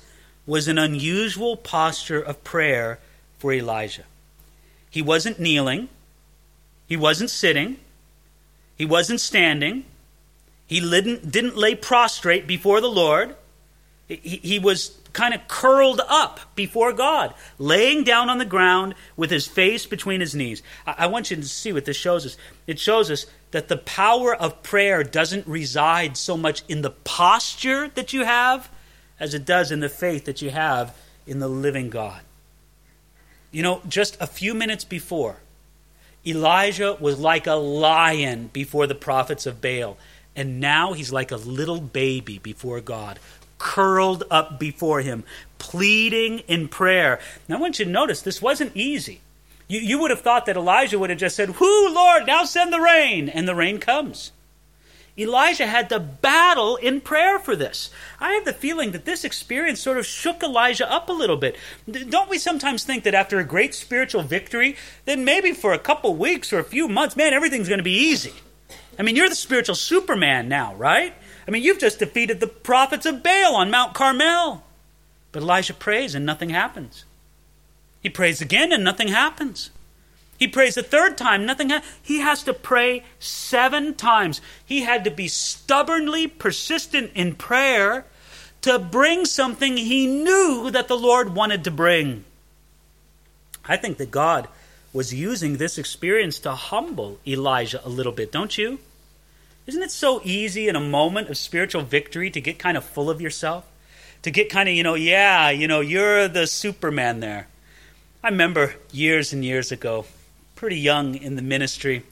was 0.47 0.68
an 0.68 0.78
unusual 0.78 1.57
posture 1.57 2.20
of 2.20 2.45
prayer 2.45 3.01
for 3.43 3.53
Elijah. 3.53 4.05
He 4.88 5.03
wasn't 5.03 5.40
kneeling, 5.40 5.88
he 6.86 6.97
wasn't 6.97 7.28
sitting, 7.28 7.76
he 8.76 8.86
wasn't 8.86 9.18
standing, 9.18 9.84
he 10.68 10.78
didn't, 10.78 11.57
lay 11.57 11.74
prostrate 11.74 12.47
before 12.47 12.80
the 12.80 12.88
Lord. 12.88 13.34
He, 14.07 14.16
he 14.16 14.59
was 14.61 14.97
kind 15.12 15.34
of 15.34 15.49
curled 15.49 16.01
up 16.09 16.55
before 16.55 16.93
God, 16.93 17.34
laying 17.59 18.05
down 18.05 18.30
on 18.30 18.38
the 18.38 18.45
ground 18.45 18.95
with 19.16 19.32
his 19.32 19.49
face 19.49 19.86
between 19.86 20.20
his 20.20 20.36
knees. 20.36 20.62
I, 20.86 20.95
I 20.99 21.07
want 21.09 21.32
you 21.32 21.36
to 21.36 21.43
see 21.43 21.72
what 21.72 21.84
this 21.84 21.97
shows 21.97 22.24
us. 22.24 22.36
It 22.68 22.78
shows 22.78 23.11
us 23.11 23.26
that 23.51 23.66
the 23.66 23.76
power 23.76 24.36
of 24.36 24.62
prayer 24.62 25.03
doesn't 25.03 25.49
reside 25.49 26.16
so 26.16 26.36
much 26.36 26.62
in 26.68 26.82
the 26.82 26.90
posture 26.90 27.88
that 27.97 28.12
you 28.12 28.24
have 28.24 28.70
as 29.18 29.34
it 29.34 29.45
does 29.45 29.72
in 29.72 29.80
the 29.80 29.88
faith 29.88 30.26
that 30.26 30.40
you 30.43 30.51
have 30.51 30.97
in 31.26 31.40
the 31.40 31.49
living 31.49 31.90
God. 31.90 32.20
You 33.53 33.62
know, 33.62 33.82
just 33.86 34.16
a 34.20 34.26
few 34.26 34.55
minutes 34.55 34.82
before, 34.82 35.36
Elijah 36.26 36.96
was 36.98 37.18
like 37.18 37.46
a 37.46 37.55
lion 37.55 38.48
before 38.53 38.86
the 38.86 38.94
prophets 38.94 39.44
of 39.44 39.61
Baal, 39.61 39.98
and 40.34 40.59
now 40.59 40.94
he's 40.94 41.12
like 41.12 41.30
a 41.30 41.36
little 41.36 41.80
baby 41.80 42.38
before 42.38 42.80
God, 42.80 43.18
curled 43.59 44.24
up 44.30 44.59
before 44.59 45.03
him, 45.03 45.22
pleading 45.59 46.40
in 46.48 46.68
prayer. 46.68 47.20
Now, 47.46 47.59
I 47.59 47.61
want 47.61 47.78
you 47.78 47.84
to 47.84 47.90
notice 47.90 48.22
this 48.22 48.40
wasn't 48.40 48.74
easy. 48.74 49.20
You, 49.68 49.80
you 49.80 49.98
would 49.98 50.11
have 50.11 50.22
thought 50.22 50.46
that 50.46 50.57
Elijah 50.57 50.98
would 50.98 51.11
have 51.11 51.18
just 51.18 51.36
said, 51.36 51.61
Whoo, 51.61 51.94
Lord, 51.94 52.26
now 52.26 52.44
send 52.44 52.72
the 52.72 52.80
rain, 52.80 53.28
and 53.28 53.46
the 53.46 53.55
rain 53.55 53.78
comes. 53.78 54.32
Elijah 55.18 55.66
had 55.66 55.90
to 55.90 56.00
battle 56.00 56.76
in 56.76 57.00
prayer 57.00 57.38
for 57.38 57.54
this. 57.54 57.90
I 58.18 58.32
have 58.32 58.46
the 58.46 58.52
feeling 58.52 58.92
that 58.92 59.04
this 59.04 59.24
experience 59.24 59.78
sort 59.78 59.98
of 59.98 60.06
shook 60.06 60.42
Elijah 60.42 60.90
up 60.90 61.08
a 61.10 61.12
little 61.12 61.36
bit. 61.36 61.56
Don't 61.90 62.30
we 62.30 62.38
sometimes 62.38 62.82
think 62.82 63.04
that 63.04 63.14
after 63.14 63.38
a 63.38 63.44
great 63.44 63.74
spiritual 63.74 64.22
victory, 64.22 64.76
then 65.04 65.24
maybe 65.24 65.52
for 65.52 65.74
a 65.74 65.78
couple 65.78 66.14
weeks 66.14 66.50
or 66.52 66.58
a 66.58 66.64
few 66.64 66.88
months, 66.88 67.14
man, 67.14 67.34
everything's 67.34 67.68
going 67.68 67.78
to 67.78 67.84
be 67.84 67.92
easy? 67.92 68.32
I 68.98 69.02
mean, 69.02 69.16
you're 69.16 69.28
the 69.28 69.34
spiritual 69.34 69.74
Superman 69.74 70.48
now, 70.48 70.74
right? 70.76 71.14
I 71.46 71.50
mean, 71.50 71.62
you've 71.62 71.78
just 71.78 71.98
defeated 71.98 72.40
the 72.40 72.46
prophets 72.46 73.04
of 73.04 73.22
Baal 73.22 73.54
on 73.54 73.70
Mount 73.70 73.94
Carmel. 73.94 74.62
But 75.30 75.42
Elijah 75.42 75.74
prays 75.74 76.14
and 76.14 76.24
nothing 76.24 76.50
happens. 76.50 77.04
He 78.02 78.08
prays 78.08 78.40
again 78.40 78.72
and 78.72 78.82
nothing 78.82 79.08
happens. 79.08 79.70
He 80.39 80.49
prays 80.49 80.76
a 80.76 80.83
third 80.83 81.16
time, 81.16 81.47
nothing. 81.47 81.70
Ha- 81.70 81.83
he 82.03 82.18
has 82.20 82.43
to 82.45 82.53
pray 82.55 83.05
seven 83.18 83.95
times. 83.95 84.41
He 84.64 84.80
had 84.80 85.05
to 85.05 85.11
be 85.11 85.28
stubbornly 85.28 86.26
persistent 86.26 87.12
in 87.14 87.37
prayer 87.37 88.05
to 88.62 88.78
bring 88.78 89.24
something 89.24 89.76
he 89.76 90.07
knew 90.07 90.70
that 90.70 90.89
the 90.89 90.97
Lord 90.97 91.35
wanted 91.35 91.64
to 91.64 91.70
bring. 91.70 92.24
I 93.64 93.76
think 93.76 93.99
that 93.99 94.11
God 94.11 94.49
was 94.93 95.14
using 95.14 95.57
this 95.57 95.78
experience 95.78 96.39
to 96.41 96.53
humble 96.53 97.18
Elijah 97.26 97.80
a 97.85 97.89
little 97.89 98.12
bit, 98.12 98.33
don't 98.33 98.57
you? 98.59 98.78
Isn't 99.66 99.83
it 99.83 99.93
so 99.93 100.20
easy 100.24 100.68
in 100.68 100.76
a 100.76 100.80
moment 100.80 101.28
of 101.28 101.37
spiritual 101.37 101.83
victory 101.83 102.30
to 102.30 102.41
get 102.41 102.59
kind 102.59 102.76
of 102.76 102.85
full 102.85 103.09
of 103.09 103.20
yourself? 103.20 103.64
To 104.22 104.30
get 104.30 104.51
kind 104.51 104.68
of, 104.68 104.74
you 104.74 104.83
know, 104.83 104.95
yeah, 104.95 105.51
you 105.51 105.68
know, 105.68 105.80
you're 105.80 106.28
the 106.28 106.47
Superman 106.47 107.20
there. 107.20 107.49
I 108.22 108.28
remember 108.28 108.74
years 108.93 109.33
and 109.33 109.45
years 109.45 109.72
ago, 109.72 110.05
pretty 110.62 110.78
young 110.78 111.16
in 111.16 111.34
the 111.34 111.42
ministry. 111.42 112.04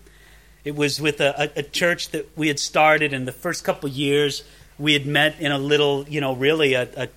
It 0.65 0.75
was 0.75 1.01
with 1.01 1.21
a, 1.21 1.53
a, 1.55 1.63
church 1.63 2.09
that 2.09 2.37
we 2.37 2.49
had 2.49 2.59
started, 2.59 3.13
in 3.13 3.25
the 3.25 3.31
first 3.31 3.63
couple 3.63 3.89
years 3.89 4.43
we 4.77 4.93
had 4.93 5.07
met 5.07 5.39
in 5.39 5.53
a 5.53 5.59
little, 5.59 6.05
you 6.09 6.21
know, 6.21 6.35
really 6.35 6.75
a, 6.75 6.89
a 6.97 7.09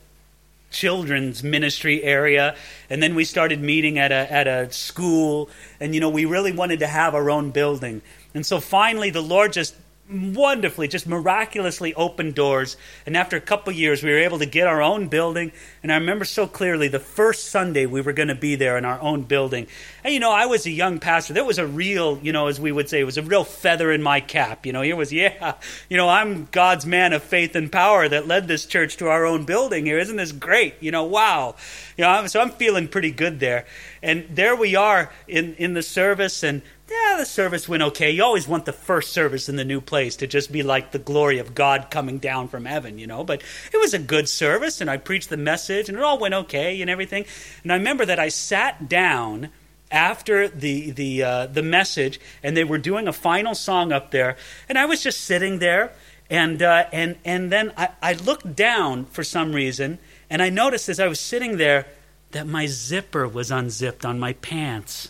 children's 0.69 1.43
ministry 1.43 2.03
area 2.03 2.55
and 2.87 3.01
then 3.01 3.15
we 3.15 3.25
started 3.25 3.59
meeting 3.61 3.97
at 3.97 4.11
a 4.11 4.31
at 4.31 4.47
a 4.47 4.71
school 4.71 5.49
and 5.79 5.93
you 5.93 6.01
know 6.01 6.09
we 6.09 6.25
really 6.25 6.51
wanted 6.51 6.79
to 6.79 6.87
have 6.87 7.13
our 7.13 7.29
own 7.29 7.51
building 7.51 8.01
and 8.33 8.43
so 8.43 8.59
finally 8.59 9.11
the 9.11 9.21
lord 9.21 9.53
just 9.53 9.75
wonderfully, 10.09 10.87
just 10.87 11.07
miraculously 11.07 11.93
opened 11.93 12.35
doors. 12.35 12.75
And 13.05 13.15
after 13.15 13.37
a 13.37 13.41
couple 13.41 13.71
years, 13.71 14.03
we 14.03 14.11
were 14.11 14.17
able 14.17 14.39
to 14.39 14.45
get 14.45 14.67
our 14.67 14.81
own 14.81 15.07
building. 15.07 15.51
And 15.81 15.91
I 15.91 15.95
remember 15.95 16.25
so 16.25 16.45
clearly 16.45 16.89
the 16.89 16.99
first 16.99 17.47
Sunday 17.47 17.85
we 17.85 18.01
were 18.01 18.11
going 18.13 18.27
to 18.27 18.35
be 18.35 18.55
there 18.55 18.77
in 18.77 18.85
our 18.85 18.99
own 18.99 19.23
building. 19.23 19.67
And, 20.03 20.13
you 20.13 20.19
know, 20.19 20.31
I 20.31 20.45
was 20.45 20.65
a 20.65 20.71
young 20.71 20.99
pastor. 20.99 21.33
There 21.33 21.45
was 21.45 21.57
a 21.57 21.65
real, 21.65 22.19
you 22.21 22.33
know, 22.33 22.47
as 22.47 22.59
we 22.59 22.71
would 22.71 22.89
say, 22.89 22.99
it 22.99 23.05
was 23.05 23.17
a 23.17 23.21
real 23.21 23.45
feather 23.45 23.91
in 23.91 24.03
my 24.03 24.19
cap. 24.19 24.65
You 24.65 24.73
know, 24.73 24.81
it 24.81 24.93
was, 24.93 25.13
yeah, 25.13 25.55
you 25.89 25.95
know, 25.95 26.09
I'm 26.09 26.49
God's 26.51 26.85
man 26.85 27.13
of 27.13 27.23
faith 27.23 27.55
and 27.55 27.71
power 27.71 28.09
that 28.09 28.27
led 28.27 28.47
this 28.47 28.65
church 28.65 28.97
to 28.97 29.07
our 29.07 29.25
own 29.25 29.45
building 29.45 29.85
here. 29.85 29.99
Isn't 29.99 30.17
this 30.17 30.33
great? 30.33 30.75
You 30.81 30.91
know, 30.91 31.05
wow. 31.05 31.55
You 31.97 32.03
know, 32.03 32.27
so 32.27 32.41
I'm 32.41 32.51
feeling 32.51 32.89
pretty 32.89 33.11
good 33.11 33.39
there. 33.39 33.65
And 34.01 34.27
there 34.29 34.55
we 34.55 34.75
are 34.75 35.11
in, 35.29 35.55
in 35.55 35.75
the 35.75 35.81
service, 35.81 36.43
and 36.43 36.61
yeah, 36.93 37.17
the 37.17 37.25
service 37.25 37.67
went 37.67 37.83
okay. 37.83 38.11
You 38.11 38.23
always 38.23 38.47
want 38.47 38.65
the 38.65 38.73
first 38.73 39.13
service 39.13 39.49
in 39.49 39.55
the 39.55 39.65
new 39.65 39.81
place 39.81 40.17
to 40.17 40.27
just 40.27 40.51
be 40.51 40.61
like 40.61 40.91
the 40.91 40.99
glory 40.99 41.39
of 41.39 41.55
God 41.55 41.87
coming 41.89 42.19
down 42.19 42.47
from 42.47 42.65
heaven, 42.65 42.99
you 42.99 43.07
know. 43.07 43.23
But 43.23 43.41
it 43.73 43.77
was 43.77 43.93
a 43.93 43.99
good 43.99 44.29
service, 44.29 44.79
and 44.79 44.89
I 44.89 44.97
preached 44.97 45.29
the 45.29 45.37
message, 45.37 45.89
and 45.89 45.97
it 45.97 46.03
all 46.03 46.19
went 46.19 46.33
okay 46.35 46.81
and 46.81 46.89
everything. 46.89 47.25
And 47.63 47.71
I 47.71 47.75
remember 47.77 48.05
that 48.05 48.19
I 48.19 48.29
sat 48.29 48.89
down 48.89 49.49
after 49.91 50.47
the 50.47 50.91
the 50.91 51.23
uh, 51.23 51.45
the 51.47 51.63
message, 51.63 52.19
and 52.43 52.55
they 52.55 52.63
were 52.63 52.77
doing 52.77 53.07
a 53.07 53.13
final 53.13 53.55
song 53.55 53.91
up 53.91 54.11
there, 54.11 54.37
and 54.69 54.77
I 54.77 54.85
was 54.85 55.01
just 55.01 55.21
sitting 55.21 55.59
there, 55.59 55.93
and 56.29 56.61
uh, 56.61 56.85
and 56.91 57.15
and 57.25 57.51
then 57.51 57.73
I, 57.75 57.89
I 58.01 58.13
looked 58.13 58.55
down 58.55 59.05
for 59.05 59.23
some 59.23 59.53
reason, 59.53 59.97
and 60.29 60.43
I 60.43 60.49
noticed 60.49 60.89
as 60.89 60.99
I 60.99 61.07
was 61.07 61.19
sitting 61.19 61.57
there 61.57 61.87
that 62.31 62.45
my 62.45 62.67
zipper 62.67 63.27
was 63.27 63.49
unzipped 63.49 64.05
on 64.05 64.19
my 64.19 64.33
pants 64.33 65.09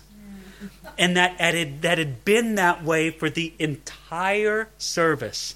and 0.98 1.18
that 1.18 1.40
had, 1.40 1.82
that 1.82 1.98
had 1.98 2.26
been 2.26 2.56
that 2.56 2.84
way 2.84 3.10
for 3.10 3.30
the 3.30 3.54
entire 3.60 4.70
service. 4.78 5.56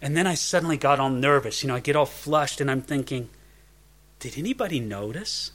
And 0.00 0.16
then 0.16 0.26
I 0.26 0.34
suddenly 0.34 0.76
got 0.76 0.98
all 0.98 1.10
nervous. 1.10 1.62
You 1.62 1.68
know, 1.68 1.76
I 1.76 1.80
get 1.80 1.96
all 1.96 2.06
flushed 2.06 2.60
and 2.60 2.70
I'm 2.70 2.82
thinking, 2.82 3.30
did 4.18 4.36
anybody 4.36 4.80
notice? 4.80 5.52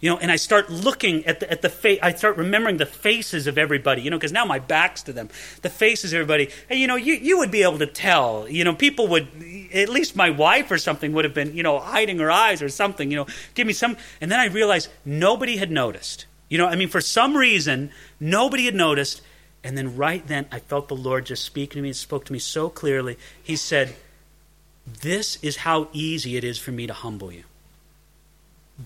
You 0.00 0.10
know, 0.10 0.18
and 0.18 0.30
I 0.30 0.36
start 0.36 0.70
looking 0.70 1.26
at 1.26 1.40
the, 1.40 1.50
at 1.50 1.62
the 1.62 1.68
face. 1.68 1.98
I 2.02 2.12
start 2.12 2.36
remembering 2.36 2.76
the 2.76 2.86
faces 2.86 3.48
of 3.48 3.58
everybody, 3.58 4.02
you 4.02 4.10
know, 4.10 4.16
because 4.16 4.32
now 4.32 4.44
my 4.44 4.60
back's 4.60 5.02
to 5.04 5.12
them. 5.12 5.28
The 5.62 5.70
faces 5.70 6.12
of 6.12 6.18
everybody. 6.18 6.50
And, 6.70 6.78
you 6.78 6.86
know, 6.86 6.94
you, 6.94 7.14
you 7.14 7.38
would 7.38 7.50
be 7.50 7.64
able 7.64 7.78
to 7.78 7.86
tell. 7.86 8.48
You 8.48 8.62
know, 8.62 8.74
people 8.74 9.08
would, 9.08 9.26
at 9.74 9.88
least 9.88 10.14
my 10.14 10.30
wife 10.30 10.70
or 10.70 10.78
something 10.78 11.12
would 11.14 11.24
have 11.24 11.34
been, 11.34 11.56
you 11.56 11.64
know, 11.64 11.80
hiding 11.80 12.18
her 12.18 12.30
eyes 12.30 12.62
or 12.62 12.68
something, 12.68 13.10
you 13.10 13.16
know, 13.16 13.26
give 13.54 13.66
me 13.66 13.72
some. 13.72 13.96
And 14.20 14.30
then 14.30 14.38
I 14.38 14.46
realized 14.46 14.88
nobody 15.04 15.56
had 15.56 15.72
noticed. 15.72 16.26
You 16.48 16.58
know, 16.58 16.66
I 16.66 16.76
mean, 16.76 16.88
for 16.88 17.00
some 17.00 17.36
reason, 17.36 17.90
nobody 18.18 18.64
had 18.64 18.74
noticed. 18.74 19.20
And 19.64 19.76
then 19.76 19.96
right 19.96 20.26
then, 20.26 20.46
I 20.52 20.60
felt 20.60 20.88
the 20.88 20.96
Lord 20.96 21.26
just 21.26 21.44
speaking 21.44 21.78
to 21.78 21.82
me 21.82 21.88
and 21.88 21.96
spoke 21.96 22.24
to 22.26 22.32
me 22.32 22.38
so 22.38 22.68
clearly. 22.68 23.18
He 23.42 23.56
said, 23.56 23.96
This 24.86 25.42
is 25.42 25.58
how 25.58 25.88
easy 25.92 26.36
it 26.36 26.44
is 26.44 26.58
for 26.58 26.70
me 26.70 26.86
to 26.86 26.92
humble 26.92 27.32
you. 27.32 27.44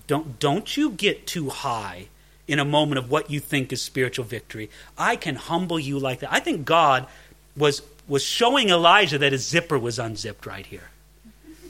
Don't, 0.07 0.39
don't 0.39 0.75
you 0.75 0.91
get 0.91 1.27
too 1.27 1.49
high 1.49 2.07
in 2.47 2.59
a 2.59 2.65
moment 2.65 2.99
of 2.99 3.09
what 3.09 3.29
you 3.29 3.39
think 3.39 3.71
is 3.71 3.81
spiritual 3.81 4.25
victory. 4.25 4.69
I 4.97 5.15
can 5.15 5.35
humble 5.35 5.79
you 5.79 5.99
like 5.99 6.19
that. 6.19 6.33
I 6.33 6.39
think 6.39 6.65
God 6.65 7.07
was, 7.55 7.81
was 8.07 8.23
showing 8.23 8.69
Elijah 8.69 9.17
that 9.19 9.31
his 9.31 9.47
zipper 9.47 9.77
was 9.77 9.99
unzipped 9.99 10.45
right 10.45 10.65
here. 10.65 10.89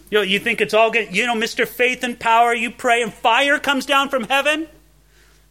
You 0.10 0.20
know, 0.20 0.22
you 0.22 0.40
think 0.40 0.62
it's 0.62 0.74
all 0.74 0.92
good. 0.92 1.16
You 1.16 1.26
know, 1.26 1.36
Mr. 1.36 1.68
Faith 1.68 2.04
and 2.04 2.20
Power, 2.20 2.54
you 2.54 2.72
pray 2.72 3.02
and 3.02 3.14
fire 3.14 3.60
comes 3.60 3.86
down 3.86 4.10
from 4.10 4.24
heaven. 4.26 4.68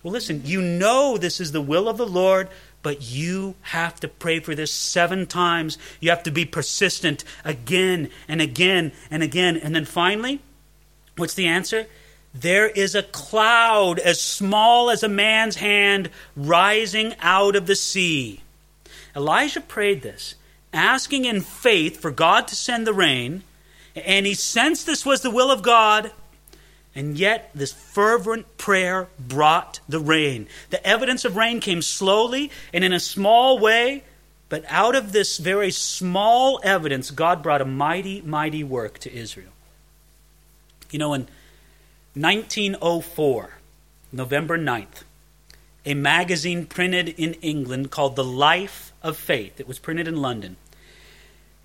Well, 0.03 0.13
listen, 0.13 0.43
you 0.45 0.61
know 0.61 1.17
this 1.17 1.41
is 1.41 1.53
the 1.53 1.61
will 1.61 1.89
of 1.89 1.97
the 1.97 2.07
Lord, 2.07 2.49
but 2.83 3.03
you 3.03 3.55
have 3.63 4.01
to 4.01 4.09
pray 4.09 4.41
for 4.41 4.55
this 4.55 4.73
seven 4.73 5.27
times. 5.27 5.79
You 6.01 6.11
have 6.11 6.25
to 6.25 6.33
be 6.33 6.45
persistent 6.45 7.23
again 7.45 8.11
and 8.27 8.41
again 8.41 8.93
and 9.11 9.23
again. 9.23 9.57
And 9.57 9.75
then 9.75 9.85
finally, 9.85 10.41
what's 11.17 11.35
the 11.35 11.47
answer? 11.47 11.87
There 12.35 12.69
is 12.69 12.95
a 12.95 13.03
cloud 13.03 13.99
as 13.99 14.21
small 14.21 14.91
as 14.91 15.03
a 15.03 15.09
man's 15.09 15.57
hand 15.57 16.11
rising 16.35 17.15
out 17.21 17.55
of 17.55 17.67
the 17.67 17.77
sea. 17.77 18.41
Elijah 19.15 19.61
prayed 19.61 20.03
this, 20.03 20.35
asking 20.73 21.27
in 21.27 21.43
faith 21.43 22.01
for 22.01 22.11
God 22.11 22.49
to 22.49 22.57
send 22.57 22.87
the 22.87 22.95
rain, 22.95 23.43
and 23.95 24.25
he 24.25 24.35
sensed 24.35 24.87
this 24.87 25.05
was 25.05 25.21
the 25.21 25.31
will 25.31 25.51
of 25.51 25.63
God, 25.63 26.11
and 26.95 27.17
yet, 27.17 27.51
this 27.55 27.73
fervent 27.73 28.59
prayer 28.59 29.09
brought 29.19 29.81
the 29.89 29.99
rain. 29.99 30.47
The 30.71 30.87
evidence 30.87 31.25
of 31.25 31.37
rain 31.37 31.61
came 31.61 31.81
slowly 31.81 32.51
and 32.73 32.85
in 32.85 32.93
a 32.93 33.01
small 33.01 33.59
way, 33.59 34.05
but 34.51 34.65
out 34.69 34.95
of 34.95 35.13
this 35.13 35.39
very 35.39 35.71
small 35.71 36.61
evidence, 36.63 37.11
God 37.11 37.43
brought 37.43 37.63
a 37.63 37.67
mighty, 37.67 38.21
mighty 38.21 38.63
work 38.63 38.99
to 39.01 39.13
Israel. 39.13 39.53
You 40.91 40.99
know, 40.99 41.15
in 41.15 41.29
1904, 42.15 43.51
November 44.13 44.59
9th, 44.59 45.05
a 45.87 45.95
magazine 45.95 46.67
printed 46.67 47.09
in 47.09 47.33
England 47.35 47.91
called 47.91 48.17
The 48.17 48.25
Life 48.25 48.93
of 49.03 49.17
Faith, 49.17 49.59
it 49.59 49.67
was 49.67 49.79
printed 49.79 50.07
in 50.07 50.17
London, 50.17 50.57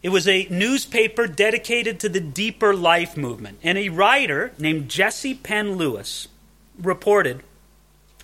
it 0.04 0.10
was 0.10 0.28
a 0.28 0.48
newspaper 0.50 1.28
dedicated 1.28 2.00
to 2.00 2.10
the 2.10 2.20
deeper 2.20 2.74
life 2.74 3.18
movement. 3.18 3.60
And 3.64 3.78
a 3.78 3.90
writer 3.90 4.54
named 4.58 4.90
Jessie 4.90 5.34
Penn-Lewis 5.34 6.28
reported 6.82 7.42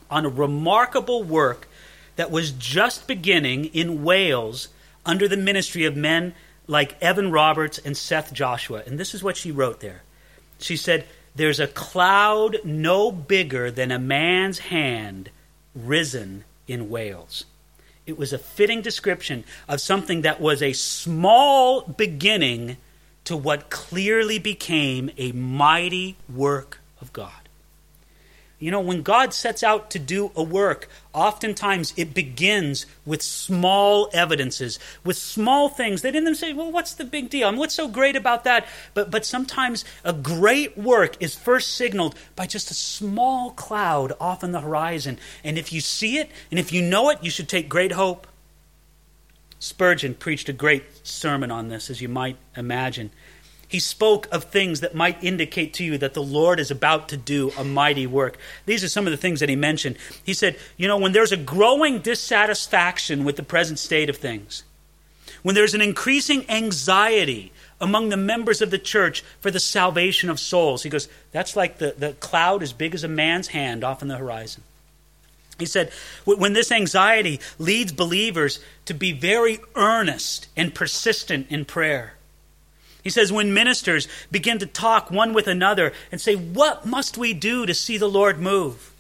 on 0.10 0.26
a 0.26 0.30
remarkable 0.30 1.24
work 1.24 1.68
that 2.16 2.32
was 2.32 2.52
just 2.52 3.08
beginning 3.08 3.66
in 3.66 4.04
Wales 4.04 4.70
under 5.06 5.28
the 5.28 5.38
ministry 5.38 5.86
of 5.86 5.96
men 5.96 6.36
like 6.68 7.02
Evan 7.02 7.32
Roberts 7.32 7.80
and 7.80 7.98
Seth 7.98 8.32
Joshua. 8.34 8.84
And 8.86 9.00
this 9.00 9.14
is 9.14 9.24
what 9.24 9.36
she 9.38 9.52
wrote 9.52 9.80
there. 9.80 10.04
She 10.60 10.78
said, 10.78 11.06
There's 11.36 11.60
a 11.60 11.68
cloud 11.68 12.58
no 12.64 13.12
bigger 13.12 13.72
than 13.72 13.92
a 13.92 14.00
man's 14.00 14.60
hand 14.60 15.32
risen 15.76 16.46
in 16.68 16.90
Wales. 16.90 17.46
It 18.06 18.18
was 18.18 18.34
a 18.34 18.38
fitting 18.38 18.82
description 18.82 19.44
of 19.68 19.80
something 19.80 20.22
that 20.22 20.42
was 20.42 20.62
a 20.62 20.74
small 20.74 21.82
beginning 21.82 22.78
to 23.26 23.38
what 23.38 23.70
clearly 23.70 24.40
became 24.40 25.10
a 25.18 25.32
mighty 25.32 26.18
work 26.28 26.80
of 27.00 27.14
God. 27.14 27.43
You 28.64 28.72
know, 28.72 28.80
when 28.80 29.02
God 29.02 29.34
sets 29.34 29.62
out 29.62 29.92
to 29.92 30.00
do 30.00 30.32
a 30.38 30.42
work, 30.42 30.88
oftentimes 31.12 31.94
it 31.98 32.14
begins 32.14 32.86
with 33.06 33.22
small 33.22 34.10
evidences, 34.14 34.80
with 35.04 35.18
small 35.18 35.68
things 35.68 36.02
that 36.02 36.16
in 36.16 36.24
them 36.24 36.34
say, 36.34 36.54
well, 36.54 36.72
what's 36.72 36.94
the 36.94 37.04
big 37.04 37.30
deal? 37.30 37.50
I 37.50 37.52
mean, 37.52 37.60
what's 37.60 37.76
so 37.76 37.90
great 37.90 38.16
about 38.16 38.46
that? 38.46 38.66
But, 38.94 39.12
but 39.12 39.26
sometimes 39.26 39.84
a 40.06 40.14
great 40.14 40.78
work 40.78 41.22
is 41.22 41.36
first 41.36 41.74
signaled 41.76 42.16
by 42.38 42.46
just 42.46 42.72
a 42.72 42.74
small 42.74 43.52
cloud 43.52 44.14
off 44.18 44.46
on 44.46 44.54
the 44.54 44.62
horizon. 44.62 45.20
And 45.44 45.58
if 45.58 45.74
you 45.74 45.82
see 45.82 46.18
it 46.18 46.32
and 46.50 46.58
if 46.58 46.72
you 46.72 46.82
know 46.82 47.10
it, 47.10 47.22
you 47.22 47.30
should 47.30 47.50
take 47.50 47.68
great 47.68 47.92
hope. 47.92 48.28
Spurgeon 49.60 50.14
preached 50.14 50.48
a 50.48 50.54
great 50.54 51.06
sermon 51.06 51.52
on 51.52 51.68
this, 51.68 51.90
as 51.90 52.02
you 52.02 52.08
might 52.08 52.38
imagine. 52.56 53.12
He 53.74 53.80
spoke 53.80 54.28
of 54.32 54.44
things 54.44 54.82
that 54.82 54.94
might 54.94 55.24
indicate 55.24 55.74
to 55.74 55.84
you 55.84 55.98
that 55.98 56.14
the 56.14 56.22
Lord 56.22 56.60
is 56.60 56.70
about 56.70 57.10
to 57.10 57.18
do 57.18 57.52
a 57.58 57.64
mighty 57.64 58.06
work. 58.06 58.38
These 58.68 58.84
are 58.84 58.88
some 58.88 59.08
of 59.08 59.12
the 59.12 59.18
things 59.18 59.40
that 59.40 59.50
he 59.50 59.56
mentioned. 59.56 59.98
He 60.24 60.36
said, 60.36 60.60
You 60.78 60.88
know, 60.88 61.00
when 61.00 61.12
there's 61.12 61.32
a 61.32 61.38
growing 61.38 61.98
dissatisfaction 61.98 63.24
with 63.24 63.36
the 63.36 63.42
present 63.42 63.80
state 63.80 64.12
of 64.12 64.18
things, 64.18 64.64
when 65.42 65.56
there's 65.56 65.74
an 65.74 65.82
increasing 65.82 66.48
anxiety 66.52 67.52
among 67.82 68.10
the 68.10 68.16
members 68.16 68.62
of 68.62 68.70
the 68.70 68.78
church 68.78 69.24
for 69.42 69.50
the 69.50 69.60
salvation 69.60 70.30
of 70.30 70.40
souls, 70.40 70.84
he 70.84 70.90
goes, 70.92 71.08
That's 71.32 71.56
like 71.56 71.80
the, 71.80 71.96
the 71.98 72.14
cloud 72.14 72.62
as 72.62 72.74
big 72.74 72.94
as 72.94 73.04
a 73.04 73.08
man's 73.08 73.48
hand 73.48 73.84
off 73.84 74.04
in 74.04 74.08
the 74.08 74.18
horizon. 74.18 74.62
He 75.58 75.66
said, 75.66 75.92
when 76.26 76.54
this 76.54 76.72
anxiety 76.72 77.40
leads 77.58 77.92
believers 77.92 78.60
to 78.86 78.94
be 78.94 79.14
very 79.14 79.60
earnest 79.74 80.48
and 80.56 80.76
persistent 80.76 81.48
in 81.50 81.66
prayer, 81.66 82.14
he 83.04 83.10
says, 83.10 83.32
when 83.32 83.54
ministers 83.54 84.08
begin 84.32 84.60
to 84.60 84.66
talk 84.66 85.12
one 85.12 85.34
with 85.34 85.48
another 85.48 85.92
and 86.12 86.22
say, 86.22 86.36
What 86.36 86.86
must 86.86 87.18
we 87.18 87.34
do 87.34 87.66
to 87.66 87.74
see 87.74 87.98
the 87.98 88.10
Lord 88.10 88.40
move? 88.40 88.94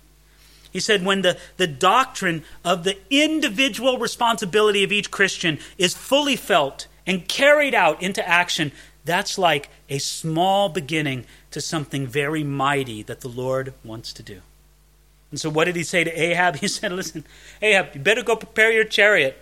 He 0.71 0.79
said, 0.79 1.05
when 1.05 1.21
the, 1.21 1.37
the 1.57 1.67
doctrine 1.67 2.43
of 2.65 2.83
the 2.83 2.97
individual 3.11 3.99
responsibility 3.99 4.83
of 4.83 4.91
each 4.91 5.11
Christian 5.11 5.59
is 5.77 5.93
fully 5.93 6.35
felt 6.35 6.87
and 7.05 7.27
carried 7.27 7.75
out 7.75 8.01
into 8.01 8.27
action, 8.27 8.71
that's 9.05 9.37
like 9.37 9.69
a 9.87 9.99
small 9.99 10.69
beginning 10.69 11.25
to 11.51 11.61
something 11.61 12.07
very 12.07 12.43
mighty 12.43 13.03
that 13.03 13.21
the 13.21 13.29
Lord 13.29 13.75
wants 13.83 14.11
to 14.13 14.23
do. 14.23 14.41
And 15.29 15.39
so, 15.39 15.49
what 15.49 15.65
did 15.65 15.75
he 15.75 15.83
say 15.83 16.03
to 16.03 16.11
Ahab? 16.11 16.55
He 16.57 16.67
said, 16.67 16.91
Listen, 16.91 17.23
Ahab, 17.61 17.89
you 17.93 18.01
better 18.01 18.23
go 18.23 18.35
prepare 18.35 18.71
your 18.71 18.83
chariot 18.83 19.37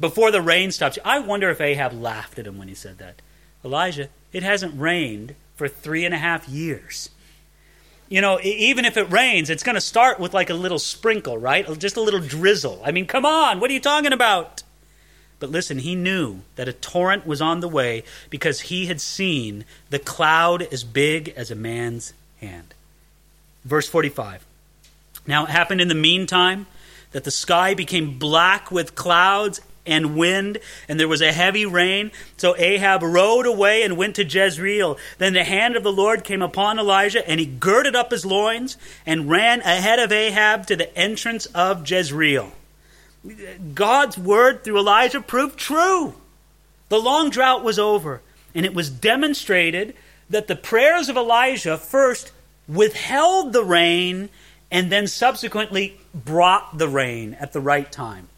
before 0.00 0.30
the 0.30 0.42
rain 0.42 0.72
stops. 0.72 0.98
I 1.04 1.20
wonder 1.20 1.48
if 1.50 1.60
Ahab 1.60 1.92
laughed 1.92 2.38
at 2.38 2.46
him 2.46 2.58
when 2.58 2.68
he 2.68 2.74
said 2.74 2.98
that. 2.98 3.22
Elijah, 3.64 4.08
it 4.32 4.42
hasn't 4.42 4.78
rained 4.78 5.34
for 5.56 5.68
three 5.68 6.04
and 6.04 6.14
a 6.14 6.18
half 6.18 6.48
years. 6.48 7.10
You 8.08 8.20
know, 8.20 8.40
even 8.42 8.84
if 8.84 8.96
it 8.96 9.10
rains, 9.10 9.50
it's 9.50 9.62
going 9.62 9.76
to 9.76 9.80
start 9.80 10.18
with 10.18 10.34
like 10.34 10.50
a 10.50 10.54
little 10.54 10.78
sprinkle, 10.80 11.38
right? 11.38 11.66
Just 11.78 11.96
a 11.96 12.00
little 12.00 12.20
drizzle. 12.20 12.80
I 12.84 12.90
mean, 12.90 13.06
come 13.06 13.24
on, 13.24 13.60
what 13.60 13.70
are 13.70 13.74
you 13.74 13.80
talking 13.80 14.12
about? 14.12 14.62
But 15.38 15.50
listen, 15.50 15.78
he 15.78 15.94
knew 15.94 16.40
that 16.56 16.68
a 16.68 16.72
torrent 16.72 17.26
was 17.26 17.40
on 17.40 17.60
the 17.60 17.68
way 17.68 18.04
because 18.28 18.62
he 18.62 18.86
had 18.86 19.00
seen 19.00 19.64
the 19.88 19.98
cloud 19.98 20.62
as 20.72 20.84
big 20.84 21.30
as 21.30 21.50
a 21.50 21.54
man's 21.54 22.12
hand. 22.40 22.74
Verse 23.64 23.88
45. 23.88 24.44
Now 25.26 25.44
it 25.44 25.50
happened 25.50 25.80
in 25.80 25.88
the 25.88 25.94
meantime 25.94 26.66
that 27.12 27.24
the 27.24 27.30
sky 27.30 27.74
became 27.74 28.18
black 28.18 28.70
with 28.70 28.94
clouds 28.94 29.60
and 29.90 30.16
wind, 30.16 30.58
and 30.88 30.98
there 30.98 31.08
was 31.08 31.20
a 31.20 31.32
heavy 31.32 31.66
rain. 31.66 32.12
So 32.38 32.56
Ahab 32.56 33.02
rode 33.02 33.44
away 33.44 33.82
and 33.82 33.96
went 33.96 34.16
to 34.16 34.24
Jezreel. 34.24 34.96
Then 35.18 35.34
the 35.34 35.44
hand 35.44 35.76
of 35.76 35.82
the 35.82 35.92
Lord 35.92 36.24
came 36.24 36.40
upon 36.40 36.78
Elijah, 36.78 37.28
and 37.28 37.38
he 37.38 37.46
girded 37.46 37.94
up 37.94 38.10
his 38.10 38.24
loins 38.24 38.78
and 39.04 39.28
ran 39.28 39.60
ahead 39.60 39.98
of 39.98 40.12
Ahab 40.12 40.66
to 40.68 40.76
the 40.76 40.96
entrance 40.96 41.46
of 41.46 41.90
Jezreel. 41.90 42.52
God's 43.74 44.16
word 44.16 44.64
through 44.64 44.78
Elijah 44.78 45.20
proved 45.20 45.58
true. 45.58 46.14
The 46.88 46.98
long 46.98 47.28
drought 47.30 47.62
was 47.62 47.78
over, 47.78 48.22
and 48.54 48.64
it 48.64 48.74
was 48.74 48.88
demonstrated 48.88 49.94
that 50.30 50.46
the 50.46 50.56
prayers 50.56 51.08
of 51.08 51.16
Elijah 51.16 51.76
first 51.76 52.32
withheld 52.66 53.52
the 53.52 53.64
rain 53.64 54.30
and 54.70 54.90
then 54.90 55.06
subsequently 55.06 55.98
brought 56.14 56.78
the 56.78 56.88
rain 56.88 57.34
at 57.34 57.52
the 57.52 57.60
right 57.60 57.90
time. 57.90 58.28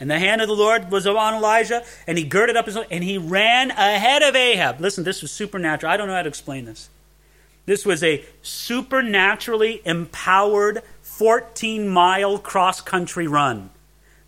And 0.00 0.10
the 0.10 0.18
hand 0.18 0.40
of 0.40 0.48
the 0.48 0.54
Lord 0.54 0.90
was 0.90 1.06
upon 1.06 1.34
Elijah, 1.34 1.84
and 2.06 2.16
he 2.16 2.24
girded 2.24 2.56
up 2.56 2.66
his 2.66 2.76
and 2.76 3.02
he 3.02 3.18
ran 3.18 3.70
ahead 3.72 4.22
of 4.22 4.36
Ahab. 4.36 4.80
Listen, 4.80 5.04
this 5.04 5.22
was 5.22 5.32
supernatural. 5.32 5.92
I 5.92 5.96
don't 5.96 6.06
know 6.06 6.14
how 6.14 6.22
to 6.22 6.28
explain 6.28 6.66
this. 6.66 6.88
This 7.66 7.84
was 7.84 8.02
a 8.02 8.24
supernaturally 8.40 9.82
empowered 9.84 10.82
14 11.02 11.88
mile 11.88 12.38
cross 12.38 12.80
country 12.80 13.26
run. 13.26 13.70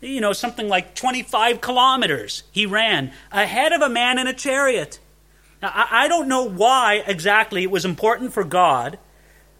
You 0.01 0.19
know, 0.19 0.33
something 0.33 0.67
like 0.67 0.95
25 0.95 1.61
kilometers 1.61 2.43
he 2.51 2.65
ran 2.65 3.11
ahead 3.31 3.71
of 3.71 3.81
a 3.81 3.89
man 3.89 4.19
in 4.19 4.27
a 4.27 4.33
chariot. 4.33 4.99
Now, 5.61 5.71
I 5.73 6.07
don't 6.07 6.27
know 6.27 6.43
why 6.43 7.03
exactly 7.05 7.63
it 7.63 7.71
was 7.71 7.85
important 7.85 8.33
for 8.33 8.43
God 8.43 8.99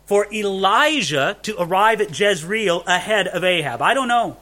for 0.05 0.27
Elijah 0.33 1.37
to 1.43 1.55
arrive 1.61 2.01
at 2.01 2.19
Jezreel 2.19 2.81
ahead 2.85 3.27
of 3.27 3.43
Ahab. 3.43 3.81
I 3.81 3.93
don't 3.93 4.07
know. 4.07 4.37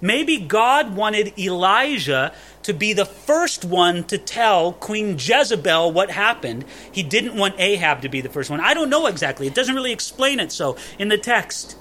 Maybe 0.00 0.38
God 0.38 0.96
wanted 0.96 1.38
Elijah 1.38 2.32
to 2.62 2.72
be 2.72 2.92
the 2.92 3.04
first 3.04 3.64
one 3.64 4.04
to 4.04 4.18
tell 4.18 4.72
Queen 4.72 5.16
Jezebel 5.18 5.92
what 5.92 6.10
happened. 6.10 6.64
He 6.90 7.02
didn't 7.02 7.36
want 7.36 7.54
Ahab 7.58 8.02
to 8.02 8.08
be 8.08 8.20
the 8.20 8.28
first 8.28 8.50
one. 8.50 8.60
I 8.60 8.74
don't 8.74 8.90
know 8.90 9.06
exactly. 9.06 9.46
It 9.46 9.54
doesn't 9.54 9.74
really 9.74 9.92
explain 9.92 10.40
it 10.40 10.50
so 10.50 10.76
in 10.98 11.08
the 11.08 11.18
text. 11.18 11.76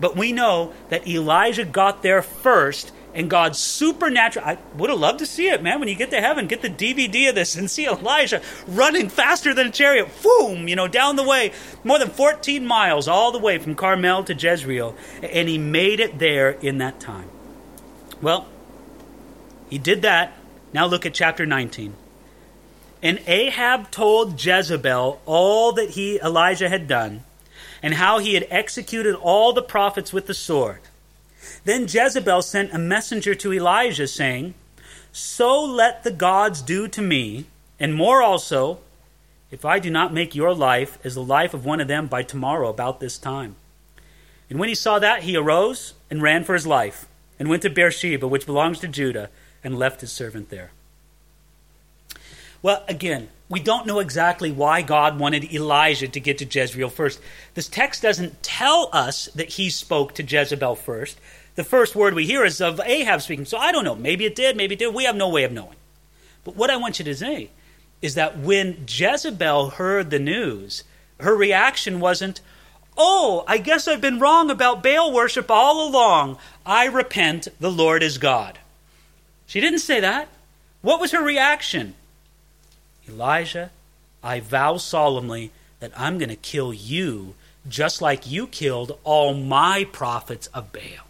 But 0.00 0.16
we 0.16 0.32
know 0.32 0.72
that 0.90 1.08
Elijah 1.08 1.64
got 1.64 2.02
there 2.02 2.22
first 2.22 2.92
and 3.14 3.30
God's 3.30 3.58
supernatural. 3.58 4.44
I 4.46 4.58
would 4.76 4.90
have 4.90 4.98
loved 4.98 5.18
to 5.20 5.26
see 5.26 5.48
it, 5.48 5.62
man. 5.62 5.80
When 5.80 5.88
you 5.88 5.96
get 5.96 6.10
to 6.10 6.20
heaven, 6.20 6.46
get 6.46 6.62
the 6.62 6.70
DVD 6.70 7.30
of 7.30 7.34
this 7.34 7.56
and 7.56 7.70
see 7.70 7.86
Elijah 7.86 8.42
running 8.66 9.08
faster 9.08 9.54
than 9.54 9.68
a 9.68 9.70
chariot, 9.70 10.08
boom, 10.22 10.68
you 10.68 10.76
know, 10.76 10.86
down 10.86 11.16
the 11.16 11.24
way, 11.24 11.52
more 11.82 11.98
than 11.98 12.10
14 12.10 12.64
miles, 12.64 13.08
all 13.08 13.32
the 13.32 13.38
way 13.38 13.58
from 13.58 13.74
Carmel 13.74 14.24
to 14.24 14.34
Jezreel. 14.34 14.94
And 15.22 15.48
he 15.48 15.58
made 15.58 16.00
it 16.00 16.18
there 16.18 16.50
in 16.50 16.78
that 16.78 17.00
time. 17.00 17.28
Well, 18.20 18.46
he 19.70 19.78
did 19.78 20.02
that. 20.02 20.32
Now 20.72 20.86
look 20.86 21.06
at 21.06 21.14
chapter 21.14 21.46
19. 21.46 21.94
And 23.02 23.20
Ahab 23.26 23.90
told 23.90 24.44
Jezebel 24.44 25.20
all 25.24 25.72
that 25.72 25.90
he, 25.90 26.18
Elijah, 26.18 26.68
had 26.68 26.88
done, 26.88 27.22
and 27.80 27.94
how 27.94 28.18
he 28.18 28.34
had 28.34 28.46
executed 28.50 29.14
all 29.14 29.52
the 29.52 29.62
prophets 29.62 30.12
with 30.12 30.26
the 30.26 30.34
sword. 30.34 30.80
Then 31.64 31.82
Jezebel 31.82 32.42
sent 32.42 32.74
a 32.74 32.78
messenger 32.78 33.34
to 33.36 33.52
Elijah, 33.52 34.08
saying, 34.08 34.54
So 35.12 35.62
let 35.62 36.02
the 36.02 36.10
gods 36.10 36.60
do 36.60 36.88
to 36.88 37.00
me, 37.00 37.46
and 37.78 37.94
more 37.94 38.20
also, 38.20 38.80
if 39.52 39.64
I 39.64 39.78
do 39.78 39.90
not 39.90 40.12
make 40.12 40.34
your 40.34 40.52
life 40.52 40.98
as 41.04 41.14
the 41.14 41.22
life 41.22 41.54
of 41.54 41.64
one 41.64 41.80
of 41.80 41.88
them 41.88 42.08
by 42.08 42.24
tomorrow 42.24 42.68
about 42.68 42.98
this 42.98 43.16
time. 43.16 43.54
And 44.50 44.58
when 44.58 44.68
he 44.68 44.74
saw 44.74 44.98
that, 44.98 45.22
he 45.22 45.36
arose 45.36 45.94
and 46.10 46.20
ran 46.20 46.42
for 46.42 46.54
his 46.54 46.66
life 46.66 47.06
and 47.38 47.48
went 47.48 47.62
to 47.62 47.70
Beersheba, 47.70 48.26
which 48.26 48.46
belongs 48.46 48.80
to 48.80 48.88
Judah, 48.88 49.30
and 49.62 49.78
left 49.78 50.00
his 50.00 50.12
servant 50.12 50.50
there. 50.50 50.70
Well, 52.62 52.84
again, 52.88 53.28
we 53.48 53.60
don't 53.60 53.86
know 53.86 54.00
exactly 54.00 54.50
why 54.50 54.82
God 54.82 55.18
wanted 55.18 55.52
Elijah 55.52 56.08
to 56.08 56.20
get 56.20 56.38
to 56.38 56.44
Jezreel 56.44 56.90
first. 56.90 57.20
This 57.54 57.68
text 57.68 58.02
doesn't 58.02 58.42
tell 58.42 58.90
us 58.92 59.26
that 59.34 59.50
he 59.50 59.70
spoke 59.70 60.14
to 60.14 60.24
Jezebel 60.24 60.74
first. 60.74 61.18
The 61.54 61.64
first 61.64 61.96
word 61.96 62.14
we 62.14 62.26
hear 62.26 62.44
is 62.44 62.60
of 62.60 62.80
Ahab 62.84 63.22
speaking. 63.22 63.44
So 63.44 63.58
I 63.58 63.72
don't 63.72 63.84
know. 63.84 63.94
Maybe 63.94 64.24
it 64.24 64.34
did, 64.34 64.56
maybe 64.56 64.74
it 64.74 64.78
did. 64.78 64.94
We 64.94 65.04
have 65.04 65.16
no 65.16 65.28
way 65.28 65.44
of 65.44 65.52
knowing. 65.52 65.76
But 66.44 66.56
what 66.56 66.70
I 66.70 66.76
want 66.76 66.98
you 66.98 67.04
to 67.04 67.14
say 67.14 67.50
is 68.02 68.14
that 68.14 68.38
when 68.38 68.84
Jezebel 68.86 69.70
heard 69.70 70.10
the 70.10 70.18
news, 70.18 70.84
her 71.20 71.34
reaction 71.34 72.00
wasn't, 72.00 72.40
Oh, 73.00 73.44
I 73.46 73.58
guess 73.58 73.86
I've 73.86 74.00
been 74.00 74.18
wrong 74.18 74.50
about 74.50 74.82
Baal 74.82 75.12
worship 75.12 75.52
all 75.52 75.88
along. 75.88 76.36
I 76.66 76.86
repent, 76.86 77.46
the 77.60 77.70
Lord 77.70 78.02
is 78.02 78.18
God. 78.18 78.58
She 79.46 79.60
didn't 79.60 79.78
say 79.78 80.00
that. 80.00 80.28
What 80.82 81.00
was 81.00 81.12
her 81.12 81.22
reaction? 81.22 81.94
Elijah, 83.08 83.70
I 84.22 84.40
vow 84.40 84.78
solemnly 84.78 85.52
that 85.78 85.92
I'm 85.96 86.18
going 86.18 86.28
to 86.28 86.36
kill 86.36 86.74
you 86.74 87.34
just 87.68 88.02
like 88.02 88.28
you 88.28 88.48
killed 88.48 88.98
all 89.04 89.32
my 89.32 89.84
prophets 89.92 90.48
of 90.48 90.72
Baal. 90.72 91.06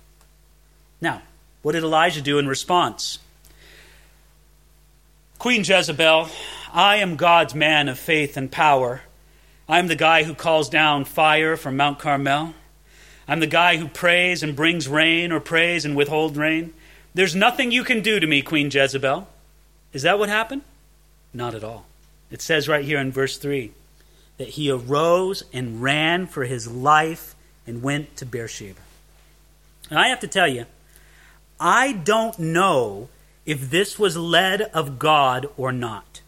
Now, 1.00 1.22
what 1.62 1.72
did 1.72 1.84
Elijah 1.84 2.20
do 2.20 2.38
in 2.38 2.46
response? 2.46 3.18
Queen 5.38 5.64
Jezebel, 5.64 6.28
I 6.72 6.96
am 6.96 7.16
God's 7.16 7.54
man 7.54 7.88
of 7.88 7.98
faith 7.98 8.36
and 8.36 8.50
power 8.50 9.02
I'm 9.68 9.88
the 9.88 9.96
guy 9.96 10.22
who 10.22 10.34
calls 10.34 10.70
down 10.70 11.04
fire 11.04 11.56
from 11.56 11.76
Mount 11.76 11.98
Carmel. 11.98 12.54
I'm 13.26 13.40
the 13.40 13.46
guy 13.46 13.76
who 13.76 13.86
prays 13.86 14.42
and 14.42 14.56
brings 14.56 14.88
rain 14.88 15.30
or 15.30 15.40
prays 15.40 15.84
and 15.84 15.94
withholds 15.94 16.38
rain. 16.38 16.72
There's 17.12 17.36
nothing 17.36 17.70
you 17.70 17.84
can 17.84 18.00
do 18.00 18.18
to 18.18 18.26
me, 18.26 18.40
Queen 18.40 18.70
Jezebel. 18.70 19.28
Is 19.92 20.02
that 20.02 20.18
what 20.18 20.30
happened? 20.30 20.62
Not 21.34 21.54
at 21.54 21.62
all. 21.62 21.84
It 22.30 22.40
says 22.40 22.66
right 22.66 22.84
here 22.84 22.98
in 22.98 23.12
verse 23.12 23.36
3 23.36 23.72
that 24.38 24.48
he 24.50 24.70
arose 24.70 25.44
and 25.52 25.82
ran 25.82 26.26
for 26.26 26.44
his 26.44 26.70
life 26.70 27.34
and 27.66 27.82
went 27.82 28.16
to 28.16 28.24
Beersheba. 28.24 28.80
And 29.90 29.98
I 29.98 30.08
have 30.08 30.20
to 30.20 30.28
tell 30.28 30.48
you, 30.48 30.64
I 31.60 31.92
don't 31.92 32.38
know 32.38 33.08
if 33.44 33.70
this 33.70 33.98
was 33.98 34.16
led 34.16 34.62
of 34.62 34.98
God 34.98 35.46
or 35.56 35.72
not. 35.72 36.20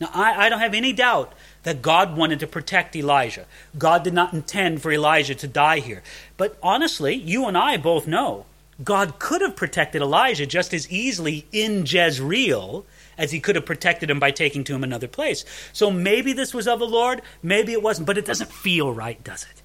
Now, 0.00 0.10
I, 0.12 0.46
I, 0.46 0.48
don't 0.48 0.60
have 0.60 0.74
any 0.74 0.92
doubt 0.92 1.32
that 1.64 1.82
God 1.82 2.16
wanted 2.16 2.40
to 2.40 2.46
protect 2.46 2.96
Elijah. 2.96 3.46
God 3.76 4.04
did 4.04 4.14
not 4.14 4.32
intend 4.32 4.80
for 4.80 4.92
Elijah 4.92 5.34
to 5.34 5.48
die 5.48 5.80
here. 5.80 6.02
But 6.36 6.56
honestly, 6.62 7.14
you 7.14 7.46
and 7.46 7.58
I 7.58 7.76
both 7.76 8.06
know 8.06 8.46
God 8.82 9.18
could 9.18 9.40
have 9.40 9.56
protected 9.56 10.02
Elijah 10.02 10.46
just 10.46 10.72
as 10.72 10.90
easily 10.90 11.46
in 11.52 11.84
Jezreel 11.86 12.84
as 13.16 13.30
he 13.30 13.40
could 13.40 13.56
have 13.56 13.66
protected 13.66 14.10
him 14.10 14.18
by 14.18 14.30
taking 14.30 14.64
to 14.64 14.74
him 14.74 14.82
another 14.82 15.06
place. 15.06 15.44
So 15.72 15.90
maybe 15.90 16.32
this 16.32 16.52
was 16.52 16.66
of 16.66 16.80
the 16.80 16.86
Lord, 16.86 17.22
maybe 17.42 17.72
it 17.72 17.82
wasn't, 17.82 18.06
but 18.06 18.18
it 18.18 18.26
doesn't 18.26 18.50
feel 18.50 18.92
right, 18.92 19.22
does 19.22 19.44
it? 19.44 19.62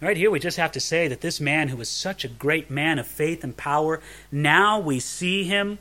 Right 0.00 0.16
here, 0.16 0.30
we 0.30 0.38
just 0.38 0.58
have 0.58 0.70
to 0.72 0.80
say 0.80 1.08
that 1.08 1.22
this 1.22 1.40
man 1.40 1.68
who 1.68 1.76
was 1.76 1.88
such 1.88 2.24
a 2.24 2.28
great 2.28 2.70
man 2.70 3.00
of 3.00 3.06
faith 3.08 3.42
and 3.42 3.56
power, 3.56 4.00
now 4.30 4.78
we 4.78 5.00
see 5.00 5.42
him 5.42 5.80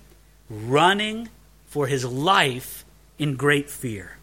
running 0.50 1.30
for 1.68 1.86
his 1.86 2.04
life 2.04 2.84
in 3.20 3.36
great 3.36 3.70
fear. 3.70 4.17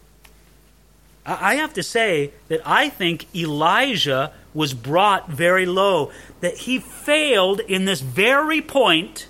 I 1.25 1.55
have 1.55 1.73
to 1.73 1.83
say 1.83 2.31
that 2.49 2.61
I 2.65 2.89
think 2.89 3.33
Elijah 3.35 4.31
was 4.53 4.73
brought 4.73 5.29
very 5.29 5.65
low, 5.65 6.11
that 6.41 6.57
he 6.59 6.79
failed 6.79 7.59
in 7.61 7.85
this 7.85 8.01
very 8.01 8.61
point 8.61 9.27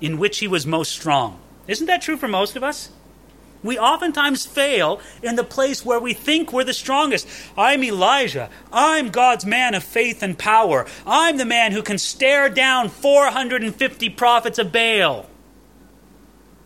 in 0.00 0.18
which 0.18 0.38
he 0.38 0.46
was 0.48 0.66
most 0.66 0.92
strong. 0.92 1.40
Isn't 1.66 1.86
that 1.86 2.02
true 2.02 2.16
for 2.16 2.28
most 2.28 2.54
of 2.54 2.62
us? 2.62 2.90
We 3.62 3.78
oftentimes 3.78 4.46
fail 4.46 5.00
in 5.22 5.34
the 5.34 5.42
place 5.42 5.84
where 5.84 5.98
we 5.98 6.14
think 6.14 6.52
we're 6.52 6.64
the 6.64 6.74
strongest. 6.74 7.26
I'm 7.56 7.82
Elijah. 7.82 8.50
I'm 8.72 9.08
God's 9.08 9.44
man 9.44 9.74
of 9.74 9.82
faith 9.82 10.22
and 10.22 10.38
power. 10.38 10.86
I'm 11.04 11.38
the 11.38 11.44
man 11.44 11.72
who 11.72 11.82
can 11.82 11.98
stare 11.98 12.48
down 12.48 12.88
450 12.88 14.10
prophets 14.10 14.58
of 14.58 14.70
Baal. 14.70 15.27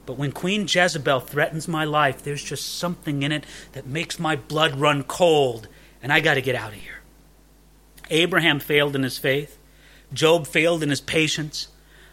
But 0.04 0.18
when 0.18 0.32
Queen 0.32 0.66
Jezebel 0.68 1.20
threatens 1.20 1.68
my 1.68 1.84
life, 1.84 2.22
there's 2.22 2.42
just 2.42 2.78
something 2.78 3.22
in 3.22 3.32
it 3.32 3.44
that 3.72 3.86
makes 3.86 4.18
my 4.18 4.36
blood 4.36 4.78
run 4.78 5.04
cold, 5.04 5.68
and 6.02 6.12
I 6.12 6.20
got 6.20 6.34
to 6.34 6.42
get 6.42 6.56
out 6.56 6.72
of 6.72 6.78
here. 6.78 7.00
Abraham 8.10 8.58
failed 8.60 8.96
in 8.96 9.04
his 9.04 9.18
faith. 9.18 9.58
Job 10.12 10.46
failed 10.46 10.82
in 10.82 10.90
his 10.90 11.00
patience. 11.00 11.68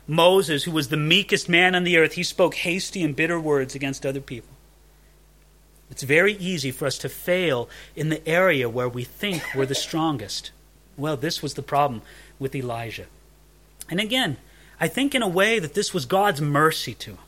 Moses, 0.07 0.63
who 0.63 0.71
was 0.71 0.89
the 0.89 0.97
meekest 0.97 1.49
man 1.49 1.75
on 1.75 1.83
the 1.83 1.97
earth, 1.97 2.13
he 2.13 2.23
spoke 2.23 2.55
hasty 2.55 3.03
and 3.03 3.15
bitter 3.15 3.39
words 3.39 3.75
against 3.75 4.05
other 4.05 4.21
people. 4.21 4.49
It's 5.91 6.03
very 6.03 6.33
easy 6.33 6.71
for 6.71 6.85
us 6.85 6.97
to 6.99 7.09
fail 7.09 7.69
in 7.95 8.09
the 8.09 8.27
area 8.27 8.69
where 8.69 8.89
we 8.89 9.03
think 9.03 9.43
we're 9.55 9.65
the 9.65 9.75
strongest. 9.75 10.51
Well, 10.97 11.17
this 11.17 11.41
was 11.41 11.55
the 11.55 11.61
problem 11.61 12.01
with 12.37 12.55
Elijah. 12.55 13.07
And 13.89 13.99
again, 13.99 14.37
I 14.79 14.87
think 14.87 15.13
in 15.15 15.21
a 15.21 15.27
way 15.27 15.59
that 15.59 15.73
this 15.73 15.93
was 15.93 16.05
God's 16.05 16.41
mercy 16.41 16.93
to 16.95 17.11
him. 17.11 17.19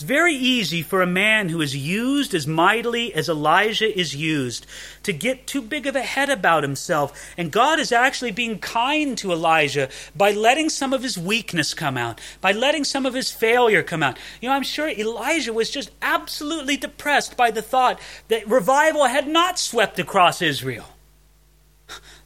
It's 0.00 0.06
very 0.06 0.34
easy 0.34 0.80
for 0.80 1.02
a 1.02 1.06
man 1.06 1.50
who 1.50 1.60
is 1.60 1.76
used 1.76 2.32
as 2.32 2.46
mightily 2.46 3.12
as 3.12 3.28
Elijah 3.28 3.98
is 4.00 4.16
used 4.16 4.66
to 5.02 5.12
get 5.12 5.46
too 5.46 5.60
big 5.60 5.86
of 5.86 5.94
a 5.94 6.00
head 6.00 6.30
about 6.30 6.62
himself. 6.62 7.12
And 7.36 7.52
God 7.52 7.78
is 7.78 7.92
actually 7.92 8.30
being 8.30 8.60
kind 8.60 9.18
to 9.18 9.30
Elijah 9.30 9.90
by 10.16 10.32
letting 10.32 10.70
some 10.70 10.94
of 10.94 11.02
his 11.02 11.18
weakness 11.18 11.74
come 11.74 11.98
out, 11.98 12.18
by 12.40 12.52
letting 12.52 12.82
some 12.84 13.04
of 13.04 13.12
his 13.12 13.30
failure 13.30 13.82
come 13.82 14.02
out. 14.02 14.18
You 14.40 14.48
know, 14.48 14.54
I'm 14.54 14.62
sure 14.62 14.88
Elijah 14.88 15.52
was 15.52 15.68
just 15.68 15.90
absolutely 16.00 16.78
depressed 16.78 17.36
by 17.36 17.50
the 17.50 17.60
thought 17.60 18.00
that 18.28 18.48
revival 18.48 19.04
had 19.04 19.28
not 19.28 19.58
swept 19.58 19.98
across 19.98 20.40
Israel. 20.40 20.86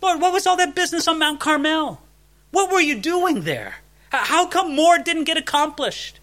Lord, 0.00 0.20
what 0.20 0.32
was 0.32 0.46
all 0.46 0.58
that 0.58 0.76
business 0.76 1.08
on 1.08 1.18
Mount 1.18 1.40
Carmel? 1.40 2.00
What 2.52 2.70
were 2.70 2.80
you 2.80 3.00
doing 3.00 3.40
there? 3.40 3.78
How 4.10 4.46
come 4.46 4.76
more 4.76 4.96
didn't 4.98 5.24
get 5.24 5.36
accomplished? 5.36 6.20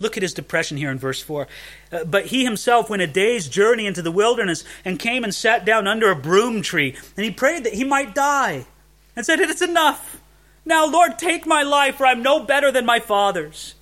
Look 0.00 0.16
at 0.16 0.22
his 0.22 0.34
depression 0.34 0.78
here 0.78 0.90
in 0.90 0.98
verse 0.98 1.20
4. 1.20 1.46
Uh, 1.92 2.04
but 2.04 2.26
he 2.26 2.42
himself 2.42 2.88
went 2.88 3.02
a 3.02 3.06
day's 3.06 3.48
journey 3.48 3.86
into 3.86 4.02
the 4.02 4.10
wilderness 4.10 4.64
and 4.84 4.98
came 4.98 5.22
and 5.22 5.34
sat 5.34 5.64
down 5.64 5.86
under 5.86 6.10
a 6.10 6.16
broom 6.16 6.62
tree. 6.62 6.96
And 7.16 7.24
he 7.24 7.30
prayed 7.30 7.64
that 7.64 7.74
he 7.74 7.84
might 7.84 8.14
die 8.14 8.66
and 9.14 9.26
said, 9.26 9.40
It 9.40 9.50
is 9.50 9.62
enough. 9.62 10.20
Now, 10.64 10.86
Lord, 10.86 11.18
take 11.18 11.46
my 11.46 11.62
life, 11.62 11.96
for 11.96 12.06
I'm 12.06 12.22
no 12.22 12.40
better 12.40 12.72
than 12.72 12.86
my 12.86 12.98
father's. 12.98 13.74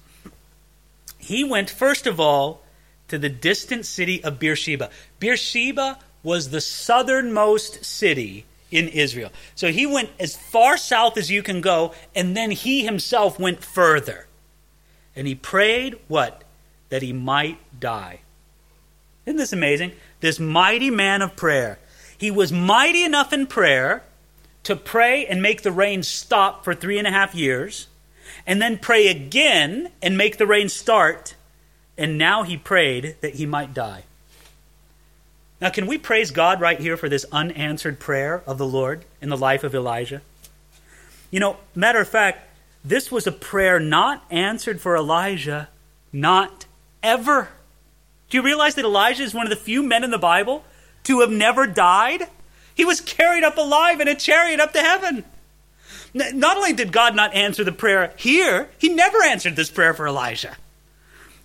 He 1.18 1.44
went, 1.44 1.70
first 1.70 2.06
of 2.06 2.18
all, 2.18 2.62
to 3.08 3.18
the 3.18 3.28
distant 3.28 3.86
city 3.86 4.22
of 4.22 4.38
Beersheba. 4.38 4.90
Beersheba 5.18 5.98
was 6.22 6.50
the 6.50 6.60
southernmost 6.60 7.84
city 7.84 8.44
in 8.70 8.88
Israel. 8.88 9.30
So 9.54 9.72
he 9.72 9.86
went 9.86 10.10
as 10.18 10.36
far 10.36 10.76
south 10.76 11.16
as 11.16 11.30
you 11.30 11.42
can 11.42 11.60
go, 11.60 11.94
and 12.14 12.36
then 12.36 12.50
he 12.50 12.84
himself 12.84 13.38
went 13.38 13.64
further. 13.64 14.27
And 15.16 15.26
he 15.26 15.34
prayed 15.34 15.98
what? 16.08 16.44
That 16.90 17.02
he 17.02 17.12
might 17.12 17.58
die. 17.78 18.20
Isn't 19.26 19.36
this 19.36 19.52
amazing? 19.52 19.92
This 20.20 20.40
mighty 20.40 20.90
man 20.90 21.22
of 21.22 21.36
prayer. 21.36 21.78
He 22.16 22.30
was 22.30 22.52
mighty 22.52 23.04
enough 23.04 23.32
in 23.32 23.46
prayer 23.46 24.02
to 24.64 24.74
pray 24.74 25.26
and 25.26 25.40
make 25.40 25.62
the 25.62 25.72
rain 25.72 26.02
stop 26.02 26.64
for 26.64 26.74
three 26.74 26.98
and 26.98 27.06
a 27.06 27.10
half 27.10 27.34
years, 27.34 27.86
and 28.46 28.60
then 28.60 28.78
pray 28.78 29.08
again 29.08 29.90
and 30.02 30.16
make 30.16 30.38
the 30.38 30.46
rain 30.46 30.68
start. 30.68 31.34
And 31.96 32.18
now 32.18 32.42
he 32.42 32.56
prayed 32.56 33.16
that 33.20 33.34
he 33.34 33.46
might 33.46 33.74
die. 33.74 34.04
Now, 35.60 35.70
can 35.70 35.86
we 35.86 35.98
praise 35.98 36.30
God 36.30 36.60
right 36.60 36.78
here 36.78 36.96
for 36.96 37.08
this 37.08 37.26
unanswered 37.32 37.98
prayer 37.98 38.42
of 38.46 38.58
the 38.58 38.66
Lord 38.66 39.04
in 39.20 39.28
the 39.28 39.36
life 39.36 39.64
of 39.64 39.74
Elijah? 39.74 40.22
You 41.30 41.40
know, 41.40 41.56
matter 41.74 42.00
of 42.00 42.08
fact, 42.08 42.47
this 42.88 43.12
was 43.12 43.26
a 43.26 43.32
prayer 43.32 43.78
not 43.78 44.24
answered 44.30 44.80
for 44.80 44.96
Elijah, 44.96 45.68
not 46.12 46.66
ever. 47.02 47.48
Do 48.30 48.36
you 48.38 48.42
realize 48.42 48.74
that 48.76 48.84
Elijah 48.84 49.22
is 49.22 49.34
one 49.34 49.46
of 49.46 49.50
the 49.50 49.56
few 49.56 49.82
men 49.82 50.04
in 50.04 50.10
the 50.10 50.18
Bible 50.18 50.64
to 51.04 51.20
have 51.20 51.30
never 51.30 51.66
died? 51.66 52.28
He 52.74 52.84
was 52.84 53.00
carried 53.00 53.44
up 53.44 53.56
alive 53.58 54.00
in 54.00 54.08
a 54.08 54.14
chariot 54.14 54.60
up 54.60 54.72
to 54.72 54.80
heaven. 54.80 55.24
Not 56.14 56.56
only 56.56 56.72
did 56.72 56.92
God 56.92 57.14
not 57.14 57.34
answer 57.34 57.64
the 57.64 57.72
prayer 57.72 58.14
here, 58.16 58.70
he 58.78 58.88
never 58.88 59.22
answered 59.22 59.56
this 59.56 59.70
prayer 59.70 59.92
for 59.92 60.06
Elijah. 60.06 60.56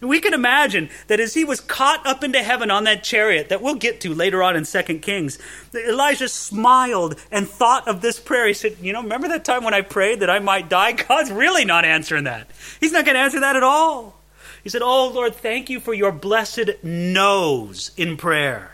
We 0.03 0.19
can 0.19 0.33
imagine 0.33 0.89
that 1.07 1.19
as 1.19 1.33
he 1.33 1.45
was 1.45 1.59
caught 1.59 2.05
up 2.05 2.23
into 2.23 2.43
heaven 2.43 2.69
on 2.69 2.83
that 2.83 3.03
chariot 3.03 3.49
that 3.49 3.61
we'll 3.61 3.75
get 3.75 4.01
to 4.01 4.13
later 4.13 4.43
on 4.43 4.55
in 4.55 4.65
2 4.65 4.81
Kings, 4.99 5.39
Elijah 5.73 6.27
smiled 6.27 7.15
and 7.31 7.47
thought 7.47 7.87
of 7.87 8.01
this 8.01 8.19
prayer. 8.19 8.47
He 8.47 8.53
said, 8.53 8.77
You 8.81 8.93
know, 8.93 9.01
remember 9.01 9.27
that 9.29 9.45
time 9.45 9.63
when 9.63 9.73
I 9.73 9.81
prayed 9.81 10.19
that 10.19 10.29
I 10.29 10.39
might 10.39 10.69
die? 10.69 10.91
God's 11.07 11.31
really 11.31 11.65
not 11.65 11.85
answering 11.85 12.25
that. 12.25 12.49
He's 12.79 12.91
not 12.91 13.05
going 13.05 13.15
to 13.15 13.21
answer 13.21 13.39
that 13.39 13.55
at 13.55 13.63
all. 13.63 14.19
He 14.63 14.69
said, 14.69 14.81
Oh, 14.81 15.09
Lord, 15.09 15.35
thank 15.35 15.69
you 15.69 15.79
for 15.79 15.93
your 15.93 16.11
blessed 16.11 16.83
no's 16.83 17.91
in 17.97 18.17
prayer. 18.17 18.71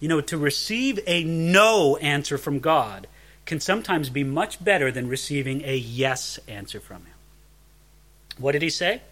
You 0.00 0.08
know, 0.08 0.20
to 0.20 0.38
receive 0.38 1.00
a 1.06 1.24
no 1.24 1.96
answer 1.96 2.38
from 2.38 2.60
God 2.60 3.06
can 3.46 3.60
sometimes 3.60 4.10
be 4.10 4.22
much 4.22 4.62
better 4.62 4.92
than 4.92 5.08
receiving 5.08 5.62
a 5.64 5.74
yes 5.74 6.38
answer 6.46 6.80
from 6.80 6.98
Him. 6.98 7.14
What 8.38 8.52
did 8.52 8.62
he 8.62 8.70
say? 8.70 9.02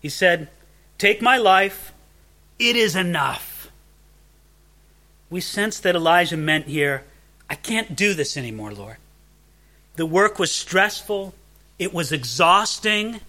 He 0.00 0.08
said, 0.08 0.48
Take 0.96 1.22
my 1.22 1.36
life, 1.36 1.92
it 2.58 2.76
is 2.76 2.96
enough. 2.96 3.70
We 5.30 5.40
sense 5.40 5.78
that 5.80 5.94
Elijah 5.94 6.36
meant 6.36 6.66
here, 6.66 7.04
I 7.50 7.54
can't 7.54 7.96
do 7.96 8.14
this 8.14 8.36
anymore, 8.36 8.72
Lord. 8.72 8.96
The 9.96 10.06
work 10.06 10.38
was 10.38 10.52
stressful, 10.52 11.34
it 11.78 11.92
was 11.92 12.12
exhausting, 12.12 13.20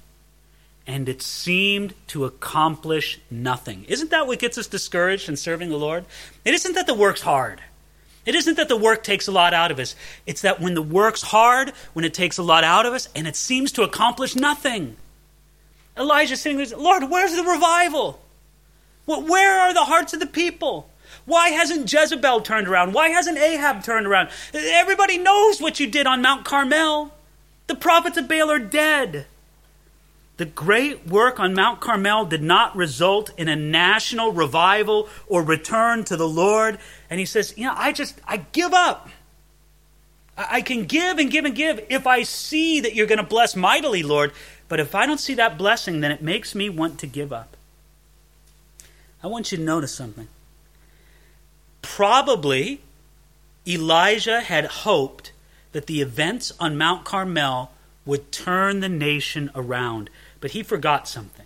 and 0.88 1.08
it 1.08 1.22
seemed 1.22 1.94
to 2.08 2.26
accomplish 2.26 3.20
nothing. 3.30 3.86
Isn't 3.88 4.12
that 4.12 4.28
what 4.28 4.40
gets 4.40 4.58
us 4.58 4.68
discouraged 4.68 5.30
in 5.30 5.38
serving 5.38 5.70
the 5.70 5.78
Lord? 5.78 6.06
It 6.46 6.54
isn't 6.54 6.74
that 6.74 6.88
the 6.88 6.94
work's 6.94 7.22
hard. 7.22 7.62
It 8.26 8.36
isn't 8.36 8.58
that 8.58 8.70
the 8.70 8.78
work 8.78 9.04
takes 9.04 9.28
a 9.28 9.32
lot 9.32 9.54
out 9.54 9.72
of 9.72 9.80
us. 9.80 9.96
It's 10.26 10.42
that 10.42 10.60
when 10.60 10.74
the 10.74 10.82
work's 10.82 11.22
hard, 11.22 11.74
when 11.94 12.06
it 12.06 12.14
takes 12.14 12.38
a 12.38 12.44
lot 12.44 12.64
out 12.64 12.86
of 12.86 12.94
us, 12.94 13.08
and 13.16 13.28
it 13.28 13.36
seems 13.36 13.72
to 13.74 13.84
accomplish 13.84 14.36
nothing. 14.36 14.98
Elijah 16.00 16.38
sitting 16.38 16.58
there, 16.58 16.78
Lord, 16.78 17.10
where's 17.10 17.36
the 17.36 17.44
revival? 17.44 18.22
Where 19.06 19.60
are 19.60 19.74
the 19.74 19.86
hearts 19.86 20.14
of 20.14 20.20
the 20.20 20.28
people? 20.28 20.90
Why 21.26 21.50
hasn't 21.50 21.92
Jezebel 21.92 22.42
turned 22.42 22.68
around? 22.68 22.94
Why 22.94 23.10
hasn't 23.10 23.38
Ahab 23.38 23.84
turned 23.84 24.08
around? 24.08 24.30
Everybody 24.54 25.18
knows 25.18 25.62
what 25.62 25.80
you 25.80 25.88
did 25.88 26.08
on 26.08 26.22
Mount 26.22 26.46
Carmel. 26.46 27.12
The 27.68 27.76
prophets 27.76 28.18
of 28.18 28.28
Baal 28.28 28.50
are 28.50 28.60
dead. 28.60 29.28
The 30.38 30.46
great 30.46 31.06
work 31.06 31.40
on 31.40 31.54
Mount 31.54 31.82
Carmel 31.82 32.26
did 32.26 32.42
not 32.42 32.76
result 32.76 33.32
in 33.38 33.50
a 33.50 33.56
national 33.56 34.32
revival 34.32 35.10
or 35.28 35.44
return 35.44 36.06
to 36.06 36.16
the 36.16 36.28
Lord. 36.28 36.80
And 37.10 37.20
he 37.20 37.26
says, 37.26 37.54
You 37.58 37.66
know, 37.66 37.74
I 37.76 37.92
just, 37.92 38.20
I 38.26 38.38
give 38.38 38.74
up. 38.74 39.10
I 40.38 40.62
can 40.62 40.86
give 40.86 41.18
and 41.18 41.30
give 41.30 41.44
and 41.44 41.54
give 41.54 41.86
if 41.90 42.08
I 42.08 42.24
see 42.24 42.80
that 42.80 42.96
you're 42.96 43.06
going 43.06 43.18
to 43.18 43.24
bless 43.24 43.56
mightily, 43.56 44.02
Lord. 44.02 44.32
But 44.70 44.80
if 44.80 44.96
I 44.96 45.06
don't 45.06 45.20
see 45.20 45.34
that 45.34 45.58
blessing, 45.58 46.00
then 46.00 46.12
it 46.12 46.22
makes 46.22 46.56
me 46.56 46.70
want 46.70 47.00
to 47.00 47.08
give 47.08 47.34
up. 47.34 47.58
I 49.22 49.28
want 49.28 49.52
you 49.52 49.58
to 49.58 49.64
notice 49.64 49.94
something. 49.94 50.28
Probably 51.82 52.82
Elijah 53.68 54.42
had 54.42 54.66
hoped 54.66 55.34
that 55.72 55.88
the 55.88 56.02
events 56.02 56.54
on 56.60 56.78
Mount 56.78 57.04
Carmel 57.04 57.72
would 58.06 58.32
turn 58.32 58.80
the 58.80 58.90
nation 58.90 59.52
around, 59.54 60.10
but 60.40 60.52
he 60.52 60.64
forgot 60.64 61.08
something. 61.08 61.46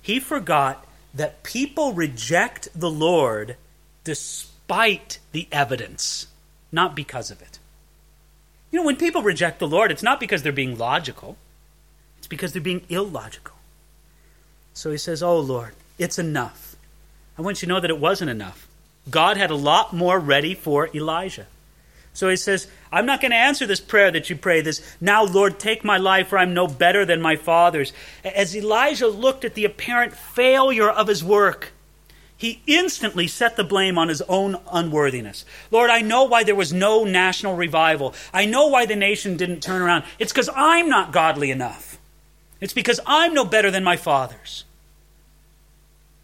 He 0.00 0.18
forgot 0.18 0.86
that 1.14 1.42
people 1.42 1.92
reject 1.92 2.68
the 2.74 2.90
Lord 2.90 3.56
despite 4.02 5.18
the 5.32 5.46
evidence, 5.52 6.26
not 6.72 6.96
because 6.96 7.30
of 7.30 7.40
it. 7.42 7.58
You 8.70 8.78
know, 8.80 8.86
when 8.86 8.96
people 8.96 9.22
reject 9.22 9.58
the 9.58 9.68
Lord, 9.68 9.90
it's 9.90 10.02
not 10.02 10.20
because 10.20 10.42
they're 10.42 10.52
being 10.52 10.78
logical, 10.78 11.36
because 12.30 12.54
they're 12.54 12.62
being 12.62 12.86
illogical. 12.88 13.56
So 14.72 14.90
he 14.90 14.96
says, 14.96 15.22
Oh 15.22 15.38
Lord, 15.38 15.74
it's 15.98 16.18
enough. 16.18 16.76
I 17.36 17.42
want 17.42 17.60
you 17.60 17.66
to 17.66 17.74
know 17.74 17.80
that 17.80 17.90
it 17.90 18.00
wasn't 18.00 18.30
enough. 18.30 18.66
God 19.10 19.36
had 19.36 19.50
a 19.50 19.54
lot 19.54 19.92
more 19.92 20.18
ready 20.18 20.54
for 20.54 20.88
Elijah. 20.94 21.46
So 22.12 22.28
he 22.28 22.36
says, 22.36 22.66
I'm 22.90 23.06
not 23.06 23.20
going 23.20 23.30
to 23.30 23.36
answer 23.36 23.66
this 23.66 23.80
prayer 23.80 24.10
that 24.10 24.28
you 24.28 24.36
pray, 24.36 24.60
this, 24.60 24.96
now, 25.00 25.24
Lord, 25.24 25.58
take 25.58 25.84
my 25.84 25.96
life, 25.96 26.28
for 26.28 26.38
I'm 26.38 26.54
no 26.54 26.66
better 26.66 27.04
than 27.04 27.22
my 27.22 27.36
father's. 27.36 27.92
As 28.24 28.56
Elijah 28.56 29.06
looked 29.06 29.44
at 29.44 29.54
the 29.54 29.64
apparent 29.64 30.14
failure 30.14 30.90
of 30.90 31.06
his 31.06 31.22
work, 31.22 31.72
he 32.36 32.62
instantly 32.66 33.28
set 33.28 33.56
the 33.56 33.64
blame 33.64 33.96
on 33.96 34.08
his 34.08 34.22
own 34.22 34.56
unworthiness. 34.72 35.44
Lord, 35.70 35.90
I 35.90 36.00
know 36.00 36.24
why 36.24 36.42
there 36.42 36.54
was 36.54 36.72
no 36.72 37.04
national 37.04 37.54
revival. 37.54 38.14
I 38.32 38.44
know 38.44 38.66
why 38.66 38.86
the 38.86 38.96
nation 38.96 39.36
didn't 39.36 39.60
turn 39.60 39.82
around. 39.82 40.04
It's 40.18 40.32
because 40.32 40.48
I'm 40.56 40.88
not 40.88 41.12
godly 41.12 41.50
enough. 41.50 41.89
It's 42.60 42.72
because 42.72 43.00
I'm 43.06 43.34
no 43.34 43.44
better 43.44 43.70
than 43.70 43.84
my 43.84 43.96
fathers. 43.96 44.64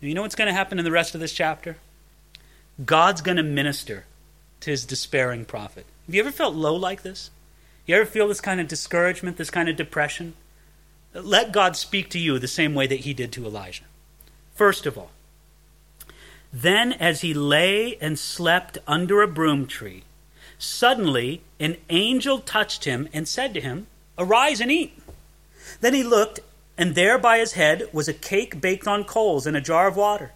You 0.01 0.15
know 0.15 0.23
what's 0.23 0.35
going 0.35 0.49
to 0.49 0.55
happen 0.55 0.79
in 0.79 0.85
the 0.85 0.91
rest 0.91 1.15
of 1.15 1.21
this 1.21 1.33
chapter? 1.33 1.79
God's 2.85 3.23
going 3.23 3.39
to 3.39 3.43
minister 3.43 4.05
to 4.61 4.71
his 4.71 4.85
despairing 4.85 5.45
prophet. 5.45 5.87
Have 6.07 6.15
you 6.15 6.21
ever 6.21 6.31
felt 6.31 6.55
low 6.55 6.77
like 6.77 7.03
this? 7.03 7.31
You 7.87 7.97
ever 7.97 8.05
feel 8.05 8.29
this 8.29 8.41
kind 8.41 8.61
of 8.61 8.69
discouragement, 8.69 9.37
this 9.37 9.51
kind 9.51 9.69
of 9.69 9.77
depression? 9.77 10.35
Let 11.15 11.53
God 11.53 11.77
speak 11.77 12.11
to 12.11 12.19
you 12.19 12.39
the 12.39 12.49
same 12.49 12.75
way 12.75 12.87
that 12.87 13.01
he 13.01 13.15
did 13.15 13.33
to 13.33 13.47
Elijah. 13.47 13.85
First 14.55 14.85
of 14.87 14.99
all, 14.99 15.11
then 16.53 16.93
as 16.93 17.23
he 17.23 17.33
lay 17.33 17.97
and 18.01 18.19
slept 18.19 18.79
under 18.87 19.23
a 19.23 19.29
broom 19.29 19.67
tree, 19.67 20.05
suddenly 20.59 21.43
an 21.59 21.77
angel 21.91 22.39
touched 22.39 22.85
him 22.85 23.09
and 23.13 23.27
said 23.27 23.55
to 23.55 23.61
him, 23.61 23.87
Arise 24.19 24.61
and 24.61 24.71
eat. 24.71 24.99
Then 25.81 25.95
he 25.95 26.03
looked, 26.03 26.41
and 26.79 26.95
there 26.95 27.19
by 27.19 27.39
his 27.39 27.53
head 27.53 27.89
was 27.93 28.09
a 28.09 28.15
cake 28.15 28.61
baked 28.61 28.87
on 28.87 29.05
coals 29.05 29.47
and 29.47 29.57
a 29.57 29.61
jar 29.61 29.89
of 29.89 29.97
water. 29.97 30.33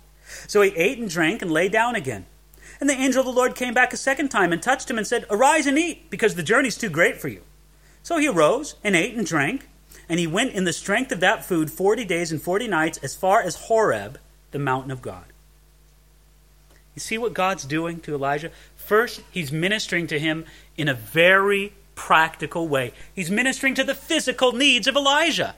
So 0.47 0.63
he 0.63 0.71
ate 0.77 0.99
and 0.99 1.11
drank 1.11 1.43
and 1.43 1.51
lay 1.51 1.69
down 1.69 1.95
again. 1.95 2.27
And 2.81 2.89
the 2.89 2.95
angel 2.95 3.21
of 3.21 3.27
the 3.27 3.33
Lord 3.33 3.55
came 3.55 3.75
back 3.75 3.93
a 3.93 3.99
second 3.99 4.31
time 4.31 4.53
and 4.53 4.63
touched 4.63 4.91
him 4.91 4.97
and 4.97 5.07
said, 5.07 5.27
Arise 5.29 5.67
and 5.67 5.79
eat, 5.79 6.09
because 6.09 6.35
the 6.35 6.43
journey's 6.43 6.79
too 6.79 6.89
great 6.89 7.21
for 7.21 7.29
you. 7.29 7.43
So 8.03 8.17
he 8.17 8.29
arose 8.29 8.77
and 8.83 8.97
ate 8.97 9.15
and 9.15 9.27
drank, 9.27 9.69
and 10.09 10.19
he 10.19 10.27
went 10.27 10.55
in 10.55 10.65
the 10.65 10.73
strength 10.73 11.13
of 11.13 11.21
that 11.21 11.45
food 11.45 11.71
forty 11.71 12.05
days 12.05 12.33
and 12.33 12.41
forty 12.41 12.67
nights 12.67 12.99
as 12.99 13.15
far 13.15 13.43
as 13.43 13.57
Horeb, 13.57 14.19
the 14.51 14.59
mountain 14.59 14.91
of 14.91 15.03
God. 15.03 15.25
You 16.95 17.01
see 17.01 17.19
what 17.19 17.35
God's 17.35 17.65
doing 17.65 18.01
to 18.01 18.15
Elijah? 18.15 18.51
First, 18.77 19.23
he's 19.31 19.53
ministering 19.53 20.07
to 20.09 20.19
him 20.19 20.45
in 20.77 20.89
a 20.89 20.95
very 20.95 21.75
practical 22.01 22.67
way. 22.67 22.95
He's 23.15 23.31
ministering 23.31 23.75
to 23.75 23.85
the 23.85 23.95
physical 23.95 24.53
needs 24.53 24.87
of 24.89 24.97
Elijah. 24.97 25.55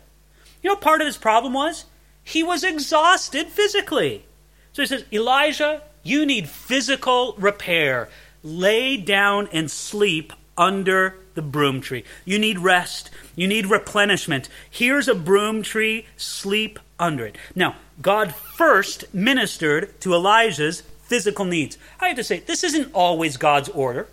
You 0.60 0.70
know, 0.70 0.76
part 0.76 1.00
of 1.00 1.06
his 1.06 1.16
problem 1.16 1.52
was 1.52 1.84
he 2.24 2.42
was 2.42 2.64
exhausted 2.64 3.46
physically. 3.46 4.24
So 4.72 4.82
he 4.82 4.86
says, 4.86 5.04
Elijah, 5.12 5.82
you 6.02 6.26
need 6.26 6.48
physical 6.48 7.36
repair. 7.38 8.08
Lay 8.42 8.96
down 8.96 9.48
and 9.52 9.70
sleep 9.70 10.32
under 10.58 11.16
the 11.34 11.42
broom 11.42 11.80
tree. 11.80 12.02
You 12.24 12.40
need 12.40 12.58
rest. 12.58 13.10
You 13.36 13.46
need 13.46 13.66
replenishment. 13.66 14.48
Here's 14.68 15.06
a 15.06 15.14
broom 15.14 15.62
tree. 15.62 16.06
Sleep 16.16 16.80
under 16.98 17.24
it. 17.24 17.36
Now, 17.54 17.76
God 18.00 18.34
first 18.34 19.14
ministered 19.14 20.00
to 20.00 20.12
Elijah's 20.12 20.80
physical 21.04 21.44
needs. 21.44 21.78
I 22.00 22.08
have 22.08 22.16
to 22.16 22.24
say, 22.24 22.40
this 22.40 22.64
isn't 22.64 22.92
always 22.92 23.36
God's 23.36 23.68
order. 23.68 24.08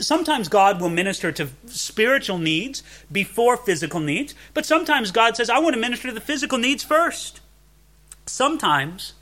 Sometimes 0.00 0.48
God 0.48 0.80
will 0.80 0.90
minister 0.90 1.32
to 1.32 1.48
spiritual 1.66 2.38
needs 2.38 2.82
before 3.10 3.56
physical 3.56 4.00
needs, 4.00 4.34
but 4.52 4.66
sometimes 4.66 5.10
God 5.10 5.36
says, 5.36 5.48
I 5.48 5.58
want 5.58 5.74
to 5.74 5.80
minister 5.80 6.08
to 6.08 6.14
the 6.14 6.20
physical 6.20 6.58
needs 6.58 6.84
first. 6.84 7.40
Sometimes 8.26 9.14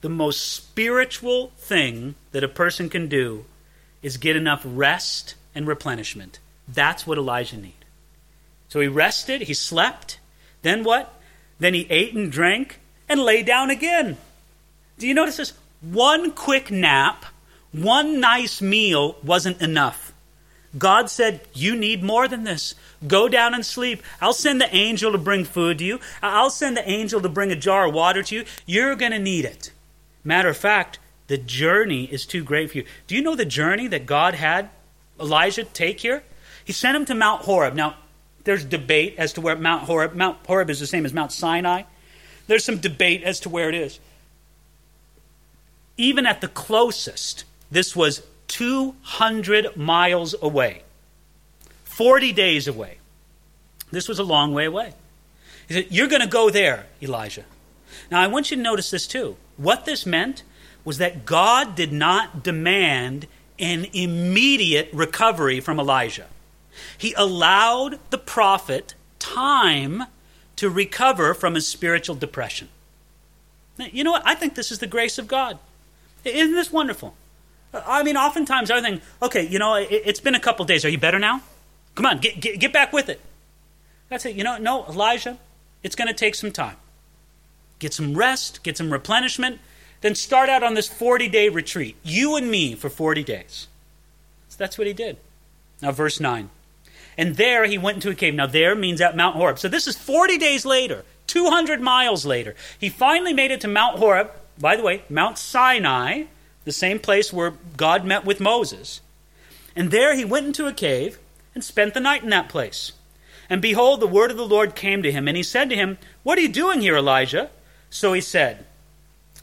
the 0.00 0.08
most 0.08 0.52
spiritual 0.52 1.52
thing 1.56 2.14
that 2.32 2.44
a 2.44 2.48
person 2.48 2.88
can 2.88 3.08
do 3.08 3.44
is 4.02 4.16
get 4.16 4.36
enough 4.36 4.62
rest 4.64 5.34
and 5.54 5.66
replenishment. 5.66 6.38
That's 6.68 7.06
what 7.06 7.18
Elijah 7.18 7.56
needed. 7.56 7.74
So 8.68 8.80
he 8.80 8.88
rested, 8.88 9.42
he 9.42 9.54
slept. 9.54 10.20
Then 10.62 10.84
what? 10.84 11.20
Then 11.58 11.74
he 11.74 11.86
ate 11.90 12.14
and 12.14 12.30
drank 12.30 12.80
and 13.08 13.20
lay 13.20 13.42
down 13.42 13.70
again. 13.70 14.16
Do 14.98 15.06
you 15.06 15.14
notice 15.14 15.36
this? 15.36 15.52
One 15.80 16.30
quick 16.30 16.70
nap, 16.70 17.26
one 17.72 18.20
nice 18.20 18.60
meal 18.60 19.16
wasn't 19.22 19.60
enough. 19.60 20.12
God 20.76 21.10
said, 21.10 21.40
You 21.52 21.76
need 21.76 22.02
more 22.02 22.28
than 22.28 22.44
this. 22.44 22.74
Go 23.06 23.28
down 23.28 23.54
and 23.54 23.64
sleep. 23.64 24.02
I'll 24.20 24.32
send 24.32 24.60
the 24.60 24.74
angel 24.74 25.12
to 25.12 25.18
bring 25.18 25.44
food 25.44 25.78
to 25.78 25.84
you. 25.84 26.00
I'll 26.22 26.50
send 26.50 26.76
the 26.76 26.88
angel 26.88 27.20
to 27.20 27.28
bring 27.28 27.50
a 27.50 27.56
jar 27.56 27.86
of 27.88 27.94
water 27.94 28.22
to 28.22 28.34
you. 28.34 28.44
You're 28.66 28.94
going 28.94 29.12
to 29.12 29.18
need 29.18 29.44
it. 29.44 29.72
Matter 30.22 30.48
of 30.48 30.56
fact, 30.56 30.98
the 31.26 31.38
journey 31.38 32.04
is 32.04 32.26
too 32.26 32.44
great 32.44 32.70
for 32.70 32.78
you. 32.78 32.84
Do 33.06 33.14
you 33.14 33.22
know 33.22 33.36
the 33.36 33.44
journey 33.44 33.88
that 33.88 34.06
God 34.06 34.34
had 34.34 34.68
Elijah 35.18 35.64
take 35.64 36.00
here? 36.00 36.22
He 36.64 36.72
sent 36.72 36.96
him 36.96 37.04
to 37.06 37.14
Mount 37.14 37.42
Horeb. 37.42 37.74
Now, 37.74 37.96
there's 38.44 38.64
debate 38.64 39.14
as 39.18 39.32
to 39.34 39.40
where 39.40 39.56
Mount 39.56 39.84
Horeb. 39.84 40.14
Mount 40.14 40.38
Horeb 40.46 40.70
is 40.70 40.80
the 40.80 40.86
same 40.86 41.04
as 41.04 41.12
Mount 41.12 41.32
Sinai. 41.32 41.82
There's 42.46 42.64
some 42.64 42.78
debate 42.78 43.22
as 43.22 43.40
to 43.40 43.48
where 43.48 43.68
it 43.68 43.74
is. 43.74 43.98
Even 45.96 46.26
at 46.26 46.40
the 46.40 46.48
closest, 46.48 47.44
this 47.70 47.94
was 47.94 48.22
200 48.48 49.76
miles 49.76 50.34
away, 50.40 50.82
40 51.84 52.32
days 52.32 52.66
away. 52.66 52.98
This 53.90 54.08
was 54.08 54.18
a 54.18 54.24
long 54.24 54.52
way 54.52 54.66
away. 54.66 54.94
He 55.68 55.74
said, 55.74 55.86
You're 55.90 56.08
going 56.08 56.22
to 56.22 56.28
go 56.28 56.50
there, 56.50 56.86
Elijah. 57.02 57.44
Now, 58.10 58.20
I 58.20 58.26
want 58.26 58.50
you 58.50 58.56
to 58.56 58.62
notice 58.62 58.90
this 58.90 59.06
too. 59.06 59.36
What 59.56 59.84
this 59.84 60.06
meant 60.06 60.42
was 60.84 60.98
that 60.98 61.24
God 61.26 61.74
did 61.74 61.92
not 61.92 62.42
demand 62.42 63.26
an 63.58 63.86
immediate 63.92 64.88
recovery 64.92 65.60
from 65.60 65.78
Elijah. 65.78 66.26
He 66.96 67.12
allowed 67.14 67.98
the 68.10 68.18
prophet 68.18 68.94
time 69.18 70.04
to 70.56 70.70
recover 70.70 71.34
from 71.34 71.54
his 71.54 71.66
spiritual 71.66 72.16
depression. 72.16 72.68
You 73.76 74.04
know 74.04 74.12
what? 74.12 74.22
I 74.26 74.34
think 74.34 74.54
this 74.54 74.70
is 74.70 74.78
the 74.78 74.86
grace 74.86 75.18
of 75.18 75.28
God. 75.28 75.58
Isn't 76.24 76.54
this 76.54 76.72
wonderful? 76.72 77.14
I 77.72 78.02
mean, 78.02 78.16
oftentimes 78.16 78.70
I 78.70 78.80
think, 78.80 79.02
okay, 79.22 79.46
you 79.46 79.58
know, 79.58 79.76
it, 79.76 80.04
has 80.04 80.20
been 80.20 80.34
a 80.34 80.40
couple 80.40 80.64
days. 80.64 80.84
Are 80.84 80.88
you 80.88 80.98
better 80.98 81.18
now? 81.18 81.42
Come 81.94 82.06
on, 82.06 82.18
get, 82.18 82.40
get, 82.40 82.58
get 82.58 82.72
back 82.72 82.92
with 82.92 83.08
it. 83.08 83.20
That's 84.08 84.26
it. 84.26 84.34
You 84.34 84.44
know, 84.44 84.58
no, 84.58 84.84
Elijah, 84.86 85.38
it's 85.82 85.94
going 85.94 86.08
to 86.08 86.14
take 86.14 86.34
some 86.34 86.50
time 86.50 86.76
get 87.80 87.92
some 87.92 88.14
rest, 88.14 88.62
get 88.62 88.76
some 88.76 88.92
replenishment, 88.92 89.58
then 90.02 90.14
start 90.14 90.48
out 90.48 90.62
on 90.62 90.74
this 90.74 90.86
40 90.86 91.28
day 91.28 91.48
retreat, 91.48 91.96
you 92.04 92.36
and 92.36 92.48
me 92.48 92.76
for 92.76 92.88
40 92.88 93.24
days. 93.24 93.66
So 94.48 94.56
that's 94.58 94.78
what 94.78 94.86
he 94.86 94.92
did. 94.92 95.16
Now, 95.82 95.90
verse 95.90 96.20
9. 96.20 96.50
And 97.18 97.36
there 97.36 97.64
he 97.64 97.76
went 97.76 97.96
into 97.96 98.10
a 98.10 98.14
cave. 98.14 98.34
Now, 98.34 98.46
there 98.46 98.74
means 98.74 99.00
at 99.00 99.16
Mount 99.16 99.34
Horeb. 99.34 99.58
So 99.58 99.68
this 99.68 99.86
is 99.86 99.96
40 99.96 100.38
days 100.38 100.64
later, 100.64 101.04
200 101.26 101.80
miles 101.80 102.24
later. 102.24 102.54
He 102.78 102.88
finally 102.88 103.32
made 103.32 103.50
it 103.50 103.60
to 103.62 103.68
Mount 103.68 103.98
Horeb. 103.98 104.30
By 104.58 104.76
the 104.76 104.82
way, 104.82 105.02
Mount 105.08 105.38
Sinai, 105.38 106.24
the 106.64 106.72
same 106.72 106.98
place 106.98 107.32
where 107.32 107.54
God 107.76 108.04
met 108.04 108.24
with 108.24 108.40
Moses. 108.40 109.00
And 109.74 109.90
there 109.90 110.14
he 110.14 110.24
went 110.24 110.46
into 110.46 110.66
a 110.66 110.72
cave 110.72 111.18
and 111.54 111.64
spent 111.64 111.94
the 111.94 112.00
night 112.00 112.22
in 112.22 112.30
that 112.30 112.48
place. 112.48 112.92
And 113.48 113.60
behold, 113.60 114.00
the 114.00 114.06
word 114.06 114.30
of 114.30 114.36
the 114.36 114.46
Lord 114.46 114.76
came 114.76 115.02
to 115.02 115.10
him, 115.10 115.26
and 115.26 115.36
he 115.36 115.42
said 115.42 115.70
to 115.70 115.76
him, 115.76 115.98
What 116.22 116.38
are 116.38 116.42
you 116.42 116.48
doing 116.48 116.80
here, 116.80 116.96
Elijah? 116.96 117.50
So 117.90 118.12
he 118.12 118.20
said, 118.20 118.64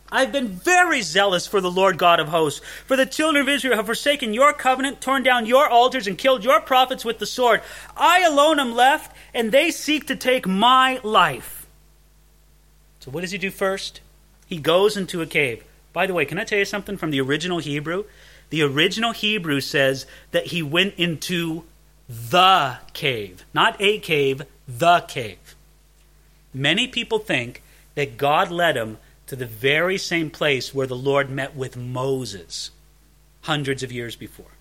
I've 0.10 0.32
been 0.32 0.48
very 0.48 1.02
zealous 1.02 1.48
for 1.48 1.60
the 1.60 1.72
Lord 1.72 1.98
God 1.98 2.22
of 2.22 2.30
hosts. 2.30 2.62
For 2.86 2.96
the 2.96 3.06
children 3.06 3.42
of 3.42 3.50
Israel 3.50 3.76
have 3.76 3.88
forsaken 3.88 4.34
your 4.34 4.54
covenant, 4.54 5.02
torn 5.02 5.24
down 5.24 5.46
your 5.46 5.68
altars, 5.68 6.08
and 6.08 6.18
killed 6.18 6.46
your 6.46 6.62
prophets 6.62 7.04
with 7.04 7.20
the 7.20 7.26
sword. 7.26 7.62
I 7.98 8.22
alone 8.22 8.60
am 8.60 8.74
left, 8.74 9.14
and 9.34 9.52
they 9.52 9.70
seek 9.72 10.08
to 10.08 10.16
take 10.16 10.48
my 10.48 11.02
life. 11.04 11.68
So, 13.02 13.12
what 13.12 13.22
does 13.22 13.32
he 13.32 13.38
do 13.38 13.52
first? 13.52 14.00
He 14.46 14.58
goes 14.58 14.96
into 14.96 15.22
a 15.22 15.26
cave. 15.26 15.64
By 15.94 16.06
the 16.06 16.14
way, 16.14 16.26
can 16.26 16.40
I 16.40 16.44
tell 16.44 16.60
you 16.60 16.66
something 16.66 16.98
from 16.98 17.12
the 17.12 17.22
original 17.22 17.60
Hebrew? 17.60 18.06
The 18.50 18.62
original 18.62 19.12
Hebrew 19.12 19.62
says 19.62 20.06
that 20.32 20.48
he 20.48 20.62
went 20.62 20.94
into 20.96 21.64
the 22.08 22.78
cave, 22.94 23.46
not 23.54 23.76
a 23.80 24.00
cave, 24.00 24.44
the 24.68 25.02
cave. 25.08 25.56
Many 26.54 26.88
people 26.88 27.20
think 27.20 27.62
that 27.96 28.18
God 28.18 28.52
led 28.52 28.78
him 28.78 28.98
to 29.28 29.36
the 29.36 29.46
very 29.46 29.98
same 29.98 30.30
place 30.30 30.74
where 30.74 30.88
the 30.88 30.96
Lord 30.96 31.30
met 31.30 31.56
with 31.56 31.76
Moses 31.76 32.72
hundreds 33.42 33.84
of 33.84 33.92
years 33.92 34.16
before. 34.16 34.52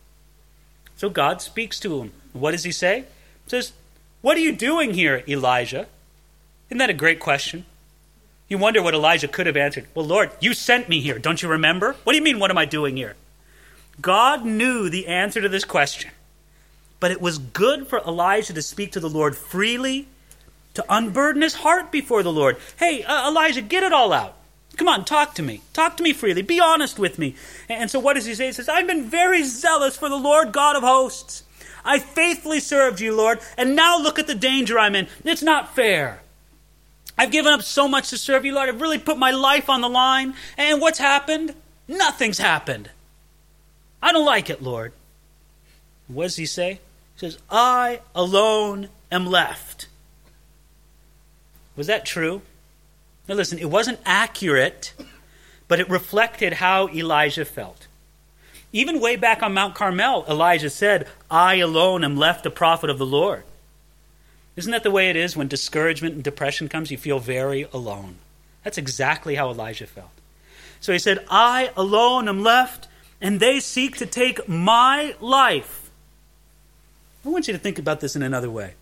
So 0.97 1.09
God 1.09 1.41
speaks 1.41 1.79
to 1.81 2.01
him. 2.01 2.13
What 2.33 2.53
does 2.53 2.65
he 2.65 2.73
say? 2.73 3.01
He 3.45 3.51
says, 3.51 3.73
What 4.23 4.37
are 4.37 4.41
you 4.41 4.53
doing 4.53 4.95
here, 4.95 5.23
Elijah? 5.29 5.87
Isn't 6.69 6.79
that 6.79 6.91
a 6.91 6.95
great 6.95 7.21
question? 7.21 7.65
You 8.49 8.59
wonder 8.59 8.81
what 8.83 8.95
Elijah 8.95 9.29
could 9.29 9.47
have 9.47 9.57
answered. 9.57 9.87
Well, 9.95 10.07
Lord, 10.07 10.31
you 10.41 10.55
sent 10.55 10.89
me 10.89 11.01
here. 11.01 11.19
Don't 11.19 11.43
you 11.43 11.49
remember? 11.49 11.97
What 12.05 12.13
do 12.13 12.17
you 12.17 12.23
mean, 12.23 12.39
what 12.39 12.51
am 12.51 12.59
I 12.59 12.65
doing 12.65 12.97
here? 12.97 13.17
God 14.01 14.45
knew 14.45 14.89
the 14.89 15.09
answer 15.09 15.41
to 15.41 15.49
this 15.49 15.65
question. 15.65 16.11
But 17.01 17.11
it 17.11 17.21
was 17.21 17.39
good 17.39 17.87
for 17.87 17.99
Elijah 18.01 18.53
to 18.53 18.63
speak 18.63 18.93
to 18.93 19.01
the 19.01 19.09
Lord 19.09 19.37
freely, 19.37 20.07
to 20.75 20.85
unburden 20.89 21.43
his 21.43 21.55
heart 21.55 21.91
before 21.91 22.23
the 22.23 22.33
Lord. 22.33 22.57
Hey, 22.79 23.03
uh, 23.03 23.29
Elijah, 23.29 23.63
get 23.63 23.83
it 23.83 23.93
all 23.93 24.13
out. 24.13 24.37
Come 24.77 24.89
on, 24.89 25.05
talk 25.05 25.35
to 25.35 25.43
me. 25.43 25.63
Talk 25.73 25.97
to 25.97 26.03
me 26.03 26.13
freely. 26.13 26.43
Be 26.43 26.61
honest 26.61 26.99
with 26.99 27.19
me. 27.19 27.35
And 27.69 27.91
so 27.91 27.99
what 27.99 28.15
does 28.15 28.27
he 28.27 28.35
say? 28.35 28.47
He 28.47 28.53
says, 28.53 28.69
I've 28.69 28.87
been 28.87 29.05
very 29.05 29.43
zealous 29.43 29.97
for 29.97 30.09
the 30.09 30.17
Lord 30.17 30.53
God 30.53 30.77
of 30.77 30.83
hosts. 30.83 31.45
I 31.85 31.99
faithfully 31.99 32.61
served 32.61 33.01
you, 33.01 33.15
Lord, 33.15 33.41
and 33.57 33.75
now 33.77 33.99
look 33.99 34.19
at 34.19 34.27
the 34.27 34.35
danger 34.35 34.79
I'm 34.79 34.95
in. 34.95 35.09
It's 35.25 35.43
not 35.43 35.75
fair. 35.75 36.21
I've 37.19 37.31
given 37.31 37.53
up 37.53 37.63
so 37.63 37.89
much 37.89 38.11
to 38.11 38.19
serve 38.19 38.45
you, 38.45 38.55
Lord. 38.55 38.69
I've 38.69 38.81
really 38.81 38.99
put 38.99 39.19
my 39.19 39.31
life 39.31 39.71
on 39.71 39.81
the 39.81 39.89
line. 39.89 40.35
And 40.59 40.81
what's 40.81 40.99
happened? 40.99 41.55
Nothing's 41.89 42.39
happened. 42.39 42.91
I 44.03 44.13
don't 44.13 44.27
like 44.27 44.51
it, 44.51 44.63
Lord. 44.63 44.93
What 46.09 46.25
does 46.25 46.37
he 46.37 46.47
say? 46.47 46.81
He 47.15 47.21
says, 47.21 47.39
I 47.51 48.01
alone 48.15 48.89
am 49.11 49.27
left. 49.27 49.89
Was 51.75 51.87
that 51.87 52.05
true? 52.05 52.43
Now, 53.29 53.35
listen, 53.35 53.59
it 53.59 53.71
wasn't 53.71 53.99
accurate, 54.05 54.93
but 55.69 55.81
it 55.81 55.89
reflected 55.89 56.55
how 56.55 56.89
Elijah 56.89 57.45
felt. 57.45 57.87
Even 58.73 59.01
way 59.01 59.17
back 59.17 59.43
on 59.43 59.55
Mount 59.55 59.75
Carmel, 59.75 60.25
Elijah 60.29 60.71
said, 60.71 61.09
I 61.31 61.57
alone 61.57 62.05
am 62.05 62.17
left 62.17 62.47
a 62.47 62.51
prophet 62.51 62.91
of 62.91 62.99
the 62.99 63.07
Lord. 63.07 63.45
Isn't 64.57 64.73
that 64.73 64.83
the 64.83 64.91
way 64.91 65.11
it 65.11 65.17
is 65.17 65.37
when 65.37 65.49
discouragement 65.49 66.15
and 66.15 66.25
depression 66.25 66.69
comes? 66.69 66.91
You 66.91 66.97
feel 66.97 67.19
very 67.19 67.69
alone. 67.73 68.17
That's 68.65 68.79
exactly 68.79 69.35
how 69.35 69.51
Elijah 69.51 69.87
felt. 69.87 70.11
So 70.81 70.93
he 70.93 70.99
said, 70.99 71.25
I 71.31 71.71
alone 71.77 72.29
am 72.29 72.43
left, 72.43 72.89
and 73.21 73.39
they 73.39 73.61
seek 73.61 73.97
to 73.99 74.07
take 74.07 74.49
my 74.49 75.15
life. 75.21 75.91
I 77.25 77.29
want 77.29 77.49
you 77.49 77.53
to 77.53 77.59
think 77.59 77.79
about 77.79 78.01
this 78.01 78.17
in 78.17 78.23
another 78.23 78.51
way. 78.51 78.75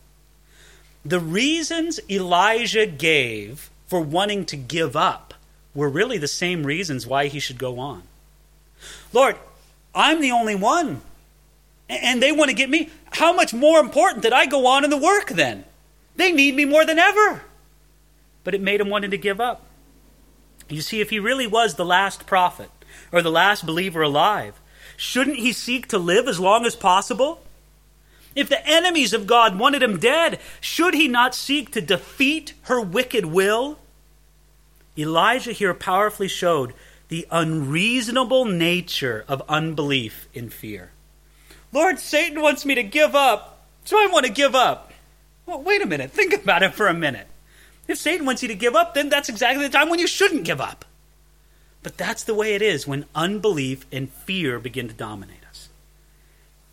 The 1.04 1.20
reasons 1.20 2.00
Elijah 2.08 2.86
gave 2.86 3.70
for 3.86 4.00
wanting 4.00 4.44
to 4.46 4.56
give 4.56 4.96
up 4.96 5.34
were 5.74 5.88
really 5.88 6.18
the 6.18 6.28
same 6.28 6.64
reasons 6.64 7.06
why 7.06 7.26
he 7.26 7.40
should 7.40 7.58
go 7.58 7.78
on. 7.78 8.04
Lord, 9.12 9.36
I'm 9.94 10.20
the 10.20 10.30
only 10.30 10.54
one. 10.54 11.02
And 11.88 12.22
they 12.22 12.32
want 12.32 12.50
to 12.50 12.56
get 12.56 12.70
me. 12.70 12.90
How 13.12 13.32
much 13.32 13.52
more 13.52 13.78
important 13.78 14.22
that 14.22 14.32
I 14.32 14.46
go 14.46 14.66
on 14.66 14.84
in 14.84 14.90
the 14.90 14.96
work 14.96 15.30
then? 15.30 15.64
They 16.16 16.32
need 16.32 16.54
me 16.54 16.64
more 16.64 16.84
than 16.84 16.98
ever. 16.98 17.42
But 18.42 18.54
it 18.54 18.60
made 18.60 18.80
him 18.80 18.88
wanting 18.90 19.10
to 19.10 19.18
give 19.18 19.40
up. 19.40 19.66
You 20.68 20.80
see, 20.80 21.00
if 21.00 21.10
he 21.10 21.18
really 21.18 21.46
was 21.46 21.74
the 21.74 21.84
last 21.84 22.26
prophet 22.26 22.70
or 23.12 23.20
the 23.20 23.30
last 23.30 23.66
believer 23.66 24.02
alive, 24.02 24.60
shouldn't 24.96 25.38
he 25.38 25.52
seek 25.52 25.88
to 25.88 25.98
live 25.98 26.26
as 26.26 26.40
long 26.40 26.64
as 26.64 26.76
possible? 26.76 27.42
If 28.34 28.48
the 28.48 28.66
enemies 28.66 29.12
of 29.12 29.26
God 29.26 29.58
wanted 29.58 29.82
him 29.82 29.98
dead, 29.98 30.40
should 30.60 30.94
he 30.94 31.06
not 31.06 31.34
seek 31.34 31.70
to 31.72 31.80
defeat 31.80 32.54
her 32.62 32.80
wicked 32.80 33.26
will? 33.26 33.78
Elijah 34.96 35.52
here 35.52 35.74
powerfully 35.74 36.28
showed 36.28 36.72
the 37.08 37.26
unreasonable 37.30 38.44
nature 38.44 39.24
of 39.28 39.42
unbelief 39.48 40.26
in 40.32 40.50
fear. 40.50 40.90
Lord, 41.74 41.98
Satan 41.98 42.40
wants 42.40 42.64
me 42.64 42.76
to 42.76 42.84
give 42.84 43.16
up, 43.16 43.66
so 43.84 43.98
I 43.98 44.06
want 44.06 44.24
to 44.26 44.32
give 44.32 44.54
up. 44.54 44.92
Well, 45.44 45.60
wait 45.60 45.82
a 45.82 45.86
minute. 45.86 46.12
Think 46.12 46.32
about 46.32 46.62
it 46.62 46.72
for 46.72 46.86
a 46.86 46.94
minute. 46.94 47.26
If 47.88 47.98
Satan 47.98 48.24
wants 48.24 48.42
you 48.42 48.48
to 48.48 48.54
give 48.54 48.76
up, 48.76 48.94
then 48.94 49.08
that's 49.08 49.28
exactly 49.28 49.66
the 49.66 49.72
time 49.72 49.90
when 49.90 49.98
you 49.98 50.06
shouldn't 50.06 50.44
give 50.44 50.60
up. 50.60 50.84
But 51.82 51.98
that's 51.98 52.22
the 52.22 52.34
way 52.34 52.54
it 52.54 52.62
is 52.62 52.86
when 52.86 53.06
unbelief 53.14 53.84
and 53.90 54.08
fear 54.08 54.60
begin 54.60 54.86
to 54.86 54.94
dominate. 54.94 55.44
Us. 55.50 55.68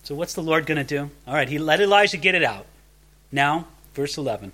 So, 0.04 0.14
what's 0.14 0.36
the 0.36 0.44
Lord 0.44 0.68
going 0.68 0.78
to 0.78 0.84
do? 0.84 1.10
All 1.28 1.34
right, 1.34 1.50
he 1.50 1.58
let 1.58 1.82
Elijah 1.82 2.18
get 2.18 2.36
it 2.36 2.44
out. 2.44 2.68
Now, 3.32 3.68
verse 3.96 4.18
11. 4.18 4.52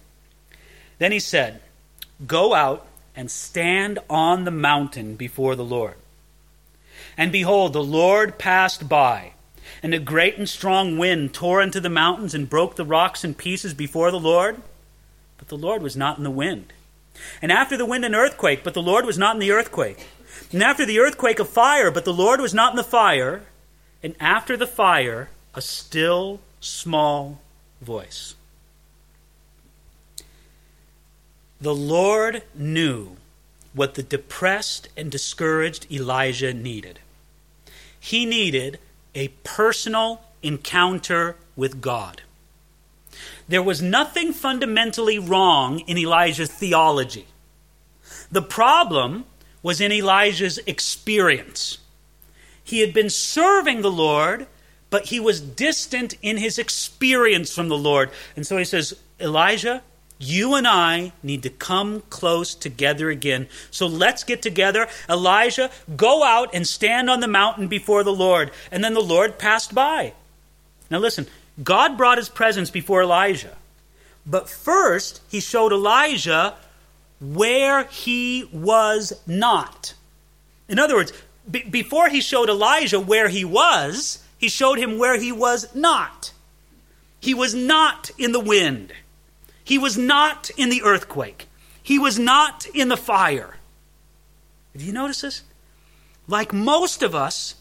Then 0.97 1.11
he 1.11 1.19
said, 1.19 1.61
Go 2.25 2.55
out 2.55 2.87
and 3.15 3.29
stand 3.29 3.99
on 4.09 4.45
the 4.45 4.51
mountain 4.51 5.15
before 5.15 5.55
the 5.55 5.65
Lord. 5.65 5.95
And 7.17 7.33
behold, 7.33 7.73
the 7.73 7.83
Lord 7.83 8.39
passed 8.39 8.87
by, 8.87 9.33
and 9.83 9.93
a 9.93 9.99
great 9.99 10.37
and 10.37 10.47
strong 10.47 10.97
wind 10.97 11.33
tore 11.33 11.61
into 11.61 11.79
the 11.79 11.89
mountains 11.89 12.33
and 12.33 12.49
broke 12.49 12.75
the 12.75 12.85
rocks 12.85 13.23
in 13.23 13.33
pieces 13.33 13.73
before 13.73 14.11
the 14.11 14.19
Lord. 14.19 14.61
But 15.37 15.49
the 15.49 15.57
Lord 15.57 15.81
was 15.81 15.95
not 15.95 16.17
in 16.17 16.23
the 16.23 16.31
wind. 16.31 16.73
And 17.41 17.51
after 17.51 17.77
the 17.77 17.85
wind, 17.85 18.05
an 18.05 18.15
earthquake, 18.15 18.63
but 18.63 18.73
the 18.73 18.81
Lord 18.81 19.05
was 19.05 19.17
not 19.17 19.35
in 19.35 19.39
the 19.39 19.51
earthquake. 19.51 20.07
And 20.51 20.63
after 20.63 20.85
the 20.85 20.99
earthquake, 20.99 21.39
a 21.39 21.45
fire, 21.45 21.91
but 21.91 22.05
the 22.05 22.13
Lord 22.13 22.39
was 22.39 22.53
not 22.53 22.71
in 22.71 22.77
the 22.77 22.83
fire. 22.83 23.43
And 24.03 24.15
after 24.19 24.55
the 24.55 24.67
fire, 24.67 25.29
a 25.53 25.61
still 25.61 26.39
small 26.59 27.39
voice. 27.81 28.35
The 31.59 31.75
Lord 31.75 32.43
knew 32.53 33.17
what 33.73 33.95
the 33.95 34.03
depressed 34.03 34.89
and 34.95 35.11
discouraged 35.11 35.91
Elijah 35.91 36.53
needed. 36.53 36.99
He 37.99 38.25
needed 38.25 38.79
a 39.17 39.29
personal 39.43 40.21
encounter 40.41 41.35
with 41.55 41.81
God. 41.81 42.21
There 43.49 43.63
was 43.63 43.81
nothing 43.81 44.31
fundamentally 44.31 45.19
wrong 45.19 45.79
in 45.81 45.97
Elijah's 45.97 46.51
theology. 46.51 47.27
The 48.31 48.41
problem 48.41 49.25
was 49.63 49.81
in 49.81 49.91
Elijah's 49.91 50.59
experience. 50.59 51.79
He 52.63 52.79
had 52.79 52.93
been 52.93 53.09
serving 53.09 53.81
the 53.81 53.91
Lord 53.91 54.47
but 54.89 55.07
he 55.07 55.19
was 55.19 55.41
distant 55.41 56.15
in 56.21 56.37
his 56.37 56.57
experience 56.57 57.53
from 57.53 57.69
the 57.69 57.77
Lord. 57.77 58.09
And 58.35 58.45
so 58.47 58.57
he 58.57 58.63
says, 58.63 58.93
Elijah, 59.19 59.81
you 60.19 60.55
and 60.55 60.67
I 60.67 61.11
need 61.21 61.43
to 61.43 61.49
come 61.49 62.01
close 62.09 62.55
together 62.55 63.09
again. 63.09 63.47
So 63.69 63.87
let's 63.87 64.23
get 64.23 64.41
together. 64.41 64.87
Elijah, 65.09 65.69
go 65.95 66.23
out 66.23 66.49
and 66.53 66.65
stand 66.65 67.09
on 67.09 67.19
the 67.19 67.27
mountain 67.27 67.67
before 67.67 68.03
the 68.03 68.13
Lord. 68.13 68.51
And 68.71 68.83
then 68.83 68.93
the 68.93 69.01
Lord 69.01 69.37
passed 69.37 69.75
by. 69.75 70.13
Now 70.89 70.99
listen, 70.99 71.27
God 71.63 71.97
brought 71.97 72.17
his 72.17 72.29
presence 72.29 72.69
before 72.69 73.03
Elijah. 73.03 73.55
But 74.25 74.49
first, 74.49 75.21
he 75.29 75.39
showed 75.39 75.71
Elijah 75.71 76.55
where 77.19 77.85
he 77.85 78.49
was 78.51 79.13
not. 79.25 79.93
In 80.67 80.79
other 80.79 80.95
words, 80.95 81.13
b- 81.49 81.63
before 81.63 82.09
he 82.09 82.21
showed 82.21 82.49
Elijah 82.49 82.99
where 82.99 83.29
he 83.29 83.45
was, 83.45 84.23
he 84.37 84.49
showed 84.49 84.77
him 84.77 84.97
where 84.97 85.17
he 85.17 85.31
was 85.31 85.73
not. 85.73 86.31
He 87.19 87.33
was 87.33 87.55
not 87.55 88.11
in 88.17 88.31
the 88.31 88.39
wind. 88.39 88.93
He 89.67 89.77
was 89.77 89.97
not 89.97 90.49
in 90.55 90.69
the 90.69 90.81
earthquake. 90.81 91.49
He 91.83 91.99
was 91.99 92.17
not 92.17 92.65
in 92.73 92.87
the 92.87 92.95
fire. 92.95 93.57
Do 94.77 94.85
you 94.85 94.93
notice 94.93 95.19
this? 95.19 95.41
Like 96.25 96.53
most 96.53 97.03
of 97.03 97.13
us, 97.13 97.55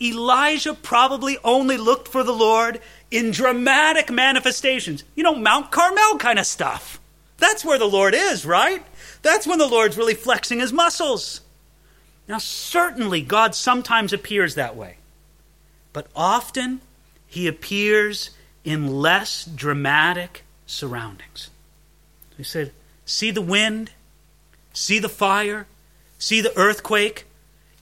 Elijah 0.00 0.74
probably 0.74 1.38
only 1.44 1.76
looked 1.76 2.08
for 2.08 2.24
the 2.24 2.32
Lord 2.32 2.80
in 3.12 3.30
dramatic 3.30 4.10
manifestations. 4.10 5.04
You 5.14 5.22
know, 5.22 5.36
Mount 5.36 5.70
Carmel 5.70 6.18
kind 6.18 6.40
of 6.40 6.46
stuff. 6.46 6.98
That's 7.38 7.64
where 7.64 7.78
the 7.78 7.84
Lord 7.84 8.12
is, 8.12 8.44
right? 8.44 8.84
That's 9.22 9.46
when 9.46 9.58
the 9.58 9.68
Lord's 9.68 9.96
really 9.96 10.14
flexing 10.14 10.58
his 10.58 10.72
muscles. 10.72 11.42
Now, 12.26 12.38
certainly, 12.38 13.22
God 13.22 13.54
sometimes 13.54 14.12
appears 14.12 14.56
that 14.56 14.74
way. 14.74 14.96
But 15.92 16.08
often 16.16 16.80
he 17.28 17.46
appears 17.46 18.30
in 18.64 18.88
less 19.00 19.44
dramatic 19.44 20.42
surroundings. 20.66 21.50
He 22.42 22.48
said, 22.48 22.72
See 23.04 23.30
the 23.30 23.42
wind, 23.42 23.92
see 24.72 24.98
the 24.98 25.08
fire, 25.08 25.66
See 26.22 26.40
the 26.40 26.56
earthquake? 26.56 27.26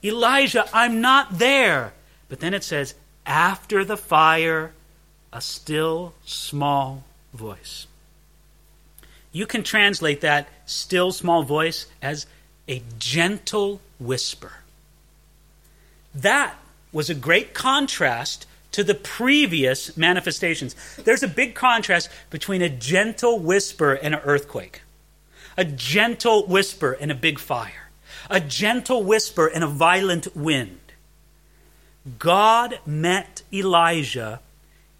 Elijah, 0.03 0.67
I'm 0.73 0.99
not 0.99 1.37
there. 1.37 1.93
But 2.27 2.39
then 2.39 2.55
it 2.55 2.63
says, 2.63 2.95
after 3.23 3.85
the 3.85 3.97
fire, 3.97 4.71
a 5.31 5.39
still 5.41 6.15
small 6.25 7.03
voice. 7.35 7.85
You 9.31 9.45
can 9.45 9.61
translate 9.61 10.21
that 10.21 10.49
still 10.65 11.11
small 11.11 11.43
voice 11.43 11.85
as 12.01 12.25
a 12.67 12.81
gentle 12.97 13.79
whisper. 13.99 14.53
That 16.15 16.55
was 16.91 17.11
a 17.11 17.13
great 17.13 17.53
contrast 17.53 18.47
to 18.71 18.83
the 18.83 18.95
previous 18.95 19.97
manifestations. 19.97 20.75
There's 21.03 21.23
a 21.23 21.27
big 21.27 21.55
contrast 21.55 22.09
between 22.29 22.61
a 22.61 22.69
gentle 22.69 23.39
whisper 23.39 23.93
and 23.93 24.15
an 24.15 24.21
earthquake, 24.23 24.81
a 25.57 25.65
gentle 25.65 26.45
whisper 26.45 26.93
and 26.93 27.11
a 27.11 27.15
big 27.15 27.39
fire, 27.39 27.89
a 28.29 28.39
gentle 28.39 29.03
whisper 29.03 29.47
and 29.47 29.63
a 29.63 29.67
violent 29.67 30.35
wind. 30.35 30.79
God 32.17 32.79
met 32.85 33.43
Elijah 33.53 34.39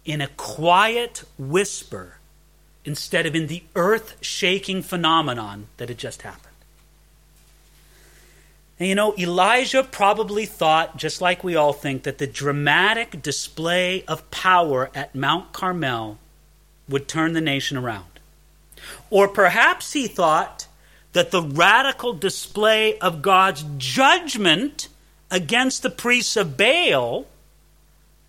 in 0.04 0.20
a 0.20 0.28
quiet 0.28 1.24
whisper 1.38 2.18
instead 2.84 3.26
of 3.26 3.34
in 3.34 3.46
the 3.46 3.62
earth 3.74 4.16
shaking 4.20 4.82
phenomenon 4.82 5.68
that 5.76 5.88
had 5.88 5.98
just 5.98 6.22
happened. 6.22 6.51
And 8.82 8.88
you 8.88 8.96
know, 8.96 9.14
Elijah 9.16 9.84
probably 9.84 10.44
thought, 10.44 10.96
just 10.96 11.20
like 11.20 11.44
we 11.44 11.54
all 11.54 11.72
think, 11.72 12.02
that 12.02 12.18
the 12.18 12.26
dramatic 12.26 13.22
display 13.22 14.04
of 14.06 14.28
power 14.32 14.90
at 14.92 15.14
Mount 15.14 15.52
Carmel 15.52 16.18
would 16.88 17.06
turn 17.06 17.32
the 17.32 17.40
nation 17.40 17.76
around. 17.76 18.18
Or 19.08 19.28
perhaps 19.28 19.92
he 19.92 20.08
thought 20.08 20.66
that 21.12 21.30
the 21.30 21.42
radical 21.42 22.12
display 22.12 22.98
of 22.98 23.22
God's 23.22 23.64
judgment 23.78 24.88
against 25.30 25.84
the 25.84 25.90
priests 25.90 26.36
of 26.36 26.56
Baal 26.56 27.26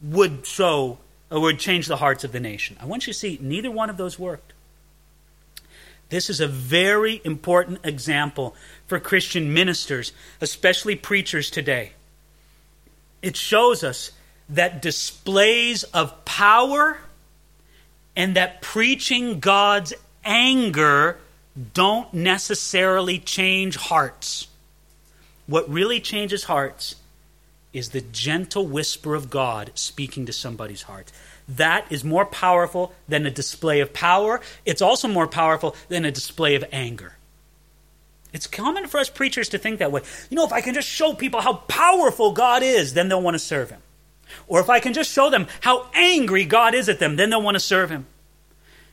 would 0.04 0.48
or 0.60 1.00
would 1.32 1.58
change 1.58 1.88
the 1.88 1.98
hearts 1.98 2.24
of 2.24 2.32
the 2.32 2.40
nation. 2.40 2.78
I 2.80 2.86
want 2.86 3.08
you 3.08 3.14
to 3.14 3.18
see 3.18 3.40
neither 3.42 3.72
one 3.72 3.90
of 3.90 3.98
those 3.98 4.20
worked. 4.20 4.53
This 6.14 6.30
is 6.30 6.40
a 6.40 6.48
very 6.48 7.22
important 7.24 7.80
example 7.84 8.56
for 8.86 9.00
Christian 9.00 9.52
ministers, 9.52 10.14
especially 10.42 10.96
preachers 10.96 11.50
today. 11.50 11.94
It 13.24 13.36
shows 13.36 13.84
us 13.84 14.12
that 14.48 14.80
displays 14.80 15.82
of 15.86 16.24
power 16.24 17.00
and 18.16 18.36
that 18.36 18.62
preaching 18.62 19.40
God's 19.40 19.92
anger 20.24 21.18
don't 21.74 22.14
necessarily 22.14 23.18
change 23.18 23.76
hearts. 23.76 24.50
What 25.48 25.68
really 25.68 26.00
changes 26.00 26.44
hearts 26.44 26.94
is 27.74 27.90
the 27.90 28.02
gentle 28.02 28.68
whisper 28.68 29.16
of 29.16 29.32
God 29.32 29.72
speaking 29.74 30.28
to 30.28 30.34
somebody's 30.34 30.84
heart. 30.84 31.12
That 31.48 31.86
is 31.90 32.04
more 32.04 32.26
powerful 32.26 32.94
than 33.08 33.26
a 33.26 33.32
display 33.32 33.80
of 33.80 33.94
power. 33.94 34.42
It's 34.66 34.82
also 34.82 35.08
more 35.08 35.28
powerful 35.28 35.76
than 35.90 36.06
a 36.06 36.12
display 36.12 36.56
of 36.56 36.64
anger. 36.72 37.16
It's 38.32 38.48
common 38.48 38.88
for 38.88 39.00
us 39.00 39.10
preachers 39.10 39.50
to 39.50 39.58
think 39.58 39.80
that 39.80 39.92
way. 39.92 40.02
You 40.30 40.36
know, 40.36 40.46
if 40.46 40.54
I 40.54 40.62
can 40.62 40.74
just 40.74 40.88
show 40.88 41.14
people 41.14 41.42
how 41.42 41.54
powerful 41.54 42.32
God 42.32 42.64
is, 42.64 42.94
then 42.94 43.08
they'll 43.10 43.22
want 43.22 43.36
to 43.36 43.40
serve 43.40 43.70
Him. 43.70 43.82
Or 44.48 44.60
if 44.60 44.70
I 44.70 44.80
can 44.80 44.94
just 44.94 45.12
show 45.12 45.30
them 45.30 45.48
how 45.62 45.88
angry 45.94 46.46
God 46.46 46.74
is 46.74 46.90
at 46.90 47.00
them, 47.00 47.16
then 47.16 47.30
they'll 47.30 47.42
want 47.42 47.56
to 47.56 47.60
serve 47.60 47.92
Him. 47.92 48.08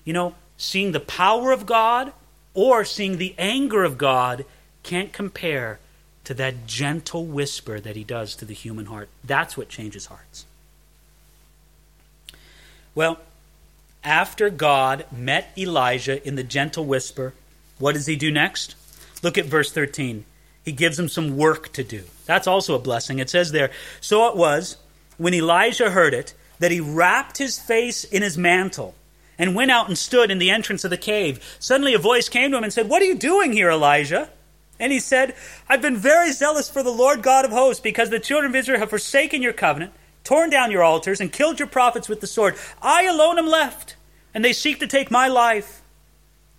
You 0.04 0.12
know, 0.12 0.34
seeing 0.56 0.92
the 0.92 1.00
power 1.00 1.52
of 1.52 1.64
God 1.64 2.12
or 2.52 2.84
seeing 2.84 3.16
the 3.16 3.34
anger 3.38 3.84
of 3.84 3.96
God 3.96 4.44
can't 4.82 5.12
compare 5.12 5.78
to 6.24 6.34
that 6.34 6.66
gentle 6.66 7.24
whisper 7.24 7.80
that 7.80 7.96
he 7.96 8.04
does 8.04 8.36
to 8.36 8.44
the 8.44 8.54
human 8.54 8.86
heart. 8.86 9.08
That's 9.24 9.56
what 9.56 9.68
changes 9.68 10.06
hearts. 10.06 10.46
Well, 12.94 13.18
after 14.02 14.50
God 14.50 15.04
met 15.12 15.52
Elijah 15.56 16.26
in 16.26 16.34
the 16.34 16.42
gentle 16.42 16.84
whisper, 16.84 17.34
what 17.78 17.94
does 17.94 18.06
he 18.06 18.16
do 18.16 18.30
next? 18.30 18.74
Look 19.22 19.38
at 19.38 19.46
verse 19.46 19.72
13. 19.72 20.24
He 20.64 20.72
gives 20.72 20.98
him 20.98 21.08
some 21.08 21.36
work 21.36 21.72
to 21.72 21.84
do. 21.84 22.04
That's 22.26 22.46
also 22.46 22.74
a 22.74 22.80
blessing. 22.80 23.18
It 23.18 23.30
says 23.30 23.52
there 23.52 23.70
So 24.00 24.28
it 24.28 24.36
was, 24.36 24.76
when 25.18 25.34
Elijah 25.34 25.90
heard 25.90 26.14
it, 26.14 26.34
that 26.58 26.70
he 26.70 26.80
wrapped 26.80 27.38
his 27.38 27.58
face 27.58 28.04
in 28.04 28.22
his 28.22 28.38
mantle 28.38 28.94
and 29.38 29.54
went 29.54 29.70
out 29.70 29.88
and 29.88 29.96
stood 29.96 30.30
in 30.30 30.38
the 30.38 30.50
entrance 30.50 30.84
of 30.84 30.90
the 30.90 30.98
cave. 30.98 31.56
Suddenly 31.58 31.94
a 31.94 31.98
voice 31.98 32.28
came 32.28 32.50
to 32.50 32.58
him 32.58 32.64
and 32.64 32.72
said, 32.72 32.88
What 32.88 33.02
are 33.02 33.06
you 33.06 33.16
doing 33.16 33.52
here, 33.52 33.70
Elijah? 33.70 34.28
And 34.78 34.92
he 34.92 35.00
said, 35.00 35.34
I've 35.68 35.82
been 35.82 35.96
very 35.96 36.32
zealous 36.32 36.70
for 36.70 36.82
the 36.82 36.90
Lord 36.90 37.22
God 37.22 37.44
of 37.44 37.50
hosts, 37.50 37.82
because 37.82 38.10
the 38.10 38.20
children 38.20 38.50
of 38.50 38.56
Israel 38.56 38.78
have 38.78 38.90
forsaken 38.90 39.42
your 39.42 39.52
covenant, 39.52 39.92
torn 40.24 40.50
down 40.50 40.70
your 40.70 40.82
altars, 40.82 41.20
and 41.20 41.32
killed 41.32 41.58
your 41.58 41.68
prophets 41.68 42.08
with 42.08 42.20
the 42.20 42.26
sword. 42.26 42.56
I 42.80 43.04
alone 43.04 43.38
am 43.38 43.46
left, 43.46 43.96
and 44.34 44.44
they 44.44 44.52
seek 44.52 44.80
to 44.80 44.86
take 44.86 45.10
my 45.10 45.28
life. 45.28 45.82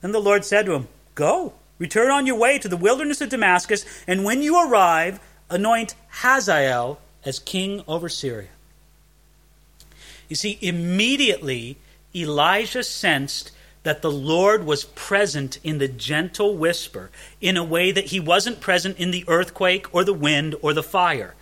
Then 0.02 0.12
the 0.12 0.20
Lord 0.20 0.46
said 0.46 0.66
to 0.66 0.74
him, 0.74 0.88
Go, 1.16 1.54
return 1.78 2.12
on 2.12 2.28
your 2.28 2.38
way 2.38 2.58
to 2.60 2.68
the 2.68 2.78
wilderness 2.78 3.22
of 3.22 3.30
Damascus, 3.30 3.86
and 4.08 4.24
when 4.24 4.42
you 4.42 4.58
arrive, 4.70 5.20
anoint 5.50 5.96
Hazael 6.22 7.00
as 7.26 7.40
king 7.40 7.84
over 7.88 8.10
Syria. 8.10 8.50
You 10.28 10.36
see, 10.36 10.58
immediately 10.62 11.78
Elijah 12.16 12.84
sensed 12.84 13.52
that 13.84 14.02
the 14.02 14.12
Lord 14.12 14.64
was 14.64 14.84
present 14.84 15.60
in 15.64 15.80
the 15.80 15.88
gentle 15.88 16.56
whisper 16.56 17.10
in 17.40 17.58
a 17.58 17.64
way 17.64 17.92
that 17.92 18.06
he 18.06 18.20
wasn't 18.20 18.62
present 18.62 18.98
in 19.00 19.10
the 19.10 19.26
earthquake 19.28 19.94
or 19.94 20.04
the 20.04 20.14
wind 20.14 20.56
or 20.62 20.74
the 20.74 20.84
fire. 20.84 21.34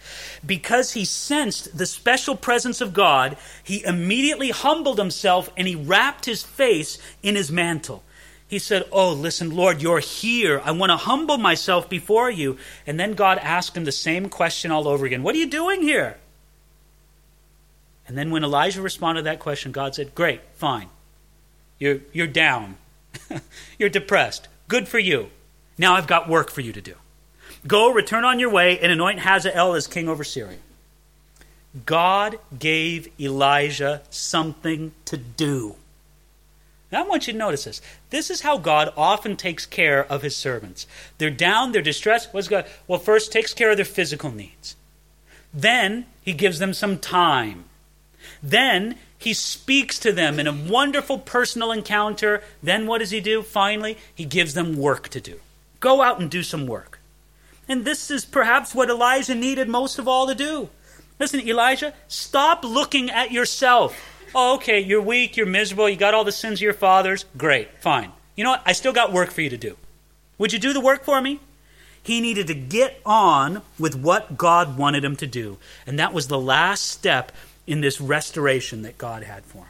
Because 0.46 0.94
he 0.94 1.04
sensed 1.04 1.78
the 1.78 1.86
special 1.86 2.38
presence 2.38 2.80
of 2.80 2.94
God, 2.94 3.36
he 3.62 3.84
immediately 3.84 4.52
humbled 4.52 5.00
himself 5.00 5.50
and 5.58 5.68
he 5.68 5.76
wrapped 5.76 6.26
his 6.26 6.42
face 6.44 6.98
in 7.22 7.36
his 7.36 7.52
mantle. 7.52 8.04
He 8.48 8.58
said, 8.58 8.86
Oh, 8.92 9.12
listen, 9.12 9.56
Lord, 9.56 9.82
you're 9.82 10.00
here. 10.00 10.62
I 10.64 10.72
want 10.72 10.92
to 10.92 10.98
humble 10.98 11.38
myself 11.38 11.90
before 11.90 12.32
you. 12.32 12.58
And 12.88 13.00
then 13.00 13.14
God 13.14 13.38
asked 13.40 13.76
him 13.76 13.84
the 13.84 13.92
same 13.92 14.30
question 14.30 14.72
all 14.72 14.88
over 14.88 15.06
again 15.06 15.24
What 15.24 15.36
are 15.36 15.40
you 15.40 15.50
doing 15.50 15.82
here? 15.82 16.18
And 18.08 18.18
then 18.18 18.32
when 18.32 18.44
Elijah 18.44 18.82
responded 18.82 19.22
to 19.22 19.26
that 19.26 19.40
question, 19.40 19.72
God 19.72 19.94
said, 19.94 20.16
Great, 20.16 20.42
fine. 20.56 20.90
You're, 21.80 22.00
you're 22.12 22.28
down. 22.28 22.78
you're 23.80 23.90
depressed. 23.90 24.48
Good 24.68 24.88
for 24.88 25.00
you. 25.00 25.30
Now 25.78 25.96
I've 25.96 26.08
got 26.08 26.30
work 26.30 26.52
for 26.52 26.62
you 26.62 26.74
to 26.74 26.82
do. 26.82 26.96
Go, 27.68 27.92
return 27.92 28.24
on 28.24 28.40
your 28.40 28.50
way, 28.50 28.80
and 28.80 28.92
anoint 28.92 29.20
Hazael 29.20 29.74
as 29.74 29.88
king 29.88 30.08
over 30.08 30.24
Syria. 30.24 30.58
God 31.86 32.40
gave 32.58 33.10
Elijah 33.20 34.02
something 34.10 34.92
to 35.06 35.18
do. 35.18 35.76
Now, 36.92 37.04
I 37.04 37.08
want 37.08 37.28
you 37.28 37.34
to 37.34 37.40
notice 37.40 37.66
this. 37.66 37.82
This 38.10 38.32
is 38.32 38.42
how 38.42 38.58
God 38.58 38.92
often 38.98 39.38
takes 39.38 39.66
care 39.66 40.04
of 40.06 40.24
his 40.24 40.36
servants. 40.36 40.88
They're 41.20 41.30
down, 41.30 41.72
they're 41.72 41.82
distressed. 41.84 42.34
What's 42.34 42.48
God? 42.48 42.66
Well, 42.88 42.98
first, 42.98 43.32
takes 43.32 43.54
care 43.54 43.70
of 43.70 43.78
their 43.78 43.86
physical 43.86 44.32
needs. 44.32 44.76
Then, 45.54 46.08
he 46.24 46.34
gives 46.34 46.58
them 46.58 46.74
some 46.74 46.98
time. 46.98 47.66
Then, 48.42 48.98
he 49.20 49.34
speaks 49.34 50.00
to 50.00 50.14
them 50.14 50.40
in 50.40 50.48
a 50.48 50.54
wonderful 50.54 51.20
personal 51.20 51.74
encounter. 51.74 52.42
Then 52.64 52.88
what 52.88 53.00
does 53.00 53.12
he 53.12 53.20
do? 53.20 53.44
Finally, 53.44 53.98
he 54.16 54.24
gives 54.24 54.54
them 54.54 54.78
work 54.78 55.10
to 55.10 55.20
do. 55.20 55.42
Go 55.82 56.02
out 56.02 56.22
and 56.22 56.32
do 56.32 56.42
some 56.42 56.66
work. 56.66 57.00
And 57.68 57.84
this 57.84 58.10
is 58.10 58.24
perhaps 58.24 58.74
what 58.74 58.90
Elijah 58.90 59.36
needed 59.36 59.68
most 59.68 60.00
of 60.00 60.08
all 60.08 60.26
to 60.26 60.34
do. 60.34 60.70
Listen, 61.20 61.42
Elijah, 61.42 61.94
stop 62.08 62.64
looking 62.64 63.10
at 63.12 63.32
yourself. 63.32 63.94
Oh, 64.34 64.56
okay, 64.56 64.80
you're 64.80 65.02
weak, 65.02 65.36
you're 65.36 65.46
miserable, 65.46 65.90
you 65.90 65.98
got 65.98 66.14
all 66.14 66.24
the 66.24 66.32
sins 66.32 66.60
of 66.60 66.62
your 66.62 66.74
fathers. 66.74 67.26
Great, 67.38 67.78
fine. 67.82 68.12
You 68.38 68.46
know 68.46 68.52
what? 68.52 68.64
I 68.66 68.72
still 68.72 68.94
got 68.94 69.12
work 69.12 69.32
for 69.32 69.42
you 69.42 69.50
to 69.50 69.58
do. 69.58 69.76
Would 70.38 70.54
you 70.54 70.60
do 70.60 70.72
the 70.72 70.80
work 70.80 71.04
for 71.04 71.20
me? 71.20 71.42
He 72.02 72.22
needed 72.22 72.48
to 72.48 72.54
get 72.56 73.02
on 73.06 73.62
with 73.78 73.96
what 73.96 74.38
God 74.38 74.78
wanted 74.78 75.04
him 75.04 75.18
to 75.18 75.28
do. 75.28 75.58
And 75.86 76.00
that 76.00 76.14
was 76.14 76.28
the 76.28 76.40
last 76.40 76.88
step 76.88 77.34
in 77.70 77.82
this 77.82 78.02
restoration 78.02 78.82
that 78.82 78.98
God 78.98 79.22
had 79.22 79.46
for 79.46 79.60
him. 79.60 79.68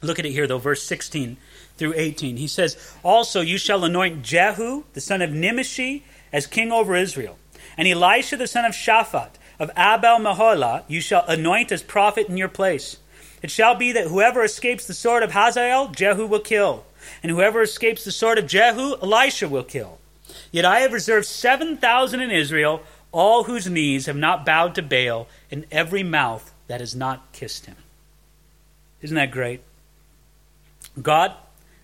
Look 0.00 0.18
at 0.18 0.24
it 0.24 0.32
here, 0.32 0.46
though, 0.46 0.58
verse 0.58 0.82
16 0.82 1.36
through 1.76 1.92
18. 1.94 2.38
He 2.38 2.46
says, 2.46 2.78
Also 3.02 3.42
you 3.42 3.58
shall 3.58 3.84
anoint 3.84 4.22
Jehu, 4.22 4.84
the 4.94 5.02
son 5.02 5.20
of 5.20 5.30
Nimshi, 5.30 6.02
as 6.32 6.46
king 6.46 6.72
over 6.72 6.96
Israel. 6.96 7.36
And 7.76 7.86
Elisha, 7.86 8.38
the 8.38 8.46
son 8.46 8.64
of 8.64 8.72
Shaphat, 8.72 9.32
of 9.58 9.70
Abel 9.76 10.18
Meholah, 10.18 10.84
you 10.88 11.02
shall 11.02 11.26
anoint 11.26 11.70
as 11.72 11.82
prophet 11.82 12.28
in 12.28 12.38
your 12.38 12.48
place. 12.48 12.96
It 13.42 13.50
shall 13.50 13.74
be 13.74 13.92
that 13.92 14.08
whoever 14.08 14.42
escapes 14.42 14.86
the 14.86 14.94
sword 14.94 15.22
of 15.22 15.32
Hazael, 15.32 15.88
Jehu 15.88 16.26
will 16.26 16.40
kill. 16.40 16.86
And 17.22 17.30
whoever 17.30 17.60
escapes 17.60 18.02
the 18.02 18.12
sword 18.12 18.38
of 18.38 18.46
Jehu, 18.46 18.96
Elisha 19.02 19.46
will 19.46 19.62
kill. 19.62 19.98
Yet 20.50 20.64
I 20.64 20.80
have 20.80 20.94
reserved 20.94 21.26
7,000 21.26 22.20
in 22.20 22.30
Israel, 22.30 22.82
all 23.12 23.44
whose 23.44 23.68
knees 23.68 24.06
have 24.06 24.16
not 24.16 24.46
bowed 24.46 24.74
to 24.76 24.82
Baal, 24.82 25.28
and 25.50 25.66
every 25.70 26.02
mouth 26.02 26.53
that 26.66 26.80
has 26.80 26.94
not 26.94 27.32
kissed 27.32 27.66
him. 27.66 27.76
Isn't 29.02 29.16
that 29.16 29.30
great? 29.30 29.60
God, 31.00 31.32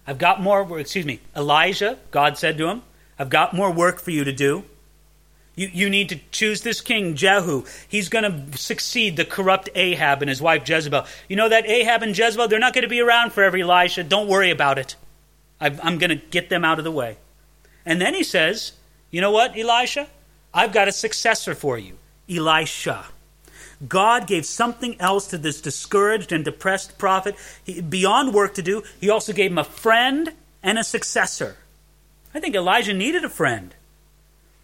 I've 0.06 0.18
got 0.18 0.40
more, 0.40 0.78
excuse 0.78 1.04
me, 1.04 1.20
Elijah, 1.36 1.98
God 2.10 2.38
said 2.38 2.56
to 2.58 2.68
him, 2.68 2.82
I've 3.18 3.30
got 3.30 3.54
more 3.54 3.70
work 3.70 4.00
for 4.00 4.10
you 4.10 4.24
to 4.24 4.32
do. 4.32 4.64
You, 5.54 5.68
you 5.72 5.90
need 5.90 6.08
to 6.08 6.20
choose 6.30 6.62
this 6.62 6.80
king, 6.80 7.16
Jehu. 7.16 7.64
He's 7.86 8.08
going 8.08 8.24
to 8.24 8.58
succeed 8.58 9.16
the 9.16 9.26
corrupt 9.26 9.68
Ahab 9.74 10.22
and 10.22 10.28
his 10.28 10.40
wife 10.40 10.66
Jezebel. 10.66 11.04
You 11.28 11.36
know 11.36 11.48
that 11.48 11.68
Ahab 11.68 12.02
and 12.02 12.16
Jezebel, 12.16 12.48
they're 12.48 12.58
not 12.58 12.72
going 12.72 12.82
to 12.82 12.88
be 12.88 13.00
around 13.00 13.32
forever, 13.32 13.58
Elisha. 13.58 14.04
Don't 14.04 14.28
worry 14.28 14.50
about 14.50 14.78
it. 14.78 14.96
i 15.60 15.66
I'm 15.82 15.98
going 15.98 16.10
to 16.10 16.16
get 16.30 16.48
them 16.48 16.64
out 16.64 16.78
of 16.78 16.84
the 16.84 16.90
way. 16.90 17.18
And 17.84 18.00
then 18.00 18.14
he 18.14 18.22
says, 18.22 18.72
You 19.10 19.20
know 19.20 19.32
what, 19.32 19.58
Elisha? 19.58 20.08
I've 20.54 20.72
got 20.72 20.88
a 20.88 20.92
successor 20.92 21.54
for 21.54 21.76
you, 21.78 21.98
Elisha. 22.28 23.04
God 23.86 24.26
gave 24.26 24.44
something 24.44 25.00
else 25.00 25.26
to 25.28 25.38
this 25.38 25.60
discouraged 25.60 26.32
and 26.32 26.44
depressed 26.44 26.98
prophet. 26.98 27.34
He, 27.64 27.80
beyond 27.80 28.34
work 28.34 28.54
to 28.54 28.62
do, 28.62 28.82
he 29.00 29.08
also 29.08 29.32
gave 29.32 29.50
him 29.50 29.58
a 29.58 29.64
friend 29.64 30.32
and 30.62 30.78
a 30.78 30.84
successor. 30.84 31.56
I 32.34 32.40
think 32.40 32.54
Elijah 32.54 32.92
needed 32.92 33.24
a 33.24 33.30
friend. 33.30 33.74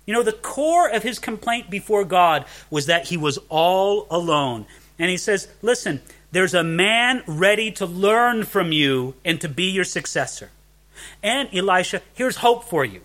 You 0.04 0.14
know, 0.14 0.22
the 0.22 0.32
core 0.32 0.88
of 0.88 1.02
his 1.02 1.18
complaint 1.18 1.68
before 1.68 2.04
God 2.04 2.44
was 2.70 2.86
that 2.86 3.08
he 3.08 3.16
was 3.16 3.38
all 3.48 4.06
alone. 4.10 4.66
And 4.98 5.10
he 5.10 5.16
says, 5.16 5.48
Listen, 5.62 6.00
there's 6.30 6.54
a 6.54 6.62
man 6.62 7.22
ready 7.26 7.70
to 7.72 7.86
learn 7.86 8.44
from 8.44 8.70
you 8.70 9.14
and 9.24 9.40
to 9.40 9.48
be 9.48 9.64
your 9.64 9.84
successor. 9.84 10.50
And 11.22 11.48
Elisha, 11.54 12.02
here's 12.14 12.36
hope 12.36 12.64
for 12.64 12.84
you. 12.84 13.00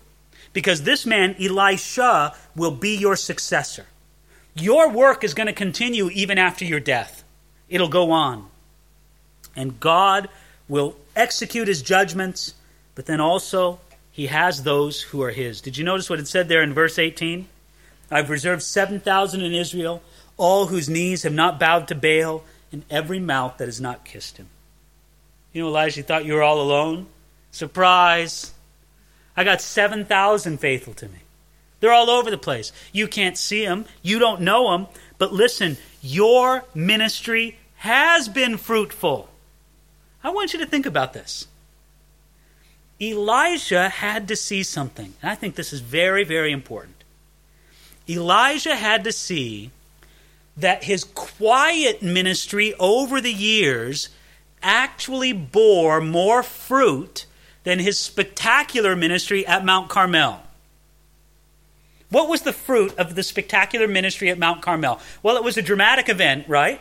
Because 0.52 0.82
this 0.82 1.06
man, 1.06 1.34
Elisha, 1.40 2.36
will 2.54 2.70
be 2.70 2.96
your 2.96 3.16
successor. 3.16 3.86
Your 4.54 4.90
work 4.90 5.24
is 5.24 5.34
going 5.34 5.46
to 5.46 5.52
continue 5.52 6.10
even 6.10 6.38
after 6.38 6.64
your 6.64 6.80
death, 6.80 7.24
it'll 7.68 7.88
go 7.88 8.10
on. 8.10 8.48
And 9.56 9.80
God 9.80 10.28
will 10.68 10.96
execute 11.16 11.68
his 11.68 11.82
judgments, 11.82 12.54
but 12.94 13.06
then 13.06 13.20
also 13.20 13.80
he 14.10 14.26
has 14.26 14.62
those 14.62 15.02
who 15.02 15.22
are 15.22 15.30
his. 15.30 15.60
Did 15.60 15.76
you 15.76 15.84
notice 15.84 16.08
what 16.08 16.18
it 16.18 16.28
said 16.28 16.48
there 16.48 16.62
in 16.62 16.74
verse 16.74 16.98
18? 16.98 17.46
I've 18.10 18.30
reserved 18.30 18.62
7,000 18.62 19.40
in 19.40 19.52
Israel, 19.52 20.02
all 20.36 20.66
whose 20.66 20.88
knees 20.88 21.22
have 21.22 21.32
not 21.32 21.58
bowed 21.58 21.88
to 21.88 21.94
Baal, 21.94 22.44
and 22.70 22.84
every 22.90 23.18
mouth 23.18 23.58
that 23.58 23.68
has 23.68 23.80
not 23.80 24.04
kissed 24.04 24.36
him. 24.36 24.48
You 25.52 25.62
know, 25.62 25.68
Elijah 25.68 26.02
thought 26.02 26.24
you 26.24 26.34
were 26.34 26.42
all 26.42 26.60
alone? 26.60 27.06
Surprise! 27.50 28.52
I 29.36 29.44
got 29.44 29.60
7,000 29.62 30.58
faithful 30.58 30.94
to 30.94 31.08
me. 31.08 31.21
They're 31.82 31.92
all 31.92 32.10
over 32.10 32.30
the 32.30 32.38
place. 32.38 32.70
You 32.92 33.08
can't 33.08 33.36
see 33.36 33.66
them, 33.66 33.86
you 34.02 34.20
don't 34.20 34.40
know 34.40 34.70
them, 34.70 34.86
but 35.18 35.32
listen, 35.32 35.78
your 36.00 36.64
ministry 36.76 37.58
has 37.78 38.28
been 38.28 38.56
fruitful. 38.56 39.28
I 40.22 40.30
want 40.30 40.52
you 40.52 40.60
to 40.60 40.66
think 40.66 40.86
about 40.86 41.12
this. 41.12 41.48
Elijah 43.00 43.88
had 43.88 44.28
to 44.28 44.36
see 44.36 44.62
something. 44.62 45.14
And 45.20 45.32
I 45.32 45.34
think 45.34 45.56
this 45.56 45.72
is 45.72 45.80
very, 45.80 46.22
very 46.22 46.52
important. 46.52 47.02
Elijah 48.08 48.76
had 48.76 49.02
to 49.02 49.10
see 49.10 49.72
that 50.56 50.84
his 50.84 51.02
quiet 51.02 52.00
ministry 52.00 52.74
over 52.78 53.20
the 53.20 53.32
years 53.32 54.08
actually 54.62 55.32
bore 55.32 56.00
more 56.00 56.44
fruit 56.44 57.26
than 57.64 57.80
his 57.80 57.98
spectacular 57.98 58.94
ministry 58.94 59.44
at 59.44 59.64
Mount 59.64 59.88
Carmel. 59.88 60.41
What 62.12 62.28
was 62.28 62.42
the 62.42 62.52
fruit 62.52 62.94
of 62.98 63.14
the 63.14 63.22
spectacular 63.22 63.88
ministry 63.88 64.28
at 64.28 64.38
Mount 64.38 64.60
Carmel? 64.60 65.00
Well, 65.22 65.38
it 65.38 65.42
was 65.42 65.56
a 65.56 65.62
dramatic 65.62 66.10
event, 66.10 66.46
right? 66.46 66.78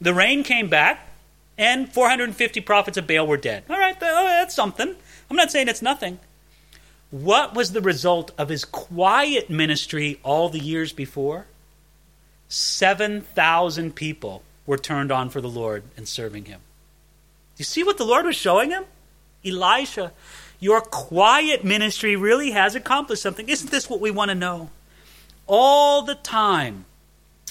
The 0.00 0.12
rain 0.12 0.42
came 0.42 0.68
back, 0.68 1.08
and 1.56 1.92
450 1.92 2.60
prophets 2.62 2.98
of 2.98 3.06
Baal 3.06 3.24
were 3.24 3.36
dead. 3.36 3.62
All 3.70 3.78
right, 3.78 3.96
oh, 4.02 4.24
that's 4.26 4.52
something. 4.52 4.96
I'm 5.30 5.36
not 5.36 5.52
saying 5.52 5.68
it's 5.68 5.80
nothing. 5.80 6.18
What 7.12 7.54
was 7.54 7.70
the 7.70 7.80
result 7.80 8.32
of 8.36 8.48
his 8.48 8.64
quiet 8.64 9.48
ministry 9.48 10.18
all 10.24 10.48
the 10.48 10.58
years 10.58 10.92
before? 10.92 11.46
7,000 12.48 13.94
people 13.94 14.42
were 14.66 14.76
turned 14.76 15.12
on 15.12 15.30
for 15.30 15.40
the 15.40 15.48
Lord 15.48 15.84
and 15.96 16.08
serving 16.08 16.46
him. 16.46 16.58
Do 17.54 17.60
You 17.60 17.64
see 17.64 17.84
what 17.84 17.96
the 17.96 18.04
Lord 18.04 18.26
was 18.26 18.34
showing 18.34 18.70
him? 18.70 18.86
Elisha 19.44 20.10
your 20.58 20.80
quiet 20.80 21.64
ministry 21.64 22.16
really 22.16 22.52
has 22.52 22.74
accomplished 22.74 23.22
something. 23.22 23.48
Isn't 23.48 23.70
this 23.70 23.90
what 23.90 24.00
we 24.00 24.10
want 24.10 24.30
to 24.30 24.34
know? 24.34 24.70
All 25.46 26.02
the 26.02 26.14
time 26.14 26.86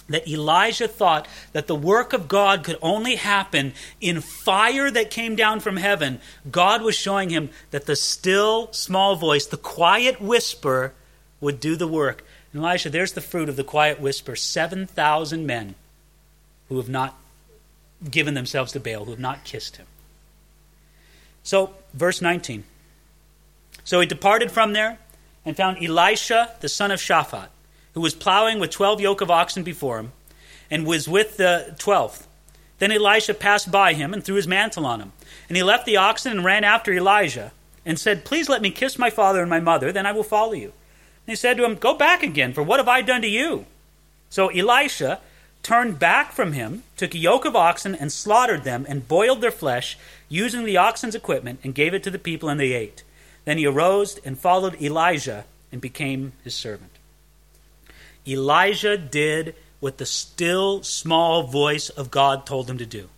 that 0.10 0.28
Elijah 0.28 0.88
thought 0.88 1.28
that 1.54 1.68
the 1.68 1.76
work 1.76 2.14
of 2.14 2.28
God 2.28 2.64
could 2.64 2.78
only 2.82 3.16
happen 3.16 3.74
in 4.00 4.22
fire 4.22 4.92
that 4.92 5.10
came 5.10 5.36
down 5.36 5.60
from 5.60 5.78
heaven, 5.78 6.20
God 6.52 6.82
was 6.82 6.96
showing 6.96 7.30
him 7.30 7.50
that 7.72 7.86
the 7.86 7.96
still 7.96 8.72
small 8.72 9.16
voice, 9.16 9.46
the 9.46 9.58
quiet 9.58 10.22
whisper, 10.22 10.94
would 11.42 11.60
do 11.60 11.76
the 11.76 11.88
work. 11.88 12.24
And 12.54 12.64
Elisha, 12.64 12.90
there's 12.90 13.14
the 13.14 13.22
fruit 13.22 13.50
of 13.50 13.56
the 13.56 13.64
quiet 13.64 14.00
whisper 14.00 14.36
7,000 14.36 15.46
men 15.46 15.76
who 16.70 16.78
have 16.78 16.90
not 16.90 17.16
given 18.10 18.34
themselves 18.34 18.72
to 18.74 18.80
Baal, 18.80 19.06
who 19.06 19.12
have 19.12 19.20
not 19.20 19.44
kissed 19.44 19.78
him. 19.78 19.88
So, 21.44 21.74
verse 21.94 22.22
19. 22.22 22.64
So 23.86 24.02
he 24.02 24.06
departed 24.06 24.52
from 24.52 24.74
there 24.74 24.98
and 25.46 25.56
found 25.56 25.82
Elisha, 25.82 26.56
the 26.60 26.68
son 26.68 26.92
of 26.92 27.00
Shaphat, 27.00 27.48
who 27.94 28.02
was 28.02 28.14
plowing 28.14 28.60
with 28.60 28.72
twelve 28.72 29.00
yoke 29.00 29.22
of 29.22 29.32
oxen 29.32 29.64
before 29.64 30.00
him, 30.00 30.12
and 30.70 30.86
was 30.86 31.08
with 31.08 31.38
the 31.38 31.76
twelfth. 31.78 32.28
Then 32.80 32.92
Elisha 32.92 33.34
passed 33.34 33.72
by 33.72 33.94
him 33.94 34.14
and 34.14 34.24
threw 34.24 34.36
his 34.36 34.48
mantle 34.48 34.86
on 34.86 35.00
him. 35.00 35.14
And 35.48 35.56
he 35.56 35.64
left 35.64 35.86
the 35.86 35.96
oxen 35.96 36.32
and 36.32 36.44
ran 36.44 36.64
after 36.66 36.92
Elijah, 36.92 37.54
and 37.86 38.00
said, 38.00 38.26
Please 38.26 38.50
let 38.50 38.62
me 38.62 38.72
kiss 38.72 38.98
my 38.98 39.10
father 39.10 39.42
and 39.42 39.50
my 39.50 39.60
mother, 39.60 39.92
then 39.92 40.06
I 40.06 40.12
will 40.12 40.24
follow 40.24 40.54
you. 40.54 40.74
And 41.28 41.32
he 41.32 41.36
said 41.36 41.56
to 41.58 41.64
him, 41.64 41.76
Go 41.76 41.94
back 41.94 42.24
again, 42.24 42.52
for 42.54 42.64
what 42.64 42.80
have 42.80 42.88
I 42.88 43.02
done 43.02 43.22
to 43.22 43.28
you? 43.28 43.66
So 44.30 44.50
Elisha 44.50 45.22
turned 45.62 46.00
back 46.00 46.32
from 46.32 46.54
him, 46.54 46.84
took 46.98 47.14
a 47.14 47.20
yoke 47.20 47.46
of 47.46 47.56
oxen, 47.56 47.96
and 47.96 48.12
slaughtered 48.12 48.64
them, 48.64 48.86
and 48.90 49.08
boiled 49.08 49.42
their 49.42 49.52
flesh, 49.52 49.98
using 50.28 50.66
the 50.66 50.78
oxen's 50.78 51.16
equipment, 51.16 51.60
and 51.64 51.74
gave 51.74 51.94
it 51.94 52.04
to 52.04 52.12
the 52.12 52.20
people, 52.20 52.50
and 52.50 52.60
they 52.60 52.74
ate. 52.74 53.04
Then 53.46 53.58
he 53.58 53.66
arose 53.66 54.18
and 54.26 54.38
followed 54.38 54.82
Elijah 54.82 55.46
and 55.72 55.80
became 55.80 56.34
his 56.44 56.56
servant. 56.56 56.92
Elijah 58.28 58.98
did 58.98 59.56
what 59.80 59.98
the 59.98 60.06
still 60.06 60.84
small 60.84 61.44
voice 61.44 61.90
of 61.90 62.10
God 62.10 62.46
told 62.46 62.70
him 62.70 62.80
to 62.80 62.86
do. 62.86 63.10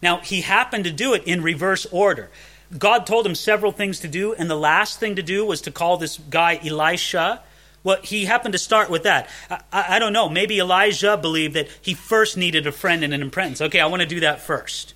Now, 0.00 0.18
he 0.18 0.42
happened 0.42 0.84
to 0.84 0.92
do 0.92 1.14
it 1.14 1.24
in 1.24 1.42
reverse 1.42 1.86
order. 1.90 2.30
God 2.76 3.06
told 3.06 3.26
him 3.26 3.34
several 3.34 3.72
things 3.72 4.00
to 4.00 4.08
do, 4.08 4.34
and 4.34 4.48
the 4.48 4.56
last 4.56 5.00
thing 5.00 5.16
to 5.16 5.22
do 5.22 5.44
was 5.44 5.62
to 5.62 5.70
call 5.70 5.96
this 5.96 6.18
guy 6.18 6.60
Elisha. 6.64 7.40
Well, 7.82 7.98
he 8.02 8.24
happened 8.24 8.52
to 8.52 8.58
start 8.58 8.90
with 8.90 9.02
that. 9.04 9.28
I, 9.50 9.60
I, 9.72 9.98
don't 9.98 10.12
know. 10.12 10.28
Maybe 10.28 10.58
Elijah 10.58 11.16
believed 11.16 11.54
that 11.54 11.68
he 11.80 11.94
first 11.94 12.36
needed 12.36 12.66
a 12.66 12.72
friend 12.72 13.04
and 13.04 13.12
an 13.12 13.22
apprentice. 13.22 13.60
Okay, 13.60 13.80
I 13.80 13.86
want 13.86 14.02
to 14.02 14.08
do 14.08 14.20
that 14.20 14.40
first. 14.40 14.93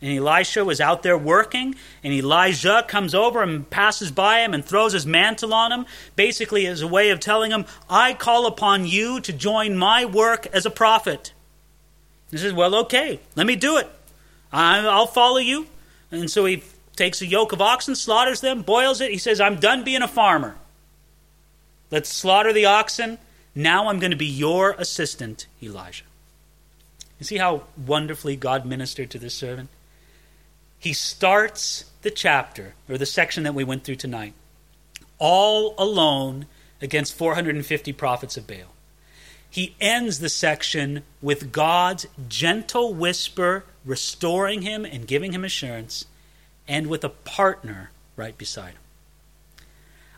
And 0.00 0.16
Elisha 0.16 0.64
was 0.64 0.80
out 0.80 1.02
there 1.02 1.18
working, 1.18 1.74
and 2.04 2.12
Elijah 2.12 2.84
comes 2.86 3.16
over 3.16 3.42
and 3.42 3.68
passes 3.68 4.12
by 4.12 4.40
him 4.40 4.54
and 4.54 4.64
throws 4.64 4.92
his 4.92 5.04
mantle 5.04 5.52
on 5.52 5.72
him, 5.72 5.86
basically 6.14 6.66
as 6.66 6.82
a 6.82 6.86
way 6.86 7.10
of 7.10 7.18
telling 7.18 7.50
him, 7.50 7.66
I 7.90 8.14
call 8.14 8.46
upon 8.46 8.86
you 8.86 9.20
to 9.20 9.32
join 9.32 9.76
my 9.76 10.04
work 10.04 10.46
as 10.48 10.64
a 10.64 10.70
prophet. 10.70 11.32
He 12.30 12.36
says, 12.36 12.52
Well, 12.52 12.76
okay, 12.76 13.18
let 13.34 13.46
me 13.46 13.56
do 13.56 13.76
it. 13.76 13.88
I'll 14.52 15.06
follow 15.06 15.38
you. 15.38 15.66
And 16.12 16.30
so 16.30 16.44
he 16.44 16.62
takes 16.94 17.20
a 17.20 17.26
yoke 17.26 17.52
of 17.52 17.60
oxen, 17.60 17.96
slaughters 17.96 18.40
them, 18.40 18.62
boils 18.62 19.00
it. 19.00 19.10
He 19.10 19.18
says, 19.18 19.40
I'm 19.40 19.56
done 19.56 19.82
being 19.82 20.02
a 20.02 20.08
farmer. 20.08 20.56
Let's 21.90 22.08
slaughter 22.08 22.52
the 22.52 22.66
oxen. 22.66 23.18
Now 23.54 23.88
I'm 23.88 23.98
going 23.98 24.10
to 24.12 24.16
be 24.16 24.26
your 24.26 24.72
assistant, 24.72 25.46
Elijah. 25.62 26.04
You 27.18 27.24
see 27.24 27.38
how 27.38 27.64
wonderfully 27.76 28.36
God 28.36 28.64
ministered 28.64 29.10
to 29.10 29.18
this 29.18 29.34
servant? 29.34 29.68
He 30.78 30.92
starts 30.92 31.84
the 32.02 32.10
chapter, 32.10 32.74
or 32.88 32.96
the 32.96 33.06
section 33.06 33.42
that 33.42 33.54
we 33.54 33.64
went 33.64 33.84
through 33.84 33.96
tonight, 33.96 34.34
all 35.18 35.74
alone 35.76 36.46
against 36.80 37.14
450 37.14 37.92
prophets 37.92 38.36
of 38.36 38.46
Baal. 38.46 38.74
He 39.50 39.74
ends 39.80 40.20
the 40.20 40.28
section 40.28 41.02
with 41.20 41.50
God's 41.52 42.06
gentle 42.28 42.94
whisper 42.94 43.64
restoring 43.84 44.62
him 44.62 44.84
and 44.84 45.06
giving 45.06 45.32
him 45.32 45.44
assurance, 45.44 46.04
and 46.68 46.86
with 46.86 47.02
a 47.02 47.08
partner 47.08 47.90
right 48.14 48.36
beside 48.36 48.72
him. 48.72 48.82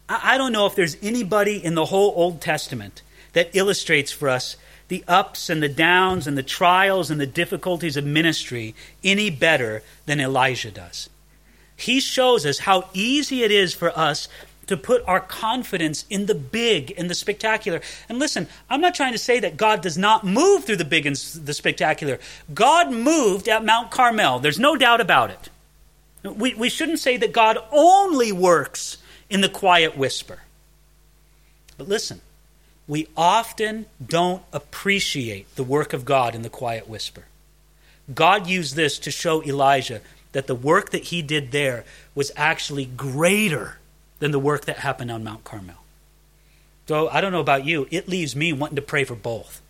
I 0.09 0.37
don't 0.37 0.53
know 0.53 0.67
if 0.67 0.75
there's 0.75 0.97
anybody 1.01 1.65
in 1.65 1.77
the 1.77 1.87
whole 1.87 2.13
Old 2.17 2.41
Testament 2.41 3.03
that 3.33 3.55
illustrates 3.55 4.11
for 4.11 4.29
us 4.29 4.57
the 4.91 5.05
ups 5.07 5.49
and 5.49 5.63
the 5.63 5.69
downs 5.69 6.27
and 6.27 6.37
the 6.37 6.43
trials 6.43 7.13
and 7.13 7.21
the 7.21 7.27
difficulties 7.27 7.97
of 7.97 8.05
ministry 8.05 8.75
any 9.05 9.31
better 9.31 9.85
than 10.05 10.21
Elijah 10.21 10.71
does. 10.71 11.09
He 11.77 12.01
shows 12.01 12.45
us 12.45 12.59
how 12.59 12.89
easy 12.93 13.45
it 13.45 13.53
is 13.53 13.73
for 13.73 13.97
us 13.97 14.29
to 14.67 14.77
put 14.77 15.03
our 15.07 15.21
confidence 15.21 16.05
in 16.11 16.27
the 16.27 16.35
big 16.35 16.93
and 16.99 17.09
the 17.09 17.15
spectacular. 17.15 17.81
And 18.09 18.19
listen, 18.19 18.49
I'm 18.69 18.81
not 18.81 18.97
trying 18.97 19.13
to 19.13 19.19
say 19.19 19.39
that 19.41 19.57
God 19.57 19.81
does 19.81 19.97
not 19.97 20.25
move 20.25 20.65
through 20.65 20.77
the 20.77 20.85
big 20.85 21.07
and 21.07 21.15
the 21.17 21.55
spectacular. 21.55 22.19
God 22.53 22.93
moved 22.93 23.49
at 23.49 23.65
Mount 23.65 23.93
Carmel. 23.93 24.41
There's 24.41 24.59
no 24.59 24.77
doubt 24.77 25.01
about 25.01 25.31
it. 25.31 25.49
We, 26.23 26.55
we 26.55 26.69
shouldn't 26.69 26.99
say 26.99 27.17
that 27.17 27.33
God 27.33 27.59
only 27.71 28.33
works 28.33 28.99
in 29.29 29.41
the 29.41 29.49
quiet 29.49 29.97
whisper. 29.97 30.41
But 31.79 31.89
listen, 31.89 32.21
we 32.91 33.07
often 33.17 33.87
don't 34.05 34.43
appreciate 34.53 35.55
the 35.55 35.63
work 35.63 35.93
of 35.93 36.05
God 36.05 36.35
in 36.35 36.43
the 36.43 36.51
quiet 36.51 36.89
whisper. 36.89 37.27
God 38.13 38.49
used 38.49 38.75
this 38.75 38.99
to 38.99 39.13
show 39.13 39.45
Elijah 39.45 40.01
that 40.33 40.49
the 40.49 40.57
work 40.57 40.91
that 40.91 41.05
he 41.05 41.23
did 41.23 41.53
there 41.53 41.85
was 42.17 42.33
actually 42.35 42.87
greater 42.87 43.79
than 44.19 44.33
the 44.33 44.41
work 44.41 44.65
that 44.65 44.79
happened 44.79 45.13
on 45.13 45.23
Mount 45.23 45.45
Carmel. 45.45 45.77
So 46.89 47.09
I 47.11 47.21
don't 47.21 47.31
know 47.31 47.39
about 47.39 47.65
you, 47.65 47.87
it 47.93 48.09
leaves 48.09 48.35
me 48.35 48.53
wanting 48.53 48.75
to 48.75 48.83
pray 48.83 49.05
for 49.05 49.15
both. 49.15 49.63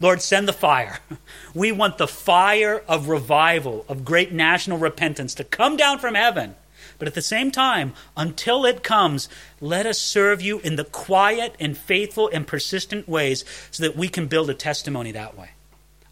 Lord, 0.00 0.22
send 0.22 0.48
the 0.48 0.54
fire. 0.54 1.00
We 1.54 1.70
want 1.70 1.98
the 1.98 2.08
fire 2.08 2.82
of 2.88 3.08
revival, 3.08 3.84
of 3.90 4.06
great 4.06 4.32
national 4.32 4.78
repentance 4.78 5.34
to 5.34 5.44
come 5.44 5.76
down 5.76 5.98
from 5.98 6.14
heaven. 6.14 6.54
But 6.98 7.08
at 7.08 7.14
the 7.14 7.22
same 7.22 7.50
time, 7.50 7.94
until 8.16 8.64
it 8.64 8.82
comes, 8.82 9.28
let 9.60 9.86
us 9.86 9.98
serve 9.98 10.40
you 10.40 10.60
in 10.60 10.76
the 10.76 10.84
quiet 10.84 11.54
and 11.58 11.76
faithful 11.76 12.30
and 12.32 12.46
persistent 12.46 13.08
ways 13.08 13.44
so 13.70 13.82
that 13.82 13.96
we 13.96 14.08
can 14.08 14.26
build 14.26 14.50
a 14.50 14.54
testimony 14.54 15.12
that 15.12 15.36
way. 15.36 15.50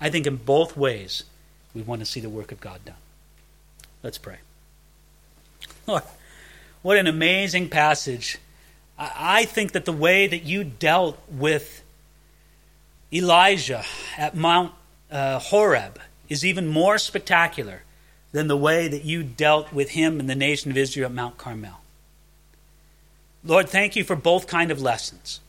I 0.01 0.11
think 0.11 0.27
in 0.27 0.37
both 0.37 0.77
ways, 0.77 1.25
we 1.75 1.83
want 1.83 2.01
to 2.01 2.07
see 2.07 2.21
the 2.21 2.29
work 2.29 2.53
of 2.53 2.61
God 2.61 2.85
done. 2.85 2.97
Let's 4.03 4.19
pray. 4.19 4.39
Lord, 5.87 6.03
what 6.83 6.97
an 6.97 7.07
amazing 7.07 7.69
passage. 7.69 8.39
I 8.99 9.45
think 9.45 9.73
that 9.73 9.85
the 9.85 9.93
way 9.93 10.27
that 10.27 10.43
you 10.43 10.65
dealt 10.65 11.19
with 11.31 11.83
Elijah 13.13 13.85
at 14.17 14.37
Mount 14.37 14.73
uh, 15.11 15.39
Horeb 15.39 15.99
is 16.29 16.45
even 16.45 16.67
more 16.67 16.99
spectacular 16.99 17.83
than 18.33 18.49
the 18.49 18.57
way 18.57 18.89
that 18.89 19.05
you 19.05 19.23
dealt 19.23 19.73
with 19.73 19.91
him 19.91 20.21
and 20.21 20.29
the 20.29 20.35
nation 20.35 20.71
of 20.71 20.77
Israel 20.77 21.07
at 21.07 21.13
Mount 21.13 21.37
Carmel. 21.37 21.81
Lord, 23.45 23.69
thank 23.69 23.97
you 23.97 24.05
for 24.05 24.17
both 24.17 24.47
kind 24.47 24.71
of 24.71 24.81
lessons. 24.81 25.41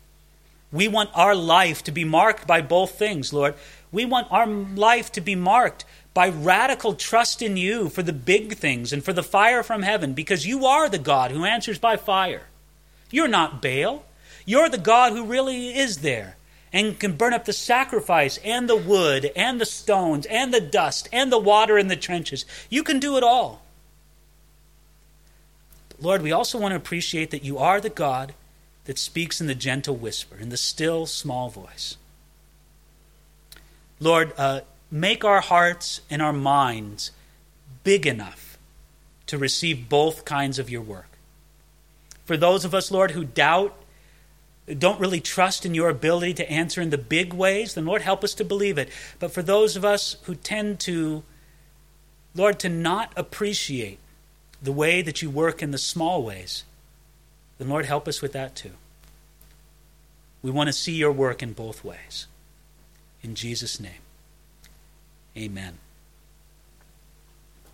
We 0.72 0.88
want 0.88 1.10
our 1.14 1.36
life 1.36 1.84
to 1.84 1.92
be 1.92 2.06
marked 2.06 2.48
by 2.48 2.62
both 2.62 2.98
things, 2.98 3.34
Lord. 3.34 3.56
We 3.92 4.06
want 4.06 4.32
our 4.32 4.48
life 4.48 5.12
to 5.14 5.22
be 5.22 5.36
marked 5.36 5.84
by 6.14 6.30
radical 6.30 6.94
trust 6.94 7.42
in 7.42 7.58
you 7.58 7.90
for 7.90 8.04
the 8.04 8.14
big 8.14 8.56
things 8.56 8.94
and 8.94 9.04
for 9.04 9.14
the 9.14 9.24
fire 9.24 9.64
from 9.64 9.82
heaven, 9.82 10.14
because 10.14 10.48
you 10.48 10.66
are 10.66 10.90
the 10.90 10.98
God 10.98 11.32
who 11.32 11.44
answers 11.44 11.80
by 11.80 11.98
fire. 11.98 12.44
You're 13.10 13.28
not 13.28 13.62
Baal. 13.62 14.06
You're 14.46 14.70
the 14.70 14.78
God 14.78 15.14
who 15.14 15.26
really 15.26 15.78
is 15.78 15.98
there 15.98 16.38
and 16.74 17.00
can 17.00 17.14
burn 17.14 17.34
up 17.34 17.46
the 17.46 17.54
sacrifice 17.54 18.38
and 18.44 18.70
the 18.70 18.76
wood 18.76 19.32
and 19.36 19.60
the 19.60 19.66
stones 19.66 20.26
and 20.28 20.54
the 20.54 20.62
dust 20.62 21.10
and 21.12 21.32
the 21.32 21.38
water 21.40 21.78
in 21.78 21.88
the 21.88 21.96
trenches. 21.96 22.46
You 22.70 22.84
can 22.84 23.00
do 23.00 23.18
it 23.18 23.24
all. 23.24 23.62
Lord, 26.00 26.22
we 26.22 26.32
also 26.32 26.58
want 26.58 26.72
to 26.72 26.78
appreciate 26.78 27.32
that 27.32 27.44
you 27.44 27.58
are 27.58 27.80
the 27.80 27.90
God 27.90 28.34
that 28.86 28.98
speaks 28.98 29.40
in 29.40 29.48
the 29.48 29.56
gentle 29.56 29.96
whisper, 29.96 30.36
in 30.38 30.50
the 30.50 30.58
still 30.58 31.06
small 31.06 31.50
voice. 31.50 31.98
Lord, 34.00 34.34
uh, 34.38 34.62
make 34.90 35.24
our 35.24 35.42
hearts 35.42 36.02
and 36.10 36.22
our 36.22 36.34
minds 36.34 37.12
big 37.84 38.08
enough 38.08 38.58
to 39.28 39.38
receive 39.38 39.90
both 39.90 40.26
kinds 40.26 40.58
of 40.58 40.70
your 40.70 40.82
work. 40.82 41.08
For 42.26 42.36
those 42.36 42.66
of 42.66 42.74
us, 42.74 42.92
Lord, 42.92 43.12
who 43.12 43.24
doubt 43.24 43.76
don't 44.80 45.00
really 45.00 45.20
trust 45.20 45.66
in 45.66 45.74
your 45.74 45.90
ability 45.90 46.34
to 46.36 46.50
answer 46.50 46.82
in 46.82 46.90
the 46.90 46.98
big 46.98 47.34
ways, 47.34 47.74
then 47.74 47.86
Lord, 47.86 48.02
help 48.02 48.24
us 48.24 48.34
to 48.36 48.46
believe 48.46 48.78
it. 48.78 48.90
But 49.20 49.32
for 49.32 49.42
those 49.42 49.76
of 49.76 49.84
us 49.84 50.18
who 50.24 50.36
tend 50.36 50.80
to, 50.82 51.24
Lord, 52.36 52.60
to 52.60 52.70
not 52.70 53.12
appreciate 53.16 54.00
the 54.62 54.72
way 54.72 55.02
that 55.02 55.22
you 55.22 55.30
work 55.30 55.62
in 55.62 55.72
the 55.72 55.78
small 55.78 56.24
ways, 56.24 56.64
then 57.58 57.70
Lord, 57.70 57.86
help 57.86 58.08
us 58.08 58.22
with 58.22 58.34
that 58.34 58.56
too. 58.56 58.72
We 60.42 60.52
want 60.52 60.68
to 60.68 60.74
see 60.74 60.94
your 60.94 61.12
work 61.12 61.44
in 61.44 61.54
both 61.54 61.84
ways. 61.84 62.28
In 63.24 63.36
Jesus' 63.36 63.80
name, 63.80 64.02
amen. 65.38 65.78